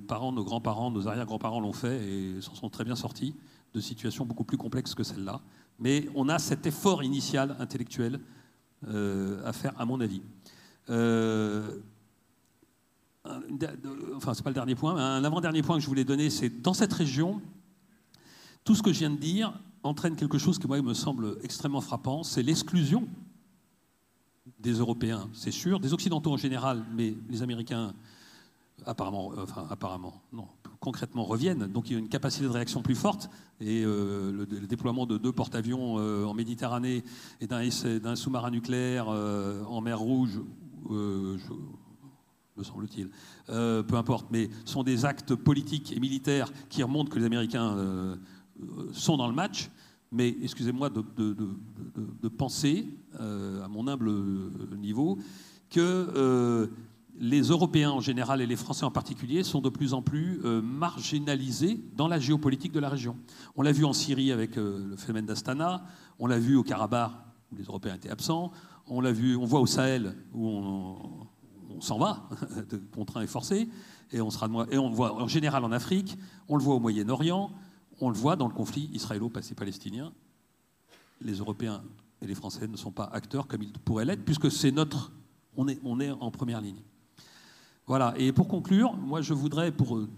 parents, 0.07 0.31
nos 0.31 0.43
grands-parents, 0.43 0.89
nos 0.89 1.07
arrière-grands-parents 1.07 1.59
l'ont 1.59 1.73
fait 1.73 2.03
et 2.07 2.41
s'en 2.41 2.55
sont 2.55 2.69
très 2.69 2.83
bien 2.83 2.95
sortis 2.95 3.35
de 3.73 3.79
situations 3.79 4.25
beaucoup 4.25 4.43
plus 4.43 4.57
complexes 4.57 4.95
que 4.95 5.03
celle-là. 5.03 5.41
Mais 5.79 6.09
on 6.15 6.27
a 6.29 6.39
cet 6.39 6.65
effort 6.65 7.03
initial 7.03 7.55
intellectuel 7.59 8.19
à 8.87 9.53
faire, 9.53 9.73
à 9.79 9.85
mon 9.85 10.01
avis 10.01 10.21
enfin 14.15 14.33
c'est 14.33 14.43
pas 14.43 14.49
le 14.49 14.55
dernier 14.55 14.75
point, 14.75 14.95
mais 14.95 15.01
un 15.01 15.23
avant-dernier 15.23 15.61
point 15.61 15.77
que 15.77 15.81
je 15.81 15.87
voulais 15.87 16.03
donner, 16.03 16.29
c'est 16.29 16.49
dans 16.61 16.73
cette 16.73 16.93
région, 16.93 17.41
tout 18.63 18.75
ce 18.75 18.83
que 18.83 18.91
je 18.91 18.99
viens 18.99 19.09
de 19.09 19.17
dire 19.17 19.53
entraîne 19.83 20.15
quelque 20.15 20.37
chose 20.37 20.59
qui 20.59 20.67
moi 20.67 20.81
me 20.81 20.93
semble 20.93 21.37
extrêmement 21.43 21.81
frappant, 21.81 22.23
c'est 22.23 22.43
l'exclusion 22.43 23.07
des 24.59 24.73
Européens, 24.73 25.29
c'est 25.33 25.51
sûr, 25.51 25.79
des 25.79 25.93
Occidentaux 25.93 26.31
en 26.31 26.37
général, 26.37 26.83
mais 26.95 27.15
les 27.29 27.41
Américains 27.41 27.93
apparemment, 28.85 29.31
enfin 29.37 29.65
apparemment, 29.69 30.21
non, 30.33 30.47
concrètement 30.79 31.23
reviennent. 31.23 31.67
Donc 31.67 31.89
il 31.89 31.93
y 31.93 31.95
a 31.95 31.99
une 31.99 32.09
capacité 32.09 32.43
de 32.43 32.49
réaction 32.49 32.81
plus 32.81 32.95
forte. 32.95 33.29
Et 33.61 33.83
le, 33.83 34.45
le, 34.49 34.67
déploiement 34.67 35.05
de 35.05 35.17
deux 35.17 35.31
porte-avions 35.31 35.95
en 35.95 36.33
Méditerranée 36.33 37.03
et 37.39 37.47
d'un 37.47 38.15
sous-marin 38.15 38.51
nucléaire 38.51 39.07
en 39.07 39.79
mer 39.79 39.99
Rouge, 39.99 40.41
me 40.89 41.37
semble-t-il, 42.63 43.09
peu 43.47 43.95
importe, 43.95 44.27
mais 44.31 44.49
sont 44.65 44.83
des 44.83 45.05
actes 45.05 45.35
politiques 45.35 45.93
et 45.95 45.99
militaires 45.99 46.51
qui 46.69 46.83
remontent 46.83 47.09
que 47.09 47.19
les 47.19 47.25
Américains 47.25 48.17
sont 48.91 49.17
dans 49.17 49.27
le 49.27 49.33
match. 49.33 49.69
Mais 50.14 50.36
excusez-moi 50.43 50.89
de, 50.89 52.28
penser, 52.30 52.88
à 53.20 53.68
mon 53.68 53.88
humble 53.88 54.11
niveau, 54.78 55.18
que 55.70 56.70
les 57.20 57.41
Européens 57.41 57.91
en 57.91 57.99
général 57.99 58.41
et 58.41 58.45
les 58.45 58.55
Français 58.55 58.86
en 58.86 58.91
particulier 58.91 59.43
sont 59.43 59.61
de 59.61 59.70
plus 59.70 59.93
en 59.93 60.01
plus 60.01 60.41
euh, 60.43 60.61
marginalisés 60.61 61.80
dans 61.95 62.07
la 62.07 62.20
géopolitique 62.20 62.72
de 62.72 62.80
la 62.80 62.89
région. 62.89 63.18
On 63.55 63.61
l'a 63.61 63.72
vu 63.72 63.86
en 63.86 63.93
Syrie 63.93 64.32
avec 64.32 64.57
euh, 64.57 64.89
le 64.89 64.95
phénomène 64.95 65.26
d'Astana, 65.26 65.86
on 66.20 66.28
l'a 66.28 66.39
vu 66.39 66.55
au 66.55 66.64
Karabakh 66.64 67.11
où 67.51 67.55
les 67.55 67.64
Européens 67.64 67.95
étaient 67.95 68.09
absents, 68.09 68.51
on 68.88 68.99
l'a 68.99 69.11
vu, 69.11 69.36
on 69.36 69.45
voit 69.45 69.59
au 69.59 69.68
Sahel 69.68 70.16
où 70.34 70.47
on, 70.47 71.82
s'en 71.82 71.97
va, 71.97 72.30
contraint 72.95 73.22
et 73.22 73.28
forcé, 73.28 73.70
et 74.11 74.22
on, 74.22 74.30
sera, 74.30 74.47
et 74.72 74.78
on 74.78 74.89
voit 74.89 75.22
en 75.22 75.28
général 75.28 75.64
en 75.66 75.72
Afrique, 75.72 76.18
on 76.47 76.55
le 76.55 76.64
voit 76.64 76.76
au 76.76 76.80
Moyen-Orient, 76.80 77.51
on 77.99 78.09
le 78.09 78.15
voit 78.15 78.35
dans 78.35 78.47
le 78.47 78.53
conflit 78.53 78.89
israélo-palestinien. 78.93 80.11
Les 81.21 81.33
Européens 81.33 81.83
et 82.21 82.27
les 82.27 82.35
Français 82.35 82.67
ne 82.67 82.77
sont 82.77 82.91
pas 82.91 83.09
acteurs 83.13 83.47
comme 83.47 83.63
ils 83.63 83.73
pourraient 83.73 84.05
l'être, 84.05 84.23
puisque 84.25 84.51
c'est 84.51 84.71
notre, 84.71 85.11
on 85.55 85.67
est, 85.67 85.79
on 85.83 85.99
est 85.99 86.09
en 86.09 86.31
première 86.31 86.61
ligne. 86.61 86.81
Voilà, 87.85 88.13
et 88.17 88.31
pour 88.31 88.47
conclure, 88.47 88.93
moi 88.95 89.21
je 89.21 89.33
voudrais, 89.33 89.71
pour 89.71 89.97
euh, 89.97 90.09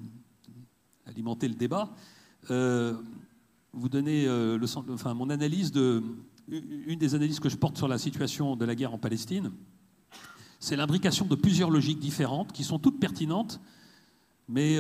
alimenter 1.08 1.48
le 1.48 1.56
débat, 1.56 1.90
euh, 2.52 2.96
vous 3.74 3.90
donner 3.90 4.28
euh, 4.28 4.60
enfin, 4.90 5.14
mon 5.14 5.30
analyse 5.30 5.72
de. 5.72 6.04
Une 6.48 7.00
des 7.00 7.16
analyses 7.16 7.40
que 7.40 7.50
je 7.50 7.58
porte 7.58 7.76
sur 7.76 7.88
la 7.88 7.98
situation 7.98 8.56
de 8.56 8.66
la 8.66 8.76
guerre 8.76 8.94
en 8.94 9.00
Palestine, 9.00 9.52
c'est 10.60 10.76
l'imbrication 10.76 11.26
de 11.26 11.34
plusieurs 11.34 11.72
logiques 11.72 11.98
différentes 11.98 12.52
qui 12.52 12.64
sont 12.64 12.78
toutes 12.78 13.00
pertinentes, 13.00 13.60
mais 14.48 14.78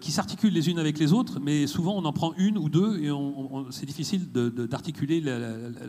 qui 0.00 0.12
s'articulent 0.12 0.52
les 0.52 0.68
unes 0.68 0.78
avec 0.78 0.98
les 0.98 1.12
autres, 1.12 1.40
mais 1.40 1.66
souvent 1.66 1.96
on 1.96 2.04
en 2.04 2.12
prend 2.12 2.34
une 2.36 2.58
ou 2.58 2.68
deux 2.68 2.98
et 2.98 3.10
c'est 3.70 3.86
difficile 3.86 4.30
d'articuler 4.30 5.22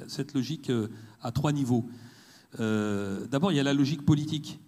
cette 0.07 0.33
logique 0.33 0.71
à 1.21 1.31
trois 1.31 1.51
niveaux. 1.51 1.85
D'abord, 2.57 3.51
il 3.51 3.55
y 3.55 3.59
a 3.59 3.63
la 3.63 3.73
logique 3.73 4.05
politique 4.05 4.59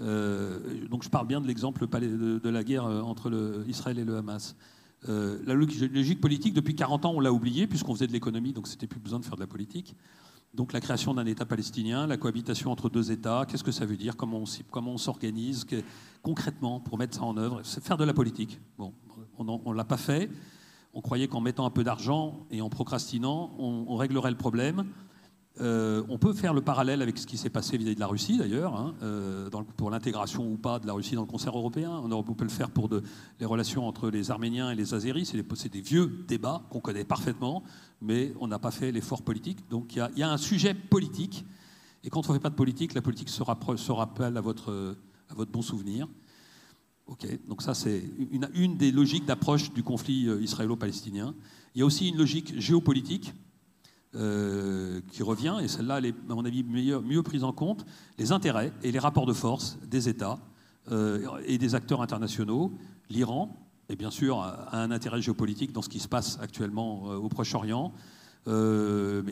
euh, 0.00 0.86
donc 0.88 1.02
je 1.02 1.08
parle 1.08 1.26
bien 1.26 1.40
de 1.40 1.46
l'exemple 1.46 1.86
de, 1.86 2.48
la 2.48 2.64
guerre 2.64 2.86
euh, 2.86 3.00
entre 3.00 3.30
le, 3.30 3.64
Israël 3.68 3.98
et 3.98 4.04
le 4.04 4.16
Hamas. 4.16 4.56
Euh, 5.08 5.38
la 5.46 5.54
logique 5.54 6.20
politique, 6.20 6.54
depuis 6.54 6.74
40 6.74 7.04
ans, 7.04 7.12
on 7.14 7.20
l'a 7.20 7.32
oublié, 7.32 7.66
puisqu'on 7.66 7.94
faisait 7.94 8.06
de 8.06 8.12
l'économie, 8.12 8.52
donc 8.52 8.66
c'était 8.66 8.86
plus 8.86 9.00
besoin 9.00 9.20
de 9.20 9.24
faire 9.24 9.36
de 9.36 9.40
la 9.40 9.46
politique. 9.46 9.94
Donc 10.54 10.72
la 10.72 10.80
création 10.80 11.14
d'un 11.14 11.26
État 11.26 11.44
palestinien, 11.44 12.06
la 12.06 12.16
cohabitation 12.16 12.72
entre 12.72 12.88
deux 12.88 13.12
États, 13.12 13.46
qu'est-ce 13.46 13.64
que 13.64 13.72
ça 13.72 13.86
veut 13.86 13.96
dire? 13.96 14.16
Comment 14.16 14.42
on, 14.42 14.98
s'organise? 14.98 15.66
Concrètement 16.22 16.80
pour 16.80 16.98
mettre 16.98 17.16
ça 17.16 17.24
en 17.24 17.36
œuvre 17.36 17.60
C'est 17.64 17.82
faire 17.82 17.96
de 17.96 18.04
la 18.04 18.14
politique. 18.14 18.58
Bon, 18.78 18.92
on 19.38 19.70
ne 19.70 19.76
l'a 19.76 19.84
pas 19.84 19.96
fait. 19.96 20.30
On 20.94 21.00
croyait 21.00 21.28
qu'en 21.28 21.40
mettant 21.40 21.66
un 21.66 21.70
peu 21.70 21.84
d'argent 21.84 22.46
et 22.50 22.60
en 22.60 22.70
procrastinant, 22.70 23.54
on 23.58 23.96
réglerait 23.96 24.30
le 24.30 24.36
problème. 24.36 24.86
Euh, 25.60 26.04
on 26.08 26.18
peut 26.18 26.32
faire 26.32 26.54
le 26.54 26.60
parallèle 26.60 27.02
avec 27.02 27.18
ce 27.18 27.26
qui 27.26 27.36
s'est 27.36 27.50
passé 27.50 27.76
vis-à-vis 27.76 27.96
de 27.96 28.00
la 28.00 28.06
Russie, 28.06 28.38
d'ailleurs, 28.38 28.76
hein, 28.76 28.94
euh, 29.02 29.50
pour 29.76 29.90
l'intégration 29.90 30.48
ou 30.50 30.56
pas 30.56 30.78
de 30.78 30.86
la 30.86 30.92
Russie 30.92 31.14
dans 31.14 31.22
le 31.22 31.26
concert 31.26 31.56
européen. 31.56 31.90
On 31.90 32.22
peut 32.22 32.44
le 32.44 32.50
faire 32.50 32.70
pour 32.70 32.88
les 33.40 33.46
relations 33.46 33.86
entre 33.86 34.08
les 34.10 34.30
Arméniens 34.30 34.70
et 34.70 34.74
les 34.74 34.94
Azéris. 34.94 35.26
C'est 35.26 35.72
des, 35.72 35.80
vieux 35.80 36.24
débats 36.28 36.62
qu'on 36.70 36.80
connaît 36.80 37.04
parfaitement, 37.04 37.64
mais 38.00 38.32
on 38.40 38.46
n'a 38.46 38.58
pas 38.58 38.70
fait 38.70 38.92
l'effort 38.92 39.22
politique. 39.22 39.68
Donc 39.68 39.96
il 39.96 40.18
y, 40.18 40.22
a 40.22 40.30
un 40.30 40.36
sujet 40.36 40.74
politique. 40.74 41.44
Et 42.04 42.10
quand 42.10 42.28
on 42.28 42.32
ne 42.32 42.38
fait 42.38 42.42
pas 42.42 42.50
de 42.50 42.54
politique, 42.54 42.94
la 42.94 43.02
politique 43.02 43.28
se, 43.28 43.42
rappelle 43.42 44.36
à 44.36 44.40
votre, 44.40 44.96
bon 45.50 45.62
souvenir. 45.62 46.06
Ok, 47.06 47.26
donc 47.48 47.62
ça 47.62 47.72
c'est 47.72 48.04
une, 48.30 48.50
une, 48.54 48.76
des 48.76 48.92
logiques 48.92 49.24
d'approche 49.24 49.72
du 49.72 49.82
conflit 49.82 50.28
euh, 50.28 50.42
israélo-palestinien. 50.42 51.34
Il 51.74 51.78
y 51.78 51.82
a 51.82 51.86
aussi 51.86 52.10
une 52.10 52.18
logique 52.18 52.60
géopolitique 52.60 53.32
euh, 54.14 55.02
qui 55.12 55.22
revient, 55.22 55.58
et 55.62 55.68
celle-là, 55.68 55.98
elle 55.98 56.06
est, 56.06 56.14
à 56.30 56.34
mon 56.34 56.46
avis, 56.46 56.64
mieux 56.64 57.22
prise 57.22 57.44
en 57.44 57.52
compte, 57.52 57.84
les 58.16 58.32
intérêts 58.32 58.72
et 58.82 58.90
les 58.90 58.98
rapports 58.98 59.26
de 59.26 59.34
force 59.34 59.78
des 59.86 60.08
États 60.08 60.38
euh, 60.90 61.28
et 61.44 61.58
des 61.58 61.74
acteurs 61.74 62.00
internationaux. 62.00 62.72
L'Iran, 63.10 63.54
et 63.90 63.96
bien 63.96 64.10
sûr, 64.10 64.40
a 64.40 64.80
un 64.80 64.90
intérêt 64.92 65.20
géopolitique 65.20 65.72
dans 65.72 65.82
ce 65.82 65.90
qui 65.90 66.00
se 66.00 66.08
passe 66.08 66.38
actuellement 66.40 67.10
euh, 67.10 67.16
au 67.16 67.28
Proche-Orient. 67.28 67.92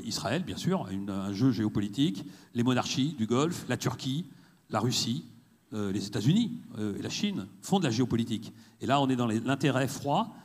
Israël, 0.05 0.45
bien 0.45 0.59
sûr, 0.59 0.87
a 0.87 1.13
un 1.13 1.33
jeu 1.33 1.53
géopolitique. 1.53 2.27
Les 2.53 2.63
monarchies 2.63 3.15
du 3.17 3.27
Golfe, 3.27 3.65
la 3.71 3.79
Turquie, 3.79 4.27
la 4.69 4.79
Russie, 4.79 5.25
les 5.73 6.07
États-Unis 6.07 6.61
et 6.79 7.01
la 7.01 7.09
Chine 7.09 7.47
font 7.63 7.79
de 7.79 7.85
la 7.85 7.91
géopolitique. 7.91 8.53
Et 8.83 8.87
là, 8.87 9.01
on 9.01 9.09
est 9.09 9.17
dans 9.17 9.27
l'intérêt 9.27 9.89
froid 9.89 10.37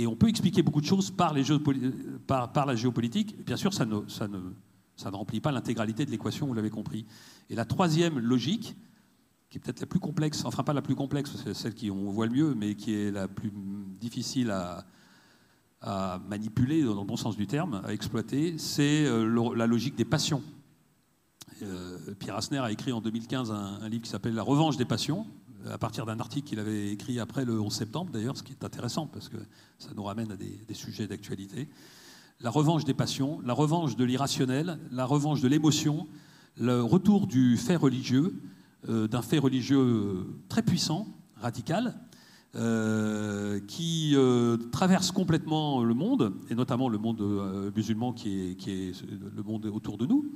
et 0.00 0.06
on 0.06 0.16
peut 0.16 0.28
expliquer 0.28 0.62
beaucoup 0.62 0.80
de 0.80 0.86
choses 0.86 1.10
par, 1.10 1.34
la 1.34 1.42
géopolitique. 2.74 3.44
Bien 3.44 3.56
sûr, 3.56 3.74
ça 3.74 3.84
ne, 3.84 5.10
remplit 5.10 5.40
pas 5.40 5.52
l'intégralité 5.52 6.06
de 6.06 6.10
l'équation, 6.10 6.46
vous 6.46 6.54
l'avez 6.54 6.70
compris. 6.70 7.04
Et 7.50 7.54
la 7.54 7.66
troisième 7.66 8.18
logique, 8.18 8.76
qui 9.50 9.58
est 9.58 9.60
peut-être 9.60 9.80
la 9.80 9.86
plus 9.86 10.00
complexe, 10.00 10.46
enfin 10.46 10.62
pas 10.62 10.72
la 10.72 10.80
plus 10.80 10.94
complexe, 10.94 11.32
c'est 11.44 11.52
celle 11.52 11.74
qu'on 11.74 12.12
voit 12.12 12.24
le 12.24 12.32
mieux, 12.32 12.54
mais 12.54 12.76
qui 12.76 12.94
est 12.94 13.10
la 13.10 13.28
plus 13.28 13.52
difficile 14.00 14.50
à, 14.50 14.86
manipuler, 16.28 16.82
dans 16.82 17.00
le 17.00 17.06
bon 17.06 17.16
sens 17.16 17.36
du 17.36 17.46
terme, 17.46 17.82
à 17.84 17.92
exploiter, 17.92 18.56
c'est 18.56 19.04
euh, 19.04 19.54
la 19.54 19.66
logique 19.66 19.96
des 19.96 20.04
passions. 20.06 20.42
Euh, 21.62 22.14
Pierre 22.18 22.36
Asner 22.36 22.58
a 22.58 22.70
écrit 22.70 22.92
en 22.92 23.02
2015 23.02 23.50
un, 23.50 23.80
un 23.82 23.88
livre 23.88 24.04
qui 24.04 24.10
s'appelle 24.10 24.34
La 24.34 24.42
revanche 24.42 24.78
des 24.78 24.84
passions, 24.86 25.26
à 25.68 25.78
partir 25.78 26.06
d'un 26.06 26.20
article 26.20 26.48
qu'il 26.48 26.58
avait 26.58 26.90
écrit 26.90 27.18
après 27.20 27.44
le 27.44 27.60
11 27.60 27.72
septembre, 27.72 28.10
d'ailleurs, 28.12 28.36
ce 28.36 28.42
qui 28.42 28.52
est 28.52 28.64
intéressant 28.64 29.06
parce 29.06 29.28
que 29.28 29.36
ça 29.78 29.90
nous 29.94 30.02
ramène 30.02 30.32
à 30.32 30.36
des, 30.36 30.74
sujets 30.74 31.06
d'actualité. 31.06 31.68
La 32.40 32.50
revanche 32.50 32.84
des 32.84 32.94
passions, 32.94 33.40
la 33.44 33.52
revanche 33.52 33.96
de 33.96 34.04
l'irrationnel, 34.04 34.78
la 34.90 35.04
revanche 35.04 35.40
de 35.40 35.48
l'émotion, 35.48 36.06
le 36.58 36.82
retour 36.82 37.26
du 37.26 37.56
fait 37.56 37.76
religieux, 37.76 38.40
euh, 38.88 39.08
d'un 39.08 39.22
fait 39.22 39.38
religieux 39.38 40.26
très 40.48 40.62
puissant, 40.62 41.06
radical, 41.40 42.00
euh, 42.56 43.60
qui 43.68 44.12
euh, 44.14 44.56
traverse 44.72 45.12
complètement 45.12 45.84
le 45.84 45.94
monde, 45.94 46.32
et 46.48 46.54
notamment 46.54 46.88
le 46.88 46.98
monde 46.98 47.22
musulman 47.76 48.12
qui 48.12 48.50
est, 48.50 48.54
qui 48.56 48.70
est, 48.70 49.04
le 49.08 49.42
monde 49.42 49.66
autour 49.66 49.98
de 49.98 50.06
nous, 50.06 50.32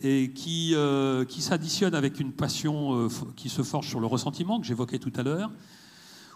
et 0.00 0.32
qui, 0.32 0.74
euh, 0.74 1.24
qui 1.24 1.42
s'additionne 1.42 1.94
avec 1.94 2.20
une 2.20 2.32
passion 2.32 3.06
euh, 3.06 3.08
qui 3.36 3.48
se 3.48 3.62
forge 3.62 3.88
sur 3.88 4.00
le 4.00 4.06
ressentiment 4.06 4.60
que 4.60 4.66
j'évoquais 4.66 4.98
tout 4.98 5.12
à 5.16 5.22
l'heure, 5.22 5.50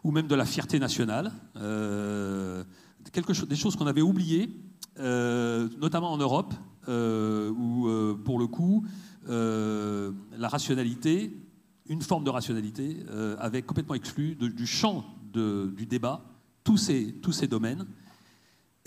ou 0.02 0.10
même 0.10 0.26
de 0.26 0.34
la 0.34 0.44
fierté 0.44 0.78
nationale, 0.80 1.32
euh, 1.56 2.64
quelque 3.12 3.32
chose, 3.32 3.48
des 3.48 3.56
choses 3.56 3.76
qu'on 3.76 3.86
avait 3.86 4.02
oubliées, 4.02 4.50
notamment 4.98 6.12
en 6.12 6.18
Europe, 6.18 6.54
où 6.88 7.88
pour 8.24 8.38
le 8.38 8.46
coup, 8.46 8.84
la 9.28 10.48
rationalité, 10.48 11.36
une 11.88 12.02
forme 12.02 12.24
de 12.24 12.30
rationalité, 12.30 12.98
avait 13.38 13.62
complètement 13.62 13.94
exclu 13.94 14.34
du 14.34 14.66
champ 14.66 15.04
du 15.32 15.86
débat 15.86 16.24
tous 16.64 16.76
ces 16.76 17.46
domaines. 17.48 17.86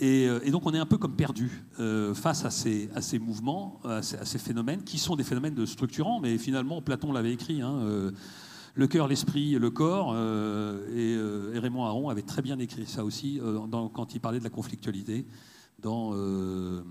Euh, 0.02 0.40
et, 0.42 0.50
donc 0.50 0.66
on 0.66 0.74
est 0.74 0.78
un 0.78 0.86
peu 0.86 0.98
comme 0.98 1.16
perdu 1.16 1.64
euh, 1.80 2.12
face 2.12 2.44
à 2.44 2.50
ces, 2.50 3.18
mouvements, 3.18 3.80
à 3.84 4.02
ces, 4.02 4.38
phénomènes, 4.38 4.82
qui 4.82 4.98
sont 4.98 5.16
des 5.16 5.24
phénomènes 5.24 5.54
de 5.54 5.64
structurants, 5.64 6.20
mais 6.20 6.36
finalement 6.36 6.82
Platon 6.82 7.12
l'avait 7.12 7.32
écrit, 7.32 7.62
hein, 7.62 7.76
euh, 7.80 8.10
le 8.74 8.86
cœur, 8.86 9.08
l'esprit, 9.08 9.52
le 9.52 9.70
corps, 9.70 10.14
et, 10.14 11.58
Raymond 11.58 11.84
Aron 11.84 12.10
avait 12.10 12.22
très 12.22 12.42
bien 12.42 12.58
écrit 12.58 12.84
ça 12.86 13.04
aussi 13.06 13.40
quand 13.70 14.14
il 14.14 14.20
parlait 14.20 14.38
de 14.38 14.44
la 14.44 14.50
conflictualité 14.50 15.24
dans, 15.78 16.12
je 16.12 16.82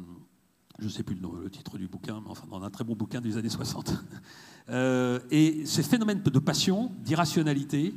ne 0.84 0.90
sais 0.90 1.04
plus 1.04 1.16
le, 1.16 1.44
le, 1.44 1.50
titre 1.52 1.78
du 1.78 1.88
bouquin, 1.88 2.22
mais 2.24 2.32
enfin 2.32 2.48
dans 2.50 2.64
un 2.64 2.72
très 2.72 2.84
bon 2.84 2.96
bouquin 2.96 3.22
des 3.22 3.38
années 3.38 3.50
60. 3.50 4.04
et 5.30 5.64
ces 5.68 5.84
phénomènes 5.84 6.24
de 6.24 6.40
passion, 6.40 6.92
d'irrationalité, 7.04 7.94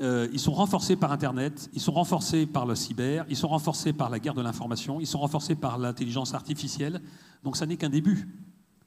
euh, 0.00 0.26
ils 0.32 0.40
sont 0.40 0.52
renforcés 0.52 0.96
par 0.96 1.12
Internet, 1.12 1.70
ils 1.72 1.80
sont 1.80 1.92
renforcés 1.92 2.46
par 2.46 2.66
le 2.66 2.74
cyber, 2.74 3.24
ils 3.28 3.36
sont 3.36 3.46
renforcés 3.46 3.92
par 3.92 4.10
la 4.10 4.18
guerre 4.18 4.34
de 4.34 4.42
l'information, 4.42 5.00
ils 5.00 5.06
sont 5.06 5.20
renforcés 5.20 5.54
par 5.54 5.78
l'intelligence 5.78 6.34
artificielle. 6.34 7.00
Donc 7.44 7.56
ça 7.56 7.64
n'est 7.64 7.76
qu'un 7.76 7.90
début. 7.90 8.28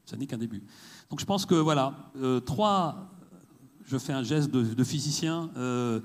Ça 0.04 0.18
n'est 0.18 0.26
qu'un 0.28 0.38
début. 0.38 0.64
Donc 1.10 1.22
je 1.22 1.26
pense 1.26 1.46
que 1.46 1.56
voilà, 1.56 2.12
euh, 2.18 2.42
trois, 2.42 3.10
je 3.86 3.98
fais 3.98 4.12
un 4.12 4.24
geste 4.24 4.52
de, 4.52 4.84
physicien, 4.84 5.50
euh, 5.56 6.02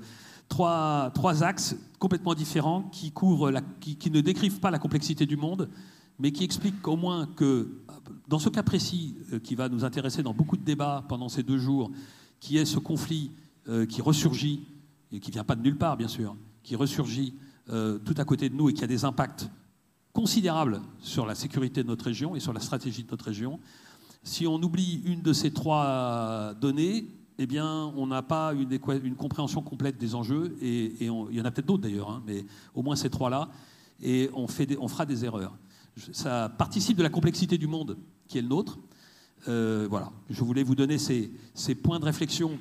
trois, 0.47 1.11
axes 1.43 1.75
complètement 1.99 2.33
différents 2.33 2.83
qui, 2.83 3.11
couvrent 3.11 3.51
qui, 3.81 3.97
qui, 3.97 4.09
ne 4.09 4.21
décrivent 4.21 4.59
pas 4.59 4.71
la 4.71 4.79
complexité 4.79 5.25
du 5.25 5.35
monde, 5.35 5.69
mais 6.17 6.31
qui 6.31 6.45
expliquent 6.45 6.87
au 6.87 6.95
moins 6.95 7.27
que 7.27 7.81
dans 8.29 8.39
ce 8.39 8.47
cas 8.47 8.63
précis 8.63 9.17
qui 9.43 9.55
va 9.55 9.67
nous 9.67 9.83
intéresser 9.83 10.23
dans 10.23 10.33
beaucoup 10.33 10.55
de 10.55 10.63
débats 10.63 11.03
pendant 11.09 11.27
ces 11.27 11.43
deux 11.43 11.57
jours, 11.57 11.91
qui 12.39 12.57
est 12.57 12.65
ce 12.65 12.79
conflit 12.79 13.31
qui 13.89 14.01
ressurgit 14.01 14.67
et 15.13 15.19
qui 15.19 15.29
ne 15.29 15.33
vient 15.33 15.43
pas 15.43 15.55
de 15.55 15.61
nulle 15.61 15.77
part, 15.77 15.95
bien 15.95 16.07
sûr, 16.07 16.35
qui 16.63 16.75
ressurgit 16.75 17.35
tout 17.67 18.15
à 18.17 18.25
côté 18.25 18.49
de 18.49 18.55
nous 18.55 18.69
et 18.69 18.73
qui 18.73 18.83
a 18.83 18.87
des 18.87 19.05
impacts 19.05 19.47
considérables 20.13 20.81
sur 20.99 21.25
la 21.25 21.35
sécurité 21.35 21.83
de 21.83 21.87
notre 21.87 22.05
région 22.05 22.35
et 22.35 22.39
sur 22.39 22.53
la 22.53 22.59
stratégie 22.59 23.03
de 23.03 23.11
notre 23.11 23.25
région. 23.25 23.59
Si 24.23 24.47
on 24.47 24.61
oublie 24.61 25.01
une 25.05 25.21
de 25.21 25.33
ces 25.33 25.51
trois 25.51 26.53
données, 26.61 27.07
eh 27.39 27.47
bien, 27.47 27.91
on 27.97 28.07
n'a 28.07 28.21
pas 28.21 28.53
une, 28.53 29.15
compréhension 29.15 29.61
complète 29.61 29.97
des 29.97 30.15
enjeux, 30.15 30.55
et, 30.61 30.93
il 31.01 31.35
y 31.35 31.41
en 31.41 31.45
a 31.45 31.51
peut-être 31.51 31.65
d'autres 31.65 31.83
d'ailleurs, 31.83 32.11
hein, 32.11 32.23
mais 32.25 32.45
au 32.75 32.83
moins 32.83 32.95
ces 32.95 33.09
trois-là, 33.09 33.49
et 34.01 34.29
on, 34.33 34.47
fait 34.47 34.77
on 34.79 34.87
fera 34.87 35.05
des 35.05 35.25
erreurs. 35.25 35.57
Ça 36.11 36.49
participe 36.49 36.97
de 36.97 37.03
la 37.03 37.09
complexité 37.09 37.57
du 37.57 37.67
monde 37.67 37.97
qui 38.27 38.37
est 38.37 38.41
le 38.41 38.47
nôtre. 38.47 38.77
Euh, 39.47 39.87
voilà, 39.89 40.11
je 40.29 40.43
voulais 40.43 40.63
vous 40.63 40.75
donner 40.75 40.97
ces 40.97 41.75
points 41.75 41.99
de 41.99 42.05
réflexion 42.05 42.59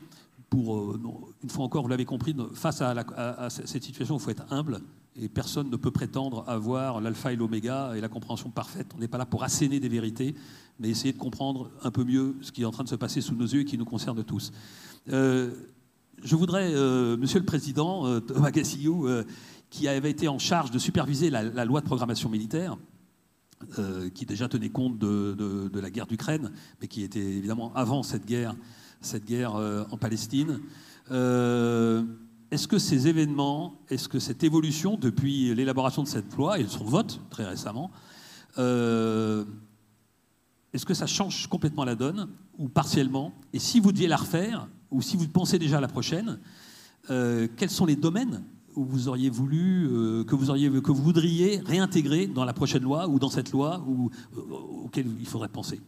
pour, 0.53 0.77
euh, 0.77 1.01
une 1.43 1.49
fois 1.49 1.65
encore, 1.65 1.83
vous 1.83 1.89
l'avez 1.89 2.05
compris, 2.05 2.37
face 2.53 2.83
à, 2.83 3.49
cette 3.49 3.83
situation, 3.83 4.19
il 4.19 4.21
faut 4.21 4.29
être 4.29 4.45
humble, 4.53 4.83
et 5.17 5.31
personne 5.31 5.71
ne 5.71 5.77
peut 5.77 5.91
prétendre 5.91 6.45
avoir 6.47 7.01
l'alpha 7.01 7.33
et 7.33 7.37
l'oméga 7.37 7.97
et 7.97 8.03
la 8.03 8.11
compréhension 8.11 8.51
parfaite. 8.51 8.89
On 8.95 8.99
n'est 8.99 9.09
pas 9.09 9.17
là 9.17 9.25
pour 9.25 9.45
asséner 9.45 9.81
des 9.81 9.89
vérités, 9.89 10.35
mais 10.79 10.91
essayer 10.91 11.15
de 11.15 11.19
comprendre 11.19 11.71
un 11.83 11.91
peu 11.91 12.05
mieux 12.05 12.37
ce 12.43 12.53
qui 12.53 12.63
est 12.63 12.65
en 12.67 12.71
train 12.71 12.85
de 12.85 12.91
se 12.91 12.97
passer 12.97 13.23
sous 13.23 13.35
nos 13.35 13.47
yeux 13.47 13.61
et 13.61 13.65
qui 13.65 13.79
nous 13.79 13.87
concerne 13.87 14.23
tous. 14.25 14.53
Euh, 15.09 15.53
je 16.23 16.37
voudrais, 16.37 16.75
euh, 16.75 17.17
Monsieur 17.17 17.39
le 17.39 17.47
Président, 17.47 18.21
Thomas 18.21 18.51
Gassillou, 18.51 19.09
qui 19.71 19.89
avait 19.89 20.11
été 20.11 20.29
en 20.29 20.39
charge 20.39 20.71
de 20.71 20.79
superviser 20.79 21.31
la, 21.31 21.65
loi 21.65 21.81
de 21.81 21.87
programmation 21.87 22.29
militaire, 22.29 22.77
qui 24.15 24.27
déjà 24.27 24.49
tenait 24.49 24.69
compte 24.69 24.99
de 24.99 25.81
la 25.81 25.91
guerre 25.91 26.07
d'Ukraine, 26.07 26.53
mais 26.83 26.89
qui 26.89 27.03
était 27.05 27.21
évidemment 27.21 27.73
avant 27.75 28.03
cette 28.03 28.27
guerre, 28.27 28.55
cette 29.05 29.25
guerre 29.25 29.55
en 29.55 29.97
Palestine. 29.97 30.61
est-ce 31.11 32.69
que 32.69 32.79
ces 32.79 33.09
événements, 33.09 33.75
est-ce 33.89 34.09
que 34.09 34.19
cette 34.19 34.45
évolution 34.45 34.97
depuis 34.97 35.55
l'élaboration 35.55 36.03
de 36.03 36.09
cette 36.09 36.35
loi 36.37 36.59
et 36.59 36.67
son 36.67 36.85
vote 36.85 37.21
très 37.31 37.45
récemment, 37.45 37.91
est-ce 40.73 40.87
que 40.87 40.95
ça 40.95 41.07
change 41.07 41.47
complètement 41.49 41.85
la 41.85 41.95
donne 41.95 42.29
ou 42.59 42.69
partiellement? 42.69 43.33
Et 43.53 43.59
si 43.59 43.81
vous 43.81 43.93
deviez 43.93 44.09
la 44.09 44.17
refaire, 44.17 44.69
ou 44.91 45.03
si 45.03 45.17
vous 45.17 45.27
pensez 45.29 45.59
déjà 45.59 45.79
à 45.79 45.81
la 45.81 45.89
prochaine, 45.89 46.39
euh, 47.11 47.49
quels 47.57 47.71
sont 47.71 47.87
les 47.87 47.97
domaines 47.97 48.43
où 48.75 48.85
vous 48.85 49.09
auriez 49.09 49.29
voulu, 49.29 49.87
euh, 49.87 50.25
que, 50.25 50.35
vous 50.35 50.49
auriez, 50.49 50.71
que 50.71 50.93
vous 50.93 51.03
voudriez 51.03 51.61
réintégrer 51.61 52.27
dans 52.27 52.45
la 52.45 52.55
prochaine 52.55 52.83
loi 52.83 53.07
ou 53.09 53.19
dans 53.19 53.29
cette 53.29 53.53
loi 53.53 53.85
ou, 53.87 54.11
euh, 54.37 54.41
auquel 54.85 55.07
il 55.19 55.27
faudrait 55.27 55.49
penser? 55.49 55.81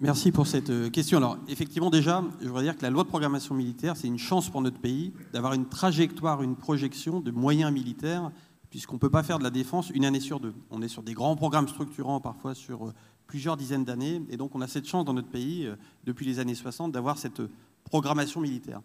Merci 0.00 0.32
pour 0.32 0.46
cette 0.46 0.90
question. 0.90 1.18
Alors, 1.18 1.38
effectivement, 1.48 1.90
déjà, 1.90 2.24
je 2.40 2.48
voudrais 2.48 2.64
dire 2.64 2.76
que 2.76 2.82
la 2.82 2.90
loi 2.90 3.04
de 3.04 3.08
programmation 3.08 3.54
militaire, 3.54 3.96
c'est 3.96 4.08
une 4.08 4.18
chance 4.18 4.50
pour 4.50 4.60
notre 4.60 4.78
pays 4.78 5.12
d'avoir 5.32 5.52
une 5.52 5.66
trajectoire, 5.66 6.42
une 6.42 6.56
projection 6.56 7.20
de 7.20 7.30
moyens 7.30 7.72
militaires 7.72 8.30
puisqu'on 8.70 8.94
ne 8.94 8.98
peut 8.98 9.10
pas 9.10 9.22
faire 9.22 9.38
de 9.38 9.44
la 9.44 9.50
défense 9.50 9.90
une 9.90 10.04
année 10.04 10.20
sur 10.20 10.40
deux. 10.40 10.54
On 10.70 10.82
est 10.82 10.88
sur 10.88 11.02
des 11.02 11.14
grands 11.14 11.36
programmes 11.36 11.68
structurants, 11.68 12.20
parfois 12.20 12.54
sur 12.54 12.88
euh, 12.88 12.94
plusieurs 13.26 13.56
dizaines 13.56 13.84
d'années, 13.84 14.22
et 14.30 14.36
donc 14.36 14.54
on 14.54 14.60
a 14.60 14.66
cette 14.66 14.86
chance 14.86 15.04
dans 15.04 15.14
notre 15.14 15.28
pays, 15.28 15.66
euh, 15.66 15.76
depuis 16.04 16.26
les 16.26 16.38
années 16.38 16.54
60, 16.54 16.92
d'avoir 16.92 17.18
cette 17.18 17.42
programmation 17.84 18.40
militaire. 18.40 18.80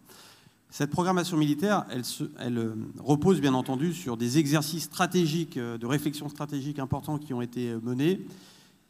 Cette 0.69 0.89
programmation 0.89 1.37
militaire, 1.37 1.85
elle, 1.89 2.03
elle, 2.39 2.57
euh, 2.57 2.75
repose 2.99 3.41
bien 3.41 3.53
entendu 3.53 3.93
sur 3.93 4.17
des 4.17 4.37
exercices 4.37 4.83
stratégiques, 4.83 5.59
de 5.59 5.85
réflexion 5.85 6.29
stratégique 6.29 6.79
importants 6.79 7.17
qui 7.17 7.33
ont 7.33 7.41
été 7.41 7.75
menés. 7.83 8.25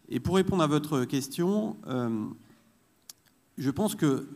Et 0.09 0.19
pour 0.19 0.35
répondre 0.35 0.63
à 0.63 0.67
votre 0.67 1.05
question, 1.05 1.77
je 3.57 3.69
pense 3.69 3.95
que 3.95 4.27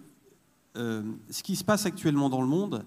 ce 0.75 1.43
qui 1.43 1.55
se 1.55 1.63
passe 1.63 1.85
actuellement 1.85 2.29
dans 2.29 2.41
le 2.41 2.47
monde, 2.47 2.85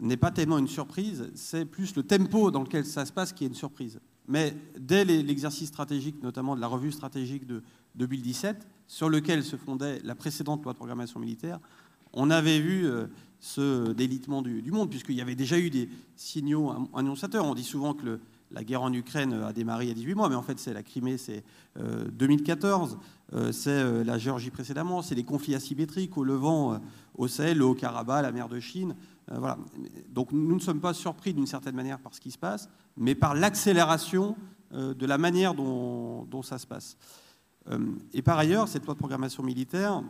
n'est 0.00 0.16
pas 0.16 0.30
tellement 0.30 0.58
une 0.58 0.68
surprise, 0.68 1.30
c'est 1.34 1.64
plus 1.64 1.94
le 1.94 2.02
tempo 2.02 2.50
dans 2.50 2.62
lequel 2.62 2.84
ça 2.86 3.04
se 3.04 3.12
passe 3.12 3.32
qui 3.32 3.44
est 3.44 3.48
une 3.48 3.54
surprise. 3.54 4.00
Mais 4.26 4.56
dès 4.78 5.04
l'exercice 5.04 5.68
stratégique, 5.68 6.22
notamment 6.22 6.56
de 6.56 6.60
la 6.60 6.66
revue 6.66 6.92
stratégique 6.92 7.46
de 7.46 7.62
2017, 7.96 8.66
sur 8.86 9.08
lequel 9.08 9.44
se 9.44 9.56
fondait 9.56 10.00
la 10.04 10.14
précédente 10.14 10.64
loi 10.64 10.72
de 10.72 10.78
programmation 10.78 11.20
militaire, 11.20 11.58
on 12.12 12.30
avait 12.30 12.60
vu 12.60 12.86
euh, 12.86 13.06
ce 13.38 13.92
délitement 13.92 14.42
du, 14.42 14.70
monde, 14.70 14.90
puisqu'il 14.90 15.14
y 15.14 15.20
avait 15.20 15.34
déjà 15.34 15.58
eu 15.58 15.70
des 15.70 15.88
signaux 16.16 16.72
annonciateurs. 16.94 17.44
On 17.44 17.54
dit 17.54 17.64
souvent 17.64 17.94
que 17.94 18.18
la 18.50 18.64
guerre 18.64 18.82
en 18.82 18.92
Ukraine 18.92 19.32
a 19.32 19.52
démarré 19.52 19.84
il 19.84 19.88
y 19.88 19.92
a 19.92 19.94
18 19.94 20.14
mois, 20.14 20.28
mais 20.28 20.34
en 20.34 20.42
fait, 20.42 20.58
c'est 20.58 20.72
la 20.72 20.82
Crimée, 20.82 21.18
c'est 21.18 21.44
2014, 21.76 22.98
euh, 23.32 23.36
euh, 23.36 23.52
c'est 23.52 24.04
la 24.04 24.18
Géorgie 24.18 24.50
précédemment, 24.50 25.02
c'est 25.02 25.14
les 25.14 25.24
conflits 25.24 25.54
asymétriques 25.54 26.16
au 26.16 26.24
Levant, 26.24 26.80
au 27.14 27.28
Sahel, 27.28 27.58
le 27.58 27.64
Haut-Karabakh, 27.64 28.22
la 28.22 28.32
mer 28.32 28.48
de 28.48 28.58
Chine. 28.60 28.94
Euh, 29.30 29.38
voilà. 29.38 29.58
Donc 30.08 30.32
nous 30.32 30.54
ne 30.54 30.60
sommes 30.60 30.80
pas 30.80 30.94
surpris 30.94 31.32
d'une 31.32 31.46
certaine 31.46 31.74
manière 31.74 31.98
par 31.98 32.14
ce 32.14 32.20
qui 32.20 32.30
se 32.30 32.38
passe, 32.38 32.68
mais 32.96 33.14
par 33.14 33.34
l'accélération 33.34 34.36
euh, 34.72 34.94
de 34.94 35.06
la 35.06 35.18
manière 35.18 35.54
dont, 35.54 36.42
ça 36.42 36.58
se 36.58 36.66
passe. 36.66 36.96
Euh, 37.68 37.78
et 38.12 38.22
par 38.22 38.38
ailleurs, 38.38 38.68
cette 38.68 38.84
loi 38.86 38.94
de 38.94 38.98
programmation 38.98 39.42
militaire, 39.42 40.02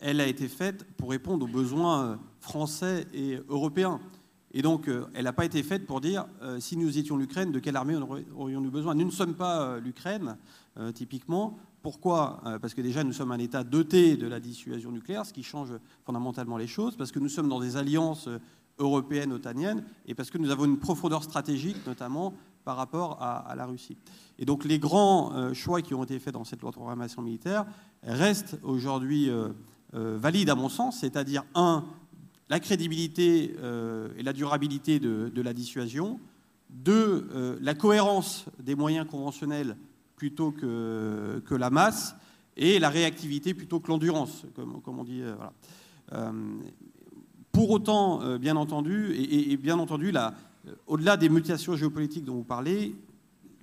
elle 0.00 0.20
a 0.20 0.26
été 0.26 0.48
faite 0.48 0.84
pour 0.96 1.10
répondre 1.10 1.44
aux 1.44 1.48
besoins 1.48 2.18
français 2.40 3.06
et 3.14 3.38
européens. 3.48 4.00
Et 4.54 4.62
donc, 4.62 4.88
elle 5.14 5.24
n'a 5.24 5.32
pas 5.32 5.44
été 5.44 5.62
faite 5.62 5.84
pour 5.84 6.00
dire 6.00 6.26
si 6.60 6.76
nous 6.76 6.96
étions 6.96 7.16
l'Ukraine, 7.16 7.52
de 7.52 7.58
quelle 7.58 7.76
armée 7.76 7.98
aurions-nous 8.36 8.70
besoin? 8.70 8.94
Nous 8.94 9.04
ne 9.04 9.10
sommes 9.10 9.34
pas 9.34 9.78
l'Ukraine, 9.80 10.36
typiquement. 10.94 11.58
Pourquoi? 11.84 12.40
Euh, 12.46 12.58
Parce 12.58 12.72
que 12.72 12.80
déjà, 12.80 13.04
nous 13.04 13.12
sommes 13.12 13.30
un 13.30 13.38
État 13.38 13.62
doté 13.62 14.16
de 14.16 14.26
la 14.26 14.40
dissuasion 14.40 14.90
nucléaire, 14.90 15.26
ce 15.26 15.34
qui 15.34 15.42
change 15.42 15.68
fondamentalement 16.06 16.56
les 16.56 16.66
choses, 16.66 16.96
parce 16.96 17.12
que 17.12 17.18
nous 17.18 17.28
sommes 17.28 17.50
dans 17.50 17.60
des 17.60 17.76
alliances 17.76 18.26
euh, 18.26 18.38
européennes, 18.78 19.34
otaniennes, 19.34 19.84
et 20.06 20.14
parce 20.14 20.30
que 20.30 20.38
nous 20.38 20.50
avons 20.50 20.64
une 20.64 20.78
profondeur 20.78 21.22
stratégique, 21.22 21.76
notamment 21.86 22.32
par 22.64 22.78
rapport 22.78 23.22
à, 23.22 23.54
la 23.54 23.66
Russie. 23.66 23.98
Et 24.38 24.46
donc 24.46 24.64
les 24.64 24.78
grands 24.78 25.34
euh, 25.34 25.52
choix 25.52 25.82
qui 25.82 25.92
ont 25.92 26.02
été 26.02 26.18
faits 26.18 26.32
dans 26.32 26.44
cette 26.44 26.62
loi 26.62 26.72
programmation 26.72 27.20
militaire 27.20 27.66
restent 28.02 28.58
aujourd'hui 28.62 29.28
valides 29.92 30.48
à 30.48 30.54
mon 30.54 30.70
sens, 30.70 31.00
c'est-à-dire, 31.00 31.44
un, 31.54 31.84
la 32.54 32.60
crédibilité 32.60 33.56
et 34.16 34.22
la 34.22 34.32
durabilité 34.32 35.00
de, 35.00 35.42
la 35.42 35.52
dissuasion, 35.52 36.20
deux, 36.70 37.58
la 37.60 37.74
cohérence 37.74 38.44
des 38.62 38.76
moyens 38.76 39.08
conventionnels 39.10 39.76
plutôt 40.14 40.52
que, 40.52 41.42
que 41.46 41.54
la 41.56 41.70
masse 41.70 42.14
et 42.56 42.78
la 42.78 42.90
réactivité 42.90 43.54
plutôt 43.54 43.80
que 43.80 43.88
l'endurance, 43.88 44.44
comme, 44.54 44.80
on 44.86 45.04
dit. 45.04 45.22
Euh, 45.22 45.34
voilà. 45.36 45.52
Euh, 46.12 46.32
pour 47.52 47.70
autant, 47.70 48.22
euh, 48.22 48.38
bien 48.38 48.56
entendu, 48.56 49.14
et, 49.14 49.56
bien 49.56 49.78
entendu, 49.78 50.12
au-delà 50.86 51.16
des 51.16 51.28
mutations 51.28 51.76
géopolitiques 51.76 52.24
dont 52.24 52.34
vous 52.34 52.44
parlez, 52.44 52.94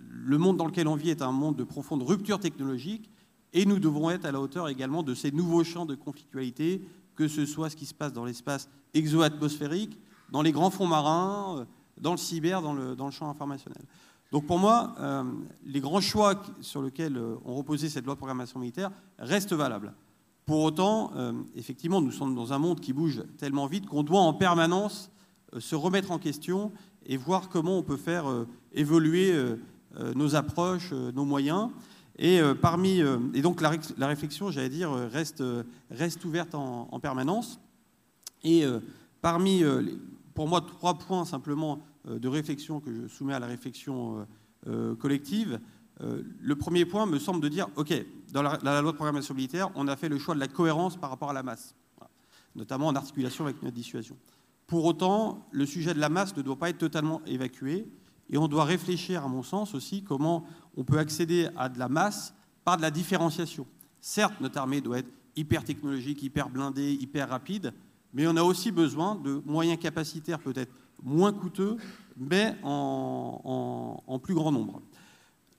le 0.10 0.38
monde 0.38 0.58
dans 0.58 0.66
lequel 0.66 0.88
on 0.88 0.96
vit 0.96 1.10
est 1.10 1.22
un 1.22 1.32
monde 1.32 1.56
de 1.56 1.64
profonde 1.64 2.04
rupture 2.04 2.40
technologique 2.40 3.10
et 3.54 3.66
nous 3.66 3.80
devons 3.80 4.10
être 4.10 4.26
à 4.26 4.32
la 4.32 4.40
hauteur 4.40 4.70
également 4.70 5.04
de 5.04 5.14
ces 5.14 5.32
nouveaux 5.32 5.64
champs 5.64 5.86
de 5.86 5.96
conflictualité, 5.96 6.82
que 7.16 7.28
ce 7.28 7.46
soit 7.46 7.70
ce 7.70 7.76
qui 7.76 7.86
se 7.86 7.94
passe 7.94 8.14
dans 8.14 8.26
l'espace 8.26 8.70
exo-atmosphérique, 8.94 10.00
dans 10.32 10.42
les 10.42 10.52
grands 10.52 10.72
fonds 10.72 10.88
marins, 10.88 11.66
dans 11.98 12.12
le 12.12 12.18
cyber, 12.18 12.62
dans 12.62 12.74
le, 12.74 12.96
dans 12.96 13.06
le 13.06 13.12
champ 13.12 13.30
informationnel. 13.30 13.84
Donc 14.32 14.48
pour 14.48 14.60
moi, 14.60 14.96
euh, 15.00 15.24
les 15.66 15.82
grands 15.82 16.00
choix 16.00 16.42
sur 16.62 16.82
lesquels 16.82 17.18
euh, 17.18 17.36
on 17.44 17.54
reposait 17.54 17.90
cette 17.90 18.06
loi 18.06 18.16
de 18.16 18.18
programmation 18.18 18.60
militaire 18.60 18.92
restent 19.20 19.54
valables. 19.54 19.94
Pour 20.46 20.62
autant, 20.62 21.12
euh, 21.16 21.34
effectivement, 21.56 22.02
nous 22.02 22.12
sommes 22.12 22.34
dans 22.34 22.54
un 22.54 22.58
monde 22.58 22.80
qui 22.80 22.94
bouge 22.94 23.24
tellement 23.38 23.68
vite 23.68 23.86
qu'on 23.88 24.04
doit 24.04 24.22
en 24.22 24.34
permanence 24.34 25.12
se 25.60 25.76
remettre 25.76 26.12
en 26.12 26.18
question 26.18 26.72
et 27.06 27.18
voir 27.18 27.50
comment 27.50 27.78
on 27.78 27.84
peut 27.84 27.98
faire 27.98 28.24
évoluer 28.72 29.36
nos 30.16 30.36
approches, 30.36 30.94
nos 30.94 31.26
moyens. 31.26 31.70
Et, 32.24 32.40
parmi, 32.62 33.02
et 33.34 33.42
donc 33.42 33.62
la, 33.62 34.08
réflexion, 34.08 34.52
j'allais 34.52 34.70
dire, 34.70 34.92
reste, 34.92 35.44
reste 35.90 36.24
ouverte 36.24 36.54
en, 36.54 36.88
en 36.92 37.00
permanence. 37.00 37.60
Et 38.44 38.64
parmi, 39.22 39.64
pour 40.34 40.48
moi, 40.48 40.62
trois 40.62 40.98
points 40.98 41.26
simplement 41.26 41.82
euh, 42.08 42.20
de 42.20 42.28
réflexion 42.28 42.80
que 42.80 42.92
je 42.92 43.08
soumets 43.08 43.34
à 43.34 43.40
la 43.40 43.48
réflexion 43.48 44.18
euh, 44.18 44.26
euh, 44.68 44.96
collective. 44.96 45.60
le 46.00 46.56
premier 46.56 46.86
point 46.86 47.06
me 47.06 47.20
semble 47.20 47.42
de 47.42 47.48
dire, 47.48 47.68
OK, 47.76 47.94
dans 48.32 48.42
la, 48.42 48.58
loi 48.82 48.92
de 48.92 48.96
programmation 48.96 49.36
militaire, 49.36 49.70
on 49.76 49.88
a 49.88 49.96
fait 49.96 50.10
le 50.10 50.18
choix 50.18 50.34
de 50.34 50.40
la 50.40 50.48
cohérence 50.48 50.98
par 50.98 51.12
rapport 51.12 51.30
à 51.30 51.34
la 51.34 51.44
masse, 51.44 51.76
notamment 52.56 52.88
en 52.88 52.96
articulation 52.96 53.44
avec 53.46 53.62
notre 53.62 53.76
dissuasion. 53.76 54.18
Pour 54.66 54.86
autant, 54.86 55.46
le 55.52 55.68
sujet 55.68 55.94
de 55.94 56.00
la 56.00 56.10
masse 56.10 56.36
ne 56.36 56.42
doit 56.42 56.56
pas 56.56 56.70
être 56.70 56.80
totalement 56.80 57.22
évacué, 57.28 57.88
et 58.32 58.38
on 58.40 58.48
doit 58.48 58.66
réfléchir, 58.66 59.24
à 59.24 59.28
mon 59.28 59.44
sens 59.44 59.76
aussi, 59.76 60.04
comment 60.04 60.46
on 60.76 60.84
peut 60.84 61.00
accéder 61.00 61.50
à 61.58 61.70
de 61.70 61.80
la 61.80 61.90
masse 61.90 62.34
par 62.64 62.78
de 62.78 62.82
la 62.82 62.92
différenciation. 62.92 63.66
Certes, 64.00 64.34
notre 64.42 64.58
armée 64.58 64.82
doit 64.82 65.00
être 65.00 65.12
hyper 65.36 65.64
technologique, 65.64 66.24
hyper 66.24 66.50
blindée, 66.50 66.94
hyper 66.94 67.30
rapide, 67.30 67.74
mais 68.14 68.28
on 68.28 68.36
a 68.36 68.44
aussi 68.44 68.72
besoin 68.72 69.16
de 69.16 69.42
moyens 69.46 69.80
capacitaires 69.80 70.40
peut-être 70.40 70.74
moins 71.04 71.34
coûteux, 71.34 71.78
mais 72.18 72.56
en, 72.64 74.20
plus 74.22 74.34
grand 74.34 74.52
nombre. 74.52 74.82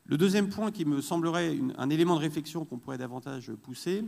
Le 0.04 0.16
deuxième 0.18 0.48
point 0.48 0.70
qui 0.70 0.84
me 0.84 1.00
semblerait 1.00 1.58
un 1.78 1.90
élément 1.90 2.16
de 2.16 2.20
réflexion 2.20 2.64
qu'on 2.64 2.78
pourrait 2.78 2.98
davantage 2.98 3.50
pousser 3.62 4.04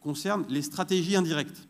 concerne 0.00 0.44
les 0.48 0.62
stratégies 0.62 1.16
indirectes. 1.16 1.68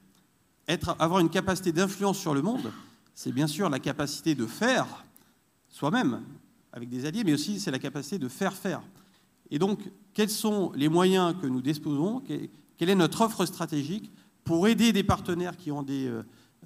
Avoir 0.99 1.20
une 1.20 1.28
capacité 1.28 1.72
d'influence 1.72 2.18
sur 2.18 2.35
le 2.35 2.43
monde, 2.43 2.72
c'est 3.14 3.32
bien 3.32 3.47
sûr 3.47 3.68
la 3.68 3.78
capacité 3.78 4.35
de 4.35 4.47
faire 4.47 5.05
soi-même 5.68 6.22
avec 6.75 6.89
des 6.89 7.07
alliés, 7.07 7.22
mais 7.25 7.33
aussi 7.33 7.61
c'est 7.61 7.70
la 7.70 7.79
capacité 7.79 8.18
de 8.18 8.29
faire 8.29 8.53
faire. 8.53 8.83
Et 9.51 9.59
donc, 9.59 9.79
quels 10.12 10.29
sont 10.29 10.72
les 10.75 10.89
moyens 10.89 11.35
que 11.41 11.47
nous 11.47 11.61
disposons? 11.61 12.20
Quelle 12.77 12.91
est 12.91 12.95
notre 12.97 13.20
offre 13.20 13.47
stratégique 13.47 14.11
pour 14.43 14.66
aider 14.66 14.93
des 14.93 15.05
partenaires 15.05 15.57
qui 15.57 15.70
ont 15.70 15.85
des 15.85 16.09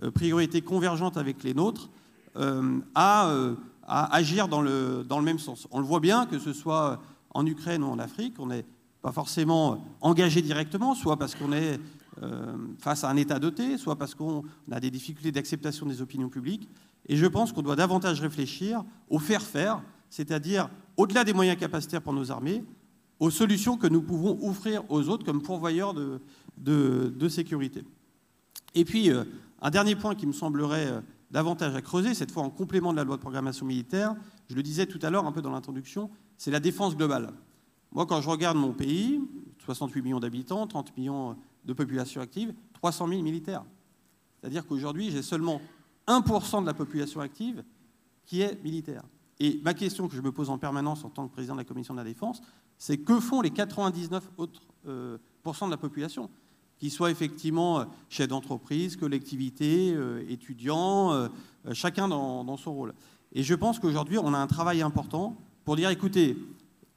euh, 0.03 0.11
priorités 0.11 0.63
convergentes 0.63 1.19
avec 1.19 1.45
les 1.45 1.53
nôtres 1.53 1.91
euh, 2.37 2.79
à, 2.95 3.29
euh, 3.29 3.55
à, 3.83 4.15
agir 4.15 4.49
dans 4.49 4.63
le, 4.63 5.05
dans 5.07 5.19
le 5.19 5.27
même 5.27 5.39
sens? 5.39 5.69
On 5.71 5.79
le 5.79 5.85
voit 5.85 6.01
bien, 6.01 6.25
que 6.25 6.39
ce 6.39 6.55
soit 6.55 7.03
en 7.31 7.45
Ukraine 7.45 7.85
ou 7.85 7.89
en 7.89 7.99
Afrique, 7.99 8.37
on 8.39 8.47
n'est 8.47 8.65
pas 9.03 9.13
forcément 9.13 9.85
engagé 10.01 10.41
directement, 10.41 10.95
soit 10.95 11.19
parce 11.19 11.35
qu'on 11.35 11.53
est 11.53 11.79
face 12.81 13.05
à 13.05 13.11
un 13.11 13.17
État 13.17 13.39
doté, 13.39 13.79
soit 13.79 13.95
parce 13.95 14.13
qu'on 14.13 14.43
a 14.73 14.81
des 14.81 14.91
difficultés 14.91 15.31
d'acceptation 15.31 15.87
des 15.87 16.03
opinions 16.03 16.29
publiques. 16.29 16.69
Et 17.07 17.17
je 17.17 17.27
pense 17.27 17.53
qu'on 17.53 17.63
doit 17.63 17.77
davantage 17.77 18.21
réfléchir 18.21 18.83
au 19.09 19.21
faire-faire, 19.21 19.81
c'est-à-dire 20.11 20.69
au-delà 20.97 21.25
des 21.25 21.33
moyens 21.33 21.59
capacitaires 21.59 22.03
pour 22.03 22.13
nos 22.13 22.31
armées, 22.31 22.65
aux 23.21 23.31
solutions 23.31 23.77
que 23.77 23.87
nous 23.87 24.03
pouvons 24.03 24.39
offrir 24.49 24.83
aux 24.91 25.09
autres 25.09 25.25
comme 25.25 25.43
pourvoyeurs 25.43 25.95
de, 25.95 27.29
sécurité. 27.29 27.85
Et 28.75 28.85
puis, 28.85 29.11
euh, 29.11 29.25
un 29.61 29.71
dernier 29.71 29.97
point 29.97 30.15
qui 30.15 30.27
me 30.27 30.33
semblerait 30.33 30.87
euh, 30.87 31.01
davantage 31.31 31.75
à 31.75 31.83
creuser, 31.83 32.15
cette 32.15 32.31
fois 32.31 32.43
en 32.43 32.51
complément 32.51 32.93
de 32.93 32.97
la 32.97 33.05
loi 33.05 33.17
de 33.17 33.21
programmation 33.21 33.67
militaire, 33.67 34.15
je 34.49 34.55
le 34.55 34.63
disais 34.63 34.87
tout 34.87 34.99
à 35.03 35.11
l'heure 35.11 35.27
un 35.27 35.33
peu 35.33 35.43
dans 35.43 35.51
l'introduction, 35.51 36.11
c'est 36.37 36.51
la 36.51 36.61
défense 36.61 36.97
globale. 36.97 37.33
Moi, 37.93 38.07
quand 38.07 38.21
je 38.21 38.29
regarde 38.29 38.57
mon 38.57 38.73
pays, 38.73 39.21
68 39.65 40.03
millions 40.03 40.21
d'habitants, 40.21 40.67
30 40.67 40.97
millions 40.97 41.37
de 41.65 41.73
population 41.73 42.21
active, 42.21 42.55
300 42.75 43.09
000 43.09 43.23
militaires. 43.23 43.65
C'est-à-dire 44.41 44.67
qu'aujourd'hui, 44.67 45.11
j'ai 45.11 45.23
seulement 45.23 45.61
1% 46.07 46.63
de 46.63 46.67
la 46.67 46.75
population 46.75 47.21
active 47.21 47.65
qui 48.25 48.41
est 48.41 48.63
militaire. 48.63 49.03
Et 49.41 49.61
ma 49.63 49.75
question 49.75 50.09
que 50.09 50.17
je 50.17 50.21
me 50.21 50.33
pose 50.33 50.51
en 50.51 50.59
permanence 50.59 51.05
en 51.05 51.11
tant 51.11 51.27
que 51.29 51.33
président 51.33 51.55
de 51.55 51.61
la 51.61 51.65
commission 51.65 51.95
de 51.95 51.99
la 51.99 52.05
défense, 52.05 52.41
c'est 52.77 52.99
que 52.99 53.21
font 53.21 53.41
les 53.41 53.51
99 53.51 54.31
autres 54.37 54.63
euh, 54.87 55.19
de 55.45 55.71
la 55.71 55.79
population 55.79 56.29
qu'ils 56.79 56.91
soient 56.91 57.11
effectivement 57.11 57.81
euh, 57.81 57.85
chefs 58.11 58.29
d'entreprise, 58.29 58.97
collectivités, 58.97 59.95
euh, 59.95 60.23
étudiants, 60.29 61.29
chacun 61.73 62.07
dans, 62.07 62.57
son 62.59 62.75
rôle. 62.75 62.95
Et 63.33 63.43
je 63.43 63.55
pense 63.55 63.79
qu'aujourd'hui, 63.79 64.19
on 64.19 64.35
a 64.35 64.39
un 64.39 64.47
travail 64.47 64.83
important 64.83 65.37
pour 65.65 65.77
dire, 65.77 65.89
écoutez, 65.89 66.37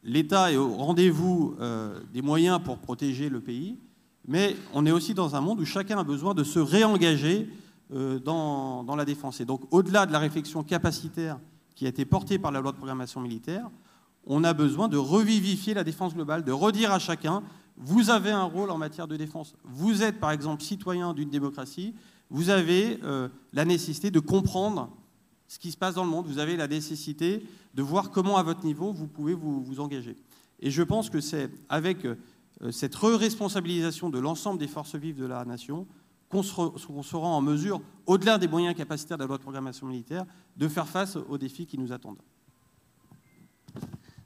l'État 0.03 0.51
est 0.51 0.57
au 0.57 0.75
rendez-vous 0.75 1.55
des 2.13 2.21
moyens 2.21 2.59
pour 2.63 2.77
protéger 2.77 3.29
le 3.29 3.39
pays, 3.39 3.77
mais 4.27 4.55
on 4.73 4.85
est 4.85 4.91
aussi 4.91 5.13
dans 5.13 5.35
un 5.35 5.41
monde 5.41 5.59
où 5.59 5.65
chacun 5.65 5.97
a 5.97 6.03
besoin 6.03 6.33
de 6.33 6.43
se 6.43 6.59
réengager 6.59 7.49
dans 7.89 8.95
la 8.95 9.05
défense. 9.05 9.41
Et 9.41 9.45
donc, 9.45 9.61
au-delà 9.71 10.05
de 10.05 10.11
la 10.11 10.19
réflexion 10.19 10.63
capacitaire 10.63 11.39
qui 11.81 11.87
a 11.87 11.89
été 11.89 12.05
portée 12.05 12.37
par 12.37 12.51
la 12.51 12.61
loi 12.61 12.73
de 12.73 12.77
programmation 12.77 13.21
militaire, 13.21 13.67
on 14.27 14.43
a 14.43 14.53
besoin 14.53 14.87
de 14.87 14.97
revivifier 14.97 15.73
la 15.73 15.83
défense 15.83 16.13
globale, 16.13 16.43
de 16.43 16.51
redire 16.51 16.91
à 16.91 16.99
chacun, 16.99 17.41
vous 17.75 18.11
avez 18.11 18.29
un 18.29 18.43
rôle 18.43 18.69
en 18.69 18.77
matière 18.77 19.07
de 19.07 19.17
défense. 19.17 19.55
Vous 19.63 20.03
êtes, 20.03 20.19
par 20.19 20.29
exemple, 20.29 20.61
citoyen 20.61 21.15
d'une 21.15 21.31
démocratie, 21.31 21.95
vous 22.29 22.51
avez 22.51 22.99
euh, 23.01 23.29
la 23.51 23.65
nécessité 23.65 24.11
de 24.11 24.19
comprendre 24.19 24.95
ce 25.47 25.57
qui 25.57 25.71
se 25.71 25.77
passe 25.77 25.95
dans 25.95 26.03
le 26.03 26.11
monde, 26.11 26.27
vous 26.27 26.37
avez 26.37 26.55
la 26.55 26.67
nécessité 26.67 27.43
de 27.73 27.81
voir 27.81 28.11
comment, 28.11 28.37
à 28.37 28.43
votre 28.43 28.63
niveau, 28.63 28.93
vous 28.93 29.07
pouvez 29.07 29.33
vous, 29.33 29.79
engager. 29.79 30.15
Et 30.59 30.69
je 30.69 30.83
pense 30.83 31.09
que 31.09 31.19
c'est 31.19 31.49
avec 31.67 32.05
euh, 32.05 32.15
cette 32.69 32.93
re-responsabilisation 32.93 34.11
de 34.11 34.19
l'ensemble 34.19 34.59
des 34.59 34.67
forces 34.67 34.93
vives 34.93 35.17
de 35.17 35.25
la 35.25 35.45
nation 35.45 35.87
qu'on 36.31 37.03
sera 37.03 37.27
en 37.27 37.41
mesure, 37.41 37.81
au-delà 38.05 38.37
des 38.37 38.47
moyens 38.47 38.75
capacitaires 38.75 39.17
de 39.17 39.23
la 39.23 39.27
loi 39.27 39.37
de 39.37 39.43
programmation 39.43 39.85
militaire, 39.85 40.25
de 40.57 40.67
faire 40.67 40.87
face 40.87 41.15
aux 41.15 41.37
défis 41.37 41.65
qui 41.65 41.77
nous 41.77 41.91
attendent. 41.91 42.21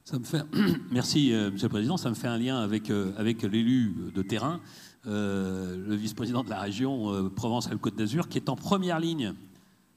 Ça 0.06 0.20
me 0.20 0.24
fait... 0.24 0.43
Merci, 0.91 1.34
euh, 1.34 1.49
Monsieur 1.49 1.68
le 1.68 1.72
Président. 1.72 1.97
Ça 1.97 2.10
me 2.10 2.16
fait 2.16 2.28
un 2.28 2.38
lien 2.38 2.60
avec, 2.60 2.91
euh, 2.91 3.12
avec 3.18 3.41
l'élu 3.41 3.95
de 4.14 4.22
terrain, 4.22 4.62
euh, 5.08 5.84
le 5.88 5.95
vice-président 5.95 6.43
de 6.43 6.49
la 6.49 6.60
région 6.60 7.30
Provence-Alpes-Côte 7.36 7.95
d'Azur, 7.95 8.30
qui 8.30 8.38
est 8.38 8.49
en 8.49 8.56
première 8.56 8.99
ligne. 8.99 9.34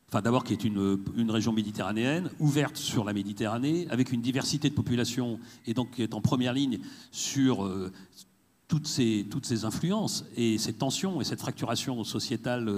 Enfin, 0.08 0.22
d'abord, 0.22 0.44
qui 0.44 0.54
est 0.54 0.64
une, 0.64 1.30
région 1.30 1.52
méditerranéenne, 1.52 2.30
ouverte 2.38 2.78
sur 2.78 3.04
la 3.04 3.12
Méditerranée, 3.12 3.86
avec 3.90 4.10
une 4.10 4.22
diversité 4.22 4.70
de 4.70 4.74
population, 4.74 5.38
et 5.66 5.74
donc 5.74 5.90
qui 5.90 6.02
est 6.02 6.14
en 6.14 6.22
première 6.22 6.54
ligne 6.54 6.78
sur 7.12 7.70
toutes, 8.68 8.86
ces, 8.86 9.64
influences 9.64 10.24
et 10.36 10.58
ces 10.58 10.74
tensions 10.74 11.20
et 11.20 11.24
cette 11.24 11.40
fracturation 11.40 12.04
sociétale 12.04 12.70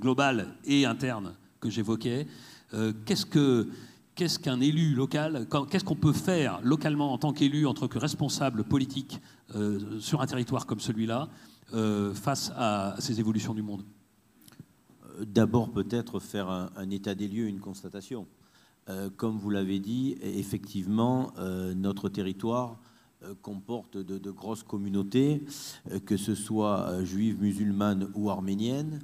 globale 0.00 0.56
et 0.64 0.86
interne 0.86 1.34
que 1.60 1.70
j'évoquais. 1.70 2.26
Qu'est-ce 3.04 3.26
que 3.26 3.68
qu'est-ce 4.18 4.40
qu'un 4.40 4.60
élu 4.60 4.94
local, 4.94 5.46
qu'est-ce 5.70 5.84
qu'on 5.84 5.94
peut 5.94 6.12
faire 6.12 6.58
localement 6.64 7.12
en 7.12 7.18
tant 7.18 7.32
qu'élu, 7.32 7.66
en 7.66 7.72
tant 7.72 7.86
que 7.86 7.98
responsable 7.98 8.64
politique 8.64 9.20
euh, 9.54 10.00
sur 10.00 10.20
un 10.20 10.26
territoire 10.26 10.66
comme 10.66 10.80
celui-là, 10.80 11.28
euh, 11.72 12.12
face 12.14 12.50
à, 12.56 12.96
ces 12.98 13.20
évolutions 13.20 13.54
du 13.54 13.62
monde? 13.62 13.84
Euh, 15.20 15.24
D'abord, 15.24 15.70
peut-être 15.70 16.18
faire 16.18 16.50
un, 16.50 16.90
état 16.90 17.14
des 17.14 17.28
lieux, 17.28 17.46
une 17.46 17.60
constatation. 17.60 18.26
comme 19.16 19.38
vous 19.38 19.50
l'avez 19.50 19.78
dit, 19.78 20.16
effectivement, 20.20 21.32
notre 21.76 22.08
territoire 22.08 22.80
comporte 23.42 23.96
de, 23.96 24.30
grosses 24.30 24.62
communautés, 24.62 25.42
que 26.06 26.16
ce 26.16 26.34
soit 26.34 27.04
juives, 27.04 27.40
musulmanes 27.40 28.08
ou 28.14 28.30
arméniennes. 28.30 29.00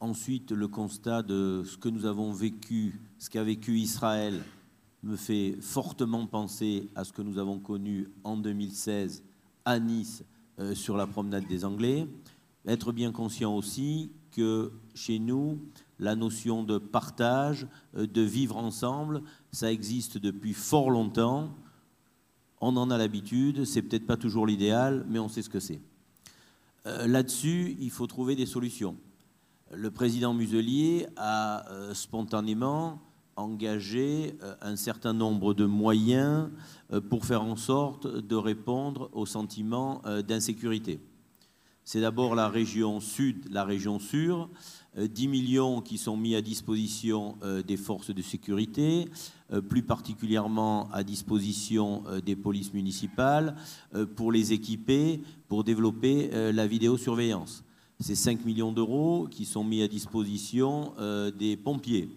Ensuite, 0.00 0.52
le 0.52 0.66
constat 0.66 1.22
de 1.22 1.62
ce 1.66 1.76
que 1.76 1.90
nous 1.90 2.06
avons 2.06 2.32
vécu, 2.32 2.98
ce 3.18 3.28
qu'a 3.28 3.44
vécu 3.44 3.78
Israël, 3.78 4.42
me 5.02 5.16
fait 5.16 5.56
fortement 5.60 6.26
penser 6.26 6.88
à 6.94 7.04
ce 7.04 7.12
que 7.12 7.22
nous 7.22 7.38
avons 7.38 7.58
connu 7.58 8.08
en 8.24 8.36
2016 8.36 9.22
à 9.64 9.78
Nice 9.78 10.24
euh, 10.58 10.74
sur 10.74 10.96
la 10.96 11.06
promenade 11.06 11.46
des 11.46 11.64
Anglais. 11.64 12.06
Être 12.66 12.92
bien 12.92 13.12
conscient 13.12 13.54
aussi 13.54 14.10
que 14.30 14.72
chez 14.94 15.18
nous, 15.18 15.58
la 15.98 16.16
notion 16.16 16.62
de 16.62 16.78
partage, 16.78 17.66
euh, 17.96 18.06
de 18.06 18.20
vivre 18.20 18.56
ensemble, 18.56 19.22
ça 19.52 19.72
existe 19.72 20.18
depuis 20.18 20.52
fort 20.52 20.90
longtemps. 20.90 21.50
On 22.60 22.76
en 22.76 22.90
a 22.90 22.98
l'habitude, 22.98 23.64
c'est 23.64 23.82
peut-être 23.82 24.06
pas 24.06 24.16
toujours 24.16 24.46
l'idéal, 24.46 25.06
mais 25.08 25.18
on 25.18 25.28
sait 25.28 25.42
ce 25.42 25.50
que 25.50 25.60
c'est. 25.60 25.80
Euh, 26.86 27.06
là-dessus, 27.06 27.76
il 27.80 27.90
faut 27.90 28.06
trouver 28.06 28.36
des 28.36 28.46
solutions 28.46 28.96
le 29.72 29.90
président 29.90 30.34
Muselier 30.34 31.06
a 31.16 31.68
euh, 31.70 31.94
spontanément 31.94 33.00
engagé 33.36 34.36
euh, 34.42 34.54
un 34.60 34.76
certain 34.76 35.12
nombre 35.12 35.54
de 35.54 35.64
moyens 35.64 36.50
pour 37.08 37.24
faire 37.24 37.42
en 37.42 37.54
sorte 37.54 38.08
de 38.08 38.34
répondre 38.34 39.10
au 39.12 39.26
sentiment 39.26 40.02
d'insécurité. 40.26 40.98
C'est 41.84 42.00
d'abord 42.00 42.34
la 42.34 42.48
région 42.48 42.98
sud, 42.98 43.48
la 43.48 43.62
région 43.62 44.00
sûre, 44.00 44.48
10 44.96 45.28
millions 45.28 45.80
qui 45.80 45.98
sont 45.98 46.16
mis 46.16 46.34
à 46.34 46.42
disposition 46.42 47.36
des 47.66 47.76
forces 47.76 48.10
de 48.10 48.22
sécurité, 48.22 49.08
plus 49.68 49.82
particulièrement 49.82 50.90
à 50.92 51.04
disposition 51.04 52.02
des 52.24 52.36
polices 52.36 52.74
municipales, 52.74 53.54
pour 54.16 54.32
les 54.32 54.52
équiper, 54.52 55.20
pour 55.48 55.64
développer 55.64 56.30
la 56.52 56.66
vidéosurveillance 56.66 57.62
c'est 58.00 58.14
5 58.14 58.44
millions 58.46 58.72
d'euros 58.72 59.28
qui 59.30 59.44
sont 59.44 59.62
mis 59.62 59.82
à 59.82 59.88
disposition 59.88 60.94
euh, 60.98 61.30
des 61.30 61.56
pompiers. 61.56 62.08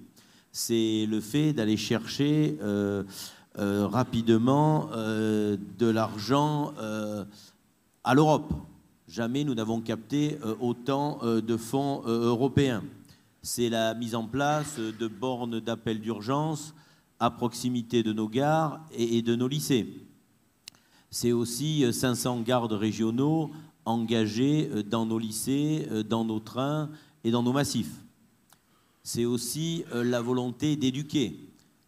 C'est 0.51 1.05
le 1.09 1.19
fait 1.19 1.51
d'aller 1.51 1.77
chercher 1.77 2.57
euh, 2.61 3.03
euh, 3.59 3.87
rapidement 3.87 4.89
de 4.93 5.85
l'argent 5.85 6.73
à 8.03 8.13
l'Europe. 8.13 8.53
Jamais 9.13 9.43
nous 9.43 9.53
n'avons 9.53 9.79
capté 9.79 10.39
autant 10.59 11.19
de 11.23 11.55
fonds 11.55 12.01
européens. 12.03 12.83
C'est 13.43 13.69
la 13.69 13.93
mise 13.93 14.15
en 14.15 14.25
place 14.25 14.79
de 14.79 15.07
bornes 15.07 15.59
d'appel 15.59 16.01
d'urgence 16.01 16.73
à 17.19 17.29
proximité 17.29 18.01
de 18.01 18.11
nos 18.11 18.27
gares 18.27 18.83
et 18.97 19.21
de 19.21 19.35
nos 19.35 19.47
lycées. 19.47 19.87
C'est 21.11 21.31
aussi 21.31 21.85
500 21.93 22.41
gardes 22.41 22.73
régionaux 22.73 23.51
engagés 23.85 24.67
euh, 24.71 24.81
dans 24.81 25.05
nos 25.05 25.19
lycées, 25.19 25.87
euh, 25.91 26.01
dans 26.01 26.25
nos 26.25 26.39
trains 26.39 26.89
et 27.23 27.29
dans 27.29 27.43
nos 27.43 27.53
massifs. 27.53 28.01
C'est 29.03 29.25
aussi 29.25 29.83
euh, 29.93 30.03
la 30.03 30.21
volonté 30.21 30.75
d'éduquer, 30.75 31.37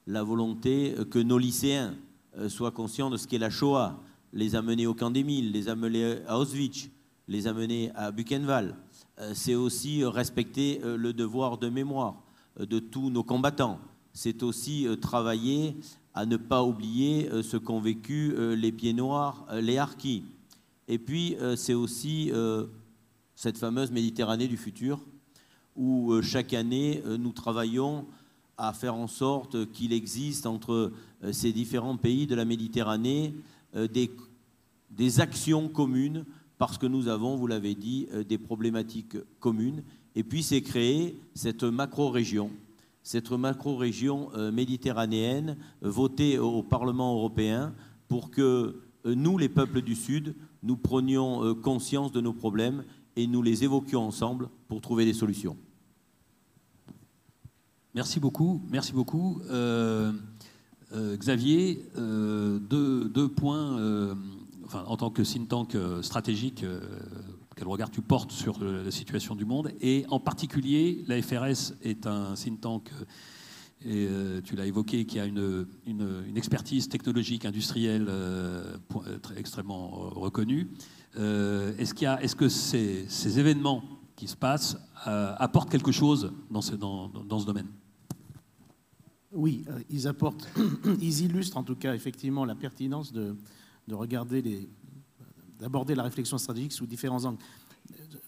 la 0.05 0.21
volonté 0.21 0.93
que 1.09 1.17
nos 1.17 1.39
lycéens 1.39 1.95
soient 2.49 2.69
conscients 2.69 3.09
de 3.09 3.17
ce 3.17 3.27
qu'est 3.27 3.39
la 3.39 3.49
Shoah, 3.49 3.99
les 4.31 4.53
amener 4.55 4.85
au 4.85 4.93
camp 4.93 5.09
d'Émile, 5.09 5.51
les 5.51 5.69
amener 5.69 6.17
à 6.27 6.37
Auschwitz, 6.37 6.91
les 7.27 7.47
amener 7.47 7.91
à 7.95 8.11
Buchenwald. 8.11 8.75
C'est 9.33 9.55
aussi 9.55 10.03
respecter 10.03 10.81
le 10.83 11.13
devoir 11.13 11.57
de 11.57 11.69
mémoire 11.69 12.21
de 12.59 12.79
tous 12.79 13.09
nos 13.09 13.23
combattants. 13.23 13.79
C'est 14.13 14.43
aussi 14.43 14.87
travailler 15.01 15.77
à 16.13 16.25
ne 16.25 16.37
pas 16.37 16.63
oublier 16.63 17.29
ce 17.41 17.57
qu'ont 17.57 17.79
vécu 17.79 18.35
les 18.55 18.71
pieds 18.71 18.93
noirs, 18.93 19.45
les 19.53 19.77
harkis. 19.77 20.23
Et 20.87 20.99
puis, 20.99 21.35
euh, 21.41 21.55
c'est 21.55 21.73
aussi 21.73 22.29
euh, 22.31 22.67
cette 23.35 23.57
fameuse 23.57 23.91
Méditerranée 23.91 24.47
du 24.47 24.57
futur, 24.57 24.99
où 25.75 26.21
chaque 26.21 26.53
année, 26.53 27.03
nous 27.19 27.33
travaillons 27.33 28.05
à 28.57 28.71
faire 28.71 28.95
en 28.95 29.07
sorte 29.07 29.69
qu'il 29.73 29.91
existe 29.91 30.45
entre 30.45 30.93
ces 31.33 31.51
différents 31.51 31.97
pays 31.97 32.27
de 32.27 32.35
la 32.35 32.45
Méditerranée 32.45 33.35
des, 33.73 34.09
des 34.91 35.19
actions 35.19 35.67
communes 35.67 36.23
parce 36.57 36.77
que 36.77 36.85
nous 36.85 37.07
avons, 37.07 37.35
vous 37.35 37.47
l'avez 37.47 37.75
dit, 37.75 38.07
des 38.27 38.37
problématiques 38.37 39.17
communes. 39.39 39.83
Et 40.15 40.23
puis 40.23 40.43
c'est 40.43 40.61
créé 40.61 41.19
cette 41.33 41.63
macro-région 41.63 42.51
cette 43.05 43.31
macro-région 43.31 44.31
euh, 44.33 44.51
méditerranéenne 44.51 45.57
euh, 45.83 45.89
votée 45.91 46.39
au 46.39 46.63
Parlement 46.63 47.13
européen 47.13 47.71
pour 48.07 48.31
que 48.31 48.81
euh, 49.05 49.15
nous, 49.15 49.37
les 49.37 49.47
peuples 49.47 49.83
du 49.83 49.93
Sud, 49.93 50.33
nous 50.63 50.75
prenions 50.75 51.53
conscience 51.53 52.11
de 52.11 52.19
nos 52.19 52.33
problèmes 52.33 52.83
et 53.15 53.27
nous 53.27 53.43
les 53.43 53.63
évoquions 53.63 54.01
ensemble 54.01 54.49
pour 54.67 54.81
trouver 54.81 55.05
des 55.05 55.13
solutions. 55.13 55.55
Merci 57.93 58.19
beaucoup. 58.19 58.63
Merci 58.71 58.91
beaucoup. 58.91 59.39
Xavier, 60.91 61.85
deux, 61.95 63.31
points. 63.35 64.17
En 64.73 64.97
tant 64.97 65.09
que 65.09 65.21
think 65.21 65.47
tank 65.47 65.75
stratégique, 66.01 66.65
quel 67.55 67.67
regard 67.67 67.89
tu 67.89 68.01
portes 68.01 68.31
sur 68.31 68.61
la 68.61 68.91
situation 68.91 69.35
du 69.35 69.45
monde? 69.45 69.71
Et 69.79 70.05
en 70.09 70.19
particulier, 70.19 71.03
la 71.07 71.21
FRS 71.21 71.73
est 71.81 72.05
un 72.05 72.33
think 72.33 72.61
tank, 72.61 72.91
euh, 72.91 73.05
et 73.85 74.07
euh, 74.09 74.41
tu 74.41 74.55
l'as 74.55 74.65
évoqué, 74.65 75.05
qui 75.05 75.19
a 75.19 75.25
une, 75.25 75.65
expertise 76.35 76.89
technologique, 76.89 77.45
industrielle 77.45 78.07
euh, 78.09 78.75
extrêmement 79.37 79.87
reconnue. 80.09 80.69
est-ce, 81.15 82.35
que 82.35 82.49
ces, 82.49 83.39
événements 83.39 83.83
qui 84.15 84.27
se 84.27 84.35
passent 84.35 84.77
apportent 85.05 85.69
quelque 85.69 85.91
chose 85.91 86.33
dans 86.49 86.61
ce 86.61 86.75
domaine? 87.45 87.67
Oui, 89.31 89.65
ils 89.89 90.07
apportent, 90.07 90.47
ils 91.01 91.21
illustrent 91.23 91.57
en 91.57 91.63
tout 91.63 91.75
cas 91.75 91.93
effectivement 91.93 92.45
la 92.45 92.55
pertinence 92.55 93.11
de, 93.11 93.35
de 93.87 93.95
regarder 93.95 94.69
d'aborder 95.59 95.95
la 95.95 96.03
réflexion 96.03 96.37
stratégique 96.37 96.73
sous 96.73 96.85
différents 96.85 97.23
angles. 97.25 97.41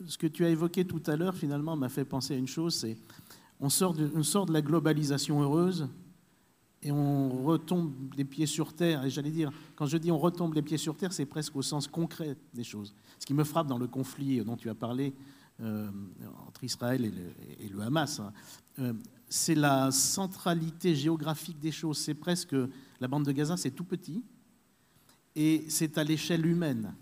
Ce 0.05 0.18
que 0.18 0.28
tu 0.28 0.45
as 0.45 0.49
évoqué 0.49 0.86
tout 0.86 1.01
à 1.08 1.16
l'heure, 1.16 1.36
finalement, 1.36 1.76
m'a 1.76 1.89
fait 1.89 2.05
penser 2.05 2.36
à 2.36 2.38
une 2.38 2.47
chose, 2.47 2.76
c'est 2.76 2.97
on 3.60 3.70
sort, 3.70 3.93
de, 3.93 4.22
sort 4.22 4.45
de 4.45 4.53
la 4.53 4.62
globalisation 4.62 5.41
heureuse 5.41 5.89
et 6.84 6.91
on 6.91 7.43
retombe 7.43 7.91
les 8.16 8.24
pieds 8.24 8.45
sur 8.45 8.74
terre. 8.74 9.03
Et 9.03 9.10
j'allais 9.10 9.32
dire, 9.32 9.51
quand 9.76 9.88
je 9.88 9.97
dis 9.97 10.12
on 10.12 10.20
retombe 10.20 10.53
les 10.53 10.62
pieds 10.62 10.78
sur 10.78 10.95
terre, 10.95 11.12
c'est 11.12 11.26
presque 11.26 11.55
au 11.55 11.64
sens 11.64 11.88
concret 11.88 12.38
des 12.53 12.64
choses. 12.64 12.93
Ce 13.18 13.26
qui 13.26 13.34
me 13.34 13.43
frappe 13.43 13.68
dans 13.68 13.80
le 13.80 13.88
conflit 13.88 14.43
dont 14.43 14.58
tu 14.58 14.70
as 14.70 14.76
parlé 14.76 15.16
euh, 15.60 15.89
entre 16.47 16.64
Israël 16.64 17.12
et 17.60 17.68
le, 17.68 17.82
Hamas, 17.82 18.20
hein, 18.20 18.32
euh, 18.78 18.93
c'est 19.28 19.55
la 19.55 19.89
centralité 19.89 20.93
géographique 20.93 21.60
des 21.60 21.72
choses. 21.72 21.97
C'est 21.97 22.14
presque 22.14 22.55
la 22.99 23.08
bande 23.08 23.26
de 23.26 23.32
Gaza, 23.32 23.58
c'est 23.58 23.72
tout 23.72 23.84
petit 23.84 24.24
et 25.38 25.65
c'est 25.69 25.99
à 25.99 26.03
l'échelle 26.03 26.45
humaine. 26.47 26.95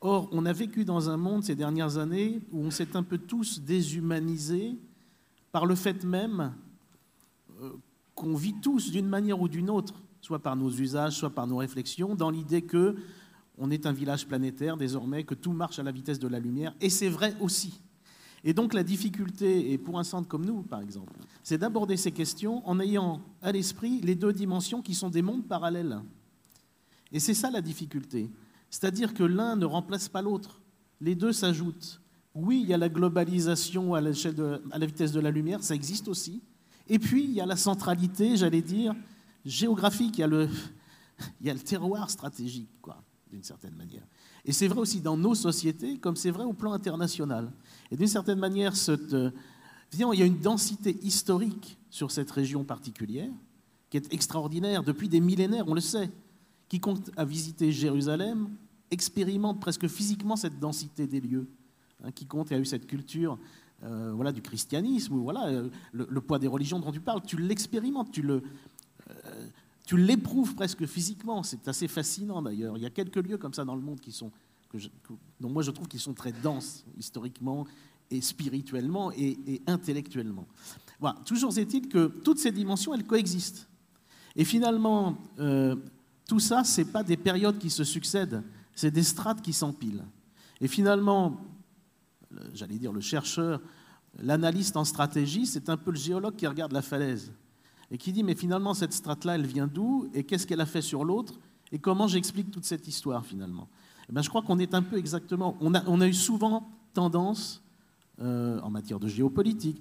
Or, 0.00 0.28
on 0.32 0.44
a 0.46 0.52
vécu 0.52 0.84
dans 0.84 1.08
un 1.08 1.16
monde 1.16 1.44
ces 1.44 1.54
dernières 1.54 1.96
années 1.96 2.40
où 2.50 2.58
on 2.58 2.72
s'est 2.72 2.96
un 2.96 3.04
peu 3.04 3.18
tous 3.18 3.60
déshumanisés 3.60 4.76
par 5.52 5.64
le 5.64 5.76
fait 5.76 6.02
même 6.02 6.52
euh, 7.62 7.70
qu'on 8.16 8.34
vit 8.34 8.54
tous 8.60 8.90
d'une 8.90 9.06
manière 9.06 9.40
ou 9.40 9.48
d'une 9.48 9.70
autre, 9.70 10.02
soit 10.20 10.40
par 10.40 10.56
nos 10.56 10.70
usages, 10.70 11.16
soit 11.16 11.30
par 11.30 11.46
nos 11.46 11.58
réflexions, 11.58 12.16
dans 12.16 12.30
l'idée 12.30 12.62
que 12.62 12.96
on 13.58 13.70
est 13.70 13.86
un 13.86 13.92
village 13.92 14.26
planétaire 14.26 14.76
désormais, 14.76 15.22
que 15.22 15.34
tout 15.34 15.52
marche 15.52 15.78
à 15.78 15.84
la 15.84 15.92
vitesse 15.92 16.18
de 16.18 16.26
la 16.26 16.40
lumière, 16.40 16.74
et 16.80 16.90
c'est 16.90 17.08
vrai 17.08 17.36
aussi. 17.40 17.80
Et 18.42 18.54
donc 18.54 18.74
la 18.74 18.82
difficulté, 18.82 19.72
et 19.72 19.78
pour 19.78 20.00
un 20.00 20.04
centre 20.04 20.26
comme 20.26 20.44
nous 20.44 20.62
par 20.62 20.80
exemple, 20.80 21.12
c'est 21.44 21.58
d'aborder 21.58 21.96
ces 21.96 22.10
questions 22.10 22.66
en 22.68 22.80
ayant 22.80 23.20
à 23.40 23.52
l'esprit 23.52 24.00
les 24.00 24.16
deux 24.16 24.32
dimensions 24.32 24.82
qui 24.82 24.94
sont 24.94 25.10
des 25.10 25.22
mondes 25.22 25.46
parallèles. 25.46 26.00
Et 27.12 27.20
c'est 27.20 27.34
ça 27.34 27.50
la 27.50 27.60
difficulté. 27.60 28.30
C'est-à-dire 28.70 29.12
que 29.14 29.22
l'un 29.22 29.56
ne 29.56 29.66
remplace 29.66 30.08
pas 30.08 30.22
l'autre. 30.22 30.62
Les 31.00 31.14
deux 31.14 31.32
s'ajoutent. 31.32 32.00
Oui, 32.34 32.60
il 32.62 32.68
y 32.68 32.74
a 32.74 32.78
la 32.78 32.88
globalisation 32.88 33.94
à, 33.94 34.00
la 34.00 34.86
vitesse 34.86 35.12
de 35.12 35.20
la 35.20 35.30
lumière, 35.30 35.62
ça 35.62 35.74
existe 35.74 36.08
aussi. 36.08 36.42
Et 36.88 36.98
puis, 36.98 37.24
il 37.24 37.32
y 37.32 37.40
a 37.40 37.46
la 37.46 37.56
centralité, 37.56 38.36
j'allais 38.36 38.62
dire, 38.62 38.94
géographique, 39.44 40.16
il 40.16 40.20
y 40.22 40.24
a 40.24 41.54
le, 41.54 41.60
terroir 41.60 42.08
stratégique, 42.08 42.70
d'une 43.30 43.42
certaine 43.42 43.74
manière. 43.74 44.06
Et 44.44 44.52
c'est 44.52 44.66
vrai 44.66 44.80
aussi 44.80 45.00
dans 45.00 45.16
nos 45.16 45.34
sociétés, 45.34 45.98
comme 45.98 46.16
c'est 46.16 46.30
vrai 46.30 46.44
au 46.44 46.54
plan 46.54 46.72
international. 46.72 47.52
Et 47.90 47.96
d'une 47.96 48.08
certaine 48.08 48.38
manière, 48.38 48.74
cette, 48.74 49.14
il 49.92 50.18
y 50.18 50.22
a 50.22 50.26
une 50.26 50.40
densité 50.40 50.96
historique 51.02 51.78
sur 51.90 52.10
cette 52.10 52.30
région 52.30 52.64
particulière 52.64 53.30
qui 53.90 53.98
est 53.98 54.12
extraordinaire 54.14 54.82
depuis 54.82 55.08
des 55.08 55.20
millénaires, 55.20 55.68
on 55.68 55.74
le 55.74 55.82
sait. 55.82 56.10
Quiconque 56.72 57.10
a 57.18 57.26
visité 57.26 57.70
Jérusalem 57.70 58.48
expérimente 58.90 59.60
presque 59.60 59.88
physiquement 59.88 60.36
cette 60.36 60.58
densité 60.58 61.06
des 61.06 61.20
lieux. 61.20 61.46
Hein, 62.02 62.12
quiconque 62.12 62.50
a 62.50 62.58
eu 62.58 62.64
cette 62.64 62.86
culture 62.86 63.38
euh, 63.82 64.12
voilà, 64.14 64.32
du 64.32 64.40
christianisme, 64.40 65.16
voilà, 65.16 65.48
euh, 65.48 65.68
le, 65.92 66.20
poids 66.22 66.38
des 66.38 66.46
religions 66.46 66.78
dont 66.80 66.90
tu 66.90 67.00
parles, 67.00 67.20
tu 67.26 67.36
l'expérimentes, 67.36 68.10
tu 68.10 68.22
le, 68.22 68.42
euh, 69.10 69.46
l'éprouves 69.92 70.54
presque 70.54 70.86
physiquement. 70.86 71.42
C'est 71.42 71.68
assez 71.68 71.88
fascinant 71.88 72.40
d'ailleurs. 72.40 72.78
Il 72.78 72.82
y 72.82 72.86
a 72.86 72.90
quelques 72.90 73.16
lieux 73.16 73.36
comme 73.36 73.52
ça 73.52 73.66
dans 73.66 73.76
le 73.76 73.82
monde 73.82 74.00
qui 74.00 74.10
sont, 74.10 74.30
que 74.70 74.78
dont 75.40 75.50
moi 75.50 75.62
je 75.62 75.72
trouve 75.72 75.88
qu'ils 75.88 76.00
sont 76.00 76.14
très 76.14 76.32
denses 76.32 76.86
historiquement 76.96 77.66
et 78.10 78.22
spirituellement 78.22 79.12
et, 79.12 79.60
intellectuellement. 79.66 80.46
Voilà. 81.00 81.18
Toujours 81.26 81.58
est-il 81.58 81.88
que 81.88 82.06
toutes 82.06 82.38
ces 82.38 82.50
dimensions, 82.50 82.94
elles 82.94 83.04
coexistent. 83.04 83.68
Et 84.36 84.46
finalement, 84.46 85.18
tout 86.32 86.40
ça, 86.40 86.64
ce 86.64 86.80
n'est 86.80 86.86
pas 86.86 87.02
des 87.02 87.18
périodes 87.18 87.58
qui 87.58 87.68
se 87.68 87.84
succèdent, 87.84 88.42
c'est 88.74 88.90
des 88.90 89.02
strates 89.02 89.42
qui 89.42 89.52
s'empilent. 89.52 90.06
Et 90.62 90.66
finalement, 90.66 91.44
j'allais 92.54 92.78
dire 92.78 92.90
le 92.90 93.02
chercheur, 93.02 93.60
l'analyste 94.18 94.78
en 94.78 94.84
stratégie, 94.86 95.44
c'est 95.44 95.68
un 95.68 95.76
peu 95.76 95.90
le 95.90 95.98
géologue 95.98 96.34
qui 96.34 96.46
regarde 96.46 96.72
la 96.72 96.80
falaise 96.80 97.34
et 97.90 97.98
qui 97.98 98.12
dit, 98.12 98.22
mais 98.22 98.34
finalement, 98.34 98.72
cette 98.72 98.94
strate-là, 98.94 99.34
elle 99.34 99.44
vient 99.44 99.66
d'où 99.66 100.08
Et 100.14 100.24
qu'est-ce 100.24 100.46
qu'elle 100.46 100.62
a 100.62 100.66
fait 100.66 100.80
sur 100.80 101.04
l'autre 101.04 101.34
Et 101.70 101.78
comment 101.78 102.06
j'explique 102.06 102.50
toute 102.50 102.64
cette 102.64 102.88
histoire, 102.88 103.26
finalement? 103.26 103.68
Eh 104.08 104.22
Je 104.22 104.28
crois 104.30 104.40
qu'on 104.40 104.58
est 104.58 104.72
un 104.72 104.82
peu 104.82 104.96
exactement... 104.96 105.58
On 105.60 105.74
a, 105.74 105.86
on 105.86 106.00
a 106.00 106.08
eu 106.08 106.14
souvent 106.14 106.66
tendance, 106.94 107.62
euh, 108.22 108.58
en 108.60 108.70
matière 108.70 108.98
de 108.98 109.06
géopolitique, 109.06 109.78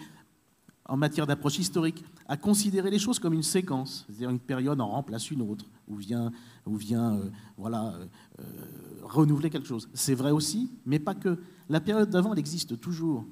en 0.86 0.98
matière 0.98 1.28
d'approche 1.28 1.60
historique, 1.60 2.04
à 2.28 2.38
considérer 2.38 2.90
les 2.90 3.00
choses 3.00 3.20
comme 3.20 3.34
une 3.34 3.44
séquence, 3.44 4.06
c'est-à-dire 4.08 4.30
une 4.30 4.40
période 4.40 4.80
en 4.82 4.88
remplace 4.88 5.32
une 5.32 5.42
autre, 5.42 5.66
ou 5.88 5.96
vient, 5.96 6.32
vient 6.68 7.16
euh, 7.16 7.30
voilà, 7.58 7.94
euh, 7.94 8.06
euh, 8.40 8.44
renouveler 9.04 9.50
quelque 9.50 9.68
chose. 9.68 9.90
C'est 9.94 10.16
vrai 10.16 10.32
aussi, 10.32 10.72
mais 10.86 11.00
pas 11.00 11.16
que. 11.16 11.40
La 11.70 11.80
période 11.80 12.10
d'avant, 12.10 12.34
elle 12.34 12.40
existe 12.40 12.80
toujours. 12.82 13.26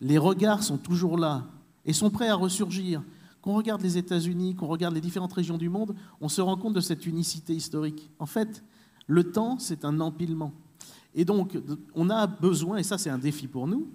les 0.00 0.16
regards 0.16 0.62
sont 0.62 0.78
toujours 0.78 1.18
là 1.18 1.46
et 1.84 1.92
sont 1.92 2.08
prêts 2.08 2.28
à 2.28 2.34
ressurgir. 2.34 3.02
Qu'on 3.42 3.54
regarde 3.54 3.82
les 3.82 3.98
États-Unis, 3.98 4.54
qu'on 4.54 4.66
regarde 4.66 4.94
les 4.94 5.02
différentes 5.02 5.32
régions 5.34 5.58
du 5.58 5.68
monde, 5.68 5.94
on 6.20 6.30
se 6.30 6.40
rend 6.40 6.56
compte 6.56 6.72
de 6.72 6.80
cette 6.80 7.04
unicité 7.06 7.54
historique. 7.54 8.10
En 8.18 8.24
fait, 8.24 8.64
le 9.06 9.32
temps, 9.32 9.58
c'est 9.58 9.84
un 9.84 10.00
empilement. 10.00 10.52
Et 11.14 11.26
donc, 11.26 11.58
on 11.94 12.08
a 12.08 12.26
besoin, 12.26 12.78
et 12.78 12.82
ça 12.82 12.96
c'est 12.96 13.10
un 13.10 13.18
défi 13.18 13.46
pour 13.46 13.66
nous, 13.66 13.90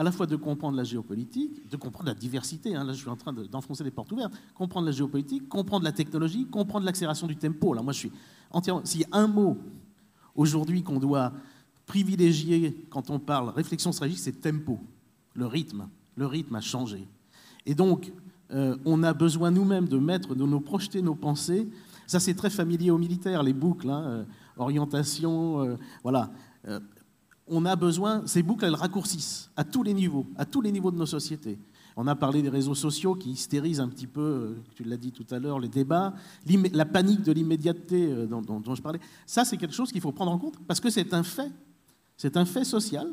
à 0.00 0.02
la 0.02 0.12
fois 0.12 0.24
de 0.24 0.34
comprendre 0.34 0.78
la 0.78 0.84
géopolitique, 0.84 1.68
de 1.68 1.76
comprendre 1.76 2.08
la 2.08 2.14
diversité, 2.14 2.74
hein, 2.74 2.84
là 2.84 2.94
je 2.94 3.00
suis 3.00 3.10
en 3.10 3.16
train 3.16 3.34
d'enfoncer 3.34 3.84
les 3.84 3.90
portes 3.90 4.10
ouvertes, 4.10 4.32
comprendre 4.54 4.86
la 4.86 4.92
géopolitique, 4.92 5.46
comprendre 5.46 5.84
la 5.84 5.92
technologie, 5.92 6.46
comprendre 6.46 6.86
l'accélération 6.86 7.26
du 7.26 7.36
tempo. 7.36 7.74
Là, 7.74 7.82
moi 7.82 7.92
je 7.92 7.98
suis 7.98 8.12
entièrement... 8.50 8.80
S'il 8.82 9.02
y 9.02 9.04
a 9.04 9.08
un 9.18 9.26
mot 9.26 9.58
aujourd'hui 10.34 10.82
qu'on 10.82 10.98
doit 10.98 11.34
privilégier 11.84 12.82
quand 12.88 13.10
on 13.10 13.18
parle 13.18 13.50
réflexion 13.50 13.92
stratégique, 13.92 14.22
c'est 14.22 14.40
tempo, 14.40 14.80
le 15.34 15.44
rythme. 15.44 15.86
Le 16.16 16.24
rythme 16.24 16.54
a 16.54 16.62
changé. 16.62 17.06
Et 17.66 17.74
donc, 17.74 18.10
euh, 18.52 18.78
on 18.86 19.02
a 19.02 19.12
besoin 19.12 19.50
nous-mêmes 19.50 19.86
de 19.86 19.98
mettre, 19.98 20.34
de 20.34 20.46
nous 20.46 20.60
projeter 20.60 21.02
nos 21.02 21.14
pensées. 21.14 21.68
Ça, 22.06 22.20
c'est 22.20 22.32
très 22.32 22.48
familier 22.48 22.90
aux 22.90 22.96
militaires, 22.96 23.42
les 23.42 23.52
boucles, 23.52 23.90
hein, 23.90 24.04
euh, 24.06 24.24
orientation, 24.56 25.62
euh, 25.62 25.76
voilà 26.02 26.30
on 27.50 27.64
a 27.66 27.76
besoin, 27.76 28.22
ces 28.26 28.42
boucles, 28.42 28.64
elles 28.64 28.74
raccourcissent 28.74 29.50
à 29.56 29.64
tous 29.64 29.82
les 29.82 29.92
niveaux, 29.92 30.26
à 30.36 30.44
tous 30.44 30.60
les 30.60 30.72
niveaux 30.72 30.90
de 30.90 30.96
nos 30.96 31.06
sociétés. 31.06 31.58
On 31.96 32.06
a 32.06 32.14
parlé 32.14 32.40
des 32.40 32.48
réseaux 32.48 32.76
sociaux 32.76 33.14
qui 33.14 33.30
hystérisent 33.30 33.80
un 33.80 33.88
petit 33.88 34.06
peu, 34.06 34.20
euh, 34.20 34.54
tu 34.74 34.84
l'as 34.84 34.96
dit 34.96 35.10
tout 35.10 35.26
à 35.30 35.38
l'heure, 35.38 35.58
les 35.58 35.68
débats, 35.68 36.14
la 36.72 36.84
panique 36.84 37.22
de 37.22 37.32
l'immédiateté 37.32 38.10
euh, 38.10 38.26
dont, 38.26 38.74
je 38.74 38.80
parlais. 38.80 39.00
Ça, 39.26 39.44
c'est 39.44 39.56
quelque 39.56 39.74
chose 39.74 39.90
qu'il 39.90 40.00
faut 40.00 40.12
prendre 40.12 40.30
en 40.30 40.38
compte 40.38 40.54
parce 40.66 40.80
que 40.80 40.88
c'est 40.88 41.12
un 41.12 41.24
fait. 41.24 41.50
C'est 42.16 42.36
un 42.36 42.44
fait 42.44 42.64
social. 42.64 43.12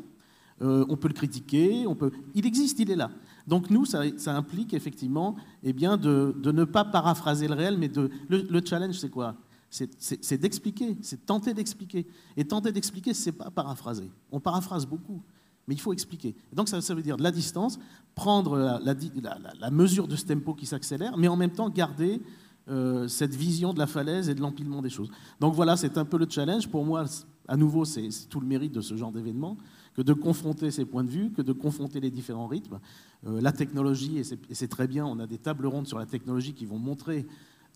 Euh, 0.62 0.86
on 0.88 0.96
peut 0.96 1.08
le 1.08 1.14
critiquer, 1.14 1.86
on 1.86 1.94
peut... 1.94 2.10
il 2.34 2.46
existe, 2.46 2.78
il 2.80 2.90
est 2.90 2.96
là. 2.96 3.10
Donc 3.46 3.70
nous, 3.70 3.84
ça, 3.84 4.02
implique 4.26 4.74
effectivement 4.74 5.36
eh 5.62 5.72
bien, 5.72 5.96
de, 5.96 6.34
ne 6.44 6.64
pas 6.64 6.84
paraphraser 6.84 7.46
le 7.46 7.54
réel, 7.54 7.78
mais 7.78 7.88
de... 7.88 8.10
le 8.28 8.60
challenge, 8.64 8.98
c'est 8.98 9.10
quoi? 9.10 9.36
C'est 9.70 10.38
d'expliquer, 10.38 10.96
c'est 11.02 11.26
tenter 11.26 11.52
d'expliquer. 11.52 12.06
Et 12.36 12.44
tenter 12.44 12.72
d'expliquer, 12.72 13.14
ce 13.14 13.26
n'est 13.26 13.36
pas 13.36 13.50
paraphraser. 13.50 14.10
On 14.32 14.40
paraphrase 14.40 14.86
beaucoup. 14.86 15.22
Mais 15.66 15.74
il 15.74 15.80
faut 15.80 15.92
expliquer. 15.92 16.34
Donc 16.54 16.68
ça, 16.68 16.94
veut 16.94 17.02
dire 17.02 17.18
de 17.18 17.22
la 17.22 17.30
distance, 17.30 17.78
prendre 18.14 18.56
la, 18.56 19.70
mesure 19.70 20.08
de 20.08 20.16
ce 20.16 20.24
tempo 20.24 20.54
qui 20.54 20.64
s'accélère, 20.64 21.18
mais 21.18 21.28
en 21.28 21.36
même 21.36 21.50
temps 21.50 21.68
garder 21.68 22.22
euh, 22.70 23.06
cette 23.06 23.34
vision 23.34 23.74
de 23.74 23.78
la 23.78 23.86
falaise 23.86 24.30
et 24.30 24.34
de 24.34 24.40
l'empilement 24.40 24.80
des 24.80 24.88
choses. 24.88 25.10
Donc 25.40 25.54
voilà, 25.54 25.76
c'est 25.76 25.98
un 25.98 26.06
peu 26.06 26.16
le 26.16 26.26
challenge. 26.28 26.68
Pour 26.68 26.86
moi, 26.86 27.04
à 27.46 27.56
nouveau, 27.58 27.84
c'est 27.84 28.10
c'est 28.10 28.28
tout 28.28 28.40
le 28.40 28.46
mérite 28.46 28.72
de 28.72 28.80
ce 28.80 28.96
genre 28.96 29.12
d'événement, 29.12 29.58
que 29.94 30.00
de 30.00 30.14
confronter 30.14 30.70
ces 30.70 30.86
points 30.86 31.04
de 31.04 31.10
vue, 31.10 31.30
que 31.32 31.42
de 31.42 31.52
confronter 31.52 32.00
les 32.00 32.10
différents 32.10 32.46
rythmes. 32.46 32.78
Euh, 33.26 33.38
la 33.42 33.52
technologie, 33.52 34.16
et 34.16 34.24
c'est 34.24 34.38
et 34.50 34.54
c'est 34.54 34.68
très 34.68 34.88
bien, 34.88 35.04
on 35.04 35.18
a 35.18 35.26
des 35.26 35.38
tables 35.38 35.66
rondes 35.66 35.86
sur 35.86 35.98
la 35.98 36.06
technologie 36.06 36.54
qui 36.54 36.64
vont 36.64 36.78
montrer 36.78 37.26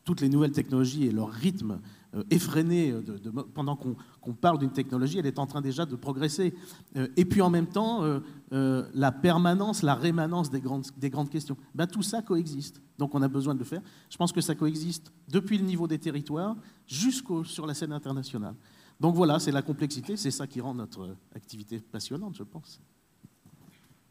toutes 0.05 0.21
les 0.21 0.29
nouvelles 0.29 0.53
technologies 0.53 1.07
et 1.07 1.13
leur 1.13 1.31
rythme 1.31 1.81
euh, 2.15 2.25
effréné 2.31 2.93
de- 2.93 3.31
pendant 3.55 3.77
qu'on 3.77 4.35
parle 4.35 4.59
d'une 4.59 4.73
technologie, 4.73 5.19
elle 5.19 5.27
est 5.27 5.39
en 5.39 5.47
train 5.47 5.61
déjà 5.61 5.87
de 5.87 5.97
progresser. 5.97 6.53
Euh, 6.97 7.09
et 7.17 7.25
puis 7.25 7.41
en 7.41 7.51
même 7.51 7.67
temps, 7.69 8.03
euh, 8.03 8.21
euh, 8.53 8.87
la 8.95 9.13
permanence, 9.13 9.83
la 9.83 9.95
rémanence 9.95 10.51
des 10.51 10.61
grandes, 10.61 10.87
des 10.99 11.09
grandes 11.09 11.31
questions. 11.31 11.57
Ben, 11.75 11.87
tout 11.87 12.03
ça 12.03 12.21
coexiste. 12.21 12.81
Donc 12.99 13.15
on 13.15 13.23
a 13.23 13.29
besoin 13.29 13.55
de 13.55 13.61
le 13.61 13.65
faire. 13.65 13.81
Je 14.11 14.17
pense 14.17 14.33
que 14.33 14.41
ça 14.41 14.55
coexiste 14.55 15.13
depuis 15.29 15.57
le 15.57 15.65
niveau 15.65 15.87
des 15.89 15.99
territoires 15.99 16.57
jusqu'au 16.87 17.45
sur 17.45 17.67
la 17.67 17.75
scène 17.75 17.93
internationale. 17.93 18.55
Donc 19.01 19.15
voilà, 19.15 19.39
c'est 19.41 19.51
la 19.53 19.63
complexité, 19.63 20.17
c'est 20.17 20.31
ça 20.31 20.47
qui 20.47 20.61
rend 20.61 20.75
notre 20.75 21.17
activité 21.35 21.81
passionnante, 21.81 22.37
je 22.37 22.43
pense. 22.45 22.81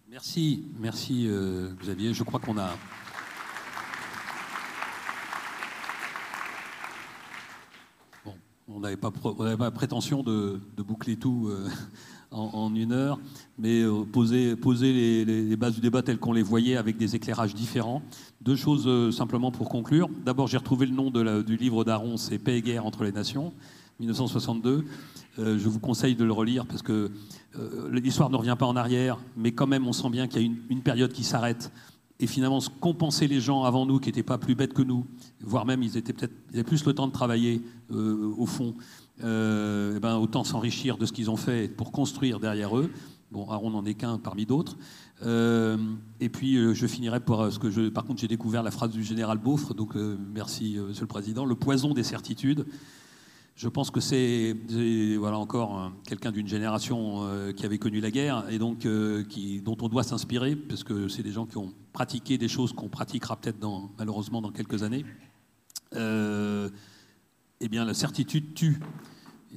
Merci, 0.09 0.65
merci 0.79 1.27
euh, 1.27 1.73
Xavier. 1.79 2.13
Je 2.13 2.23
crois 2.23 2.39
qu'on 2.39 2.57
a. 2.57 2.71
Bon, 8.25 8.35
on 8.75 8.79
n'avait 8.79 8.97
pas, 8.97 9.11
pas 9.11 9.71
prétention 9.71 10.23
de, 10.23 10.59
boucler 10.77 11.15
tout 11.15 11.47
euh, 11.49 11.67
en, 12.31 12.73
une 12.73 12.93
heure, 12.93 13.19
mais 13.59 13.81
euh, 13.81 14.03
poser, 14.05 14.55
les, 14.55 15.55
bases 15.57 15.75
du 15.75 15.81
débat 15.81 16.01
telles 16.01 16.17
qu'on 16.17 16.33
les 16.33 16.43
voyait 16.43 16.77
avec 16.77 16.97
des 16.97 17.15
éclairages 17.15 17.53
différents. 17.53 18.01
Deux 18.41 18.55
choses 18.55 18.85
euh, 18.87 19.11
simplement 19.11 19.51
pour 19.51 19.69
conclure. 19.69 20.09
D'abord, 20.25 20.47
j'ai 20.47 20.57
retrouvé 20.57 20.85
le 20.85 20.93
nom 20.93 21.11
du 21.11 21.57
livre 21.57 21.83
d'Aaron, 21.83 22.17
c'est 22.17 22.39
Paix 22.39 22.57
et 22.57 22.61
guerre 22.61 22.85
entre 22.85 23.03
les 23.03 23.11
nations, 23.11 23.53
1962. 23.99 24.85
Euh, 25.39 25.57
je 25.57 25.69
vous 25.69 25.79
conseille 25.79 26.15
de 26.15 26.23
le 26.23 26.33
relire 26.33 26.65
parce 26.65 26.81
que 26.81 27.11
l'histoire 27.91 28.29
ne 28.29 28.37
revient 28.37 28.55
pas 28.57 28.65
en 28.65 28.77
arrière, 28.77 29.19
mais 29.35 29.51
quand 29.51 29.67
même, 29.67 29.85
on 29.85 29.91
sent 29.91 30.09
bien 30.09 30.27
qu'il 30.27 30.41
y 30.41 30.45
a 30.45 30.51
une 30.69 30.81
période 30.81 31.11
qui 31.11 31.25
s'arrête. 31.25 31.69
Et 32.21 32.27
finalement, 32.27 32.59
pensé 32.97 33.27
les 33.27 33.41
gens 33.41 33.63
avant 33.63 33.87
nous, 33.87 33.99
qui 33.99 34.09
n'étaient 34.09 34.21
pas 34.21 34.37
plus 34.37 34.53
bêtes 34.53 34.73
que 34.73 34.83
nous, 34.83 35.07
voire 35.41 35.65
même 35.65 35.81
ils 35.81 35.97
étaient 35.97 36.13
peut-être 36.13 36.33
avaient 36.53 36.63
plus 36.63 36.85
le 36.85 36.93
temps 36.93 37.07
de 37.07 37.11
travailler 37.11 37.63
euh, 37.91 38.31
au 38.37 38.45
fond, 38.45 38.75
euh, 39.23 39.95
eh 39.97 39.99
ben, 39.99 40.17
autant 40.17 40.43
s'enrichir 40.43 40.97
de 40.97 41.07
ce 41.07 41.13
qu'ils 41.13 41.31
ont 41.31 41.35
fait 41.35 41.67
pour 41.67 41.91
construire 41.91 42.39
derrière 42.39 42.77
eux. 42.77 42.91
Bon, 43.31 43.49
Aaron 43.49 43.71
n'en 43.71 43.85
est 43.85 43.95
qu'un 43.95 44.19
parmi 44.19 44.45
d'autres. 44.45 44.77
Euh, 45.23 45.77
et 46.19 46.29
puis, 46.29 46.75
je 46.75 46.85
finirai 46.85 47.21
par 47.21 47.51
ce 47.51 47.57
que 47.57 47.71
je. 47.71 47.89
Par 47.89 48.03
contre, 48.03 48.21
j'ai 48.21 48.27
découvert 48.27 48.61
la 48.61 48.71
phrase 48.71 48.91
du 48.91 49.03
général 49.03 49.39
Beaufre, 49.39 49.73
donc 49.73 49.95
merci, 49.95 50.77
Monsieur 50.77 51.03
le 51.03 51.07
Président. 51.07 51.45
Le 51.45 51.55
poison 51.55 51.93
des 51.93 52.03
certitudes. 52.03 52.65
Je 53.61 53.69
pense 53.69 53.91
que 53.91 53.99
c'est 53.99 54.55
voilà 55.19 55.37
encore 55.37 55.77
un- 55.77 55.93
quelqu'un 56.07 56.31
d'une 56.31 56.47
génération 56.47 57.21
euh, 57.25 57.51
qui 57.51 57.63
avait 57.63 57.77
connu 57.77 57.99
la 57.99 58.09
guerre 58.09 58.43
et 58.49 58.57
donc 58.57 58.87
euh, 58.87 59.23
dont 59.63 59.77
on 59.81 59.87
doit 59.87 60.01
s'inspirer 60.01 60.55
parce 60.55 60.83
que 60.83 61.07
c'est 61.07 61.21
des 61.21 61.31
gens 61.31 61.45
qui 61.45 61.57
ont 61.57 61.71
pratiqué 61.93 62.39
des 62.39 62.47
choses 62.47 62.73
qu'on 62.73 62.89
pratiquera 62.89 63.35
peut-être 63.35 63.59
dans, 63.59 63.91
malheureusement 63.99 64.41
dans 64.41 64.49
quelques 64.51 64.81
années. 64.81 65.05
Euh, 65.95 66.69
eh 67.59 67.69
bien, 67.69 67.85
la 67.85 67.93
certitude 67.93 68.55
tue. 68.55 68.79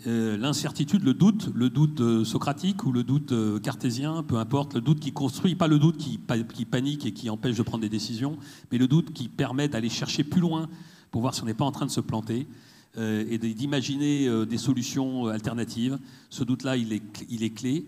Euh, 0.06 0.36
L'incertitude, 0.36 1.02
le 1.02 1.14
doute, 1.14 1.48
le 1.54 1.70
doute 1.70 2.02
euh, 2.02 2.24
socratique 2.24 2.84
ou 2.84 2.92
le 2.92 3.04
doute 3.04 3.32
euh, 3.32 3.58
cartésien, 3.58 4.22
peu 4.22 4.36
importe, 4.36 4.74
le 4.74 4.82
doute 4.82 5.00
qui 5.00 5.12
construit, 5.12 5.54
pas 5.54 5.68
le 5.68 5.78
doute 5.78 5.96
qui, 5.96 6.20
qui 6.52 6.64
panique 6.66 7.06
et 7.06 7.12
qui 7.12 7.30
empêche 7.30 7.56
de 7.56 7.62
prendre 7.62 7.80
des 7.80 7.88
décisions, 7.88 8.36
mais 8.70 8.76
le 8.76 8.86
doute 8.86 9.14
qui 9.14 9.28
permet 9.30 9.68
d'aller 9.68 9.88
chercher 9.88 10.24
plus 10.24 10.42
loin 10.42 10.68
pour 11.10 11.22
voir 11.22 11.32
si 11.34 11.42
on 11.42 11.46
n'est 11.46 11.54
pas 11.54 11.64
en 11.64 11.72
train 11.72 11.86
de 11.86 11.90
se 11.90 12.00
planter 12.02 12.46
euh, 12.50 12.52
et 12.96 13.38
d'imaginer 13.38 14.28
euh, 14.28 14.46
des 14.46 14.58
solutions 14.58 15.26
euh, 15.26 15.30
alternatives. 15.32 15.98
Ce 16.30 16.44
doute-là, 16.44 16.76
il 16.76 16.92
est, 16.92 17.50
clé, 17.50 17.86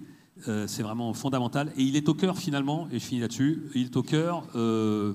euh, 0.48 0.66
c'est 0.66 0.82
vraiment 0.82 1.12
fondamental. 1.14 1.72
Et 1.76 1.82
il 1.82 1.96
est 1.96 2.08
au 2.08 2.14
cœur, 2.14 2.38
finalement, 2.38 2.88
et 2.90 2.98
je 2.98 3.04
finis 3.04 3.20
là-dessus, 3.20 3.62
il 3.74 3.86
est 3.86 3.96
au 3.96 4.02
cœur 4.02 4.44
euh, 4.54 5.14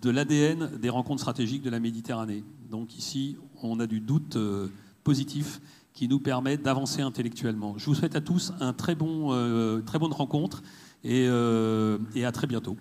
de 0.00 0.10
l'ADN 0.10 0.70
des 0.80 0.88
rencontres 0.88 1.20
stratégiques 1.20 1.62
de 1.62 1.70
la 1.70 1.80
Méditerranée. 1.80 2.44
Donc 2.70 2.96
ici, 2.96 3.36
on 3.62 3.80
a 3.80 3.86
du 3.86 4.00
doute 4.00 4.36
euh, 4.36 4.68
positif 5.04 5.60
qui 5.94 6.08
nous 6.08 6.20
permet 6.20 6.56
d'avancer 6.56 7.02
intellectuellement. 7.02 7.74
Je 7.76 7.86
vous 7.86 7.94
souhaite 7.94 8.16
à 8.16 8.20
tous 8.20 8.52
un 8.60 8.72
très 8.72 8.94
bon, 8.94 9.32
euh, 9.32 9.80
très 9.80 9.98
bonne 9.98 10.12
rencontre 10.12 10.62
euh, 11.04 11.98
et 12.14 12.24
à 12.24 12.32
très 12.32 12.46
bientôt. 12.46 12.76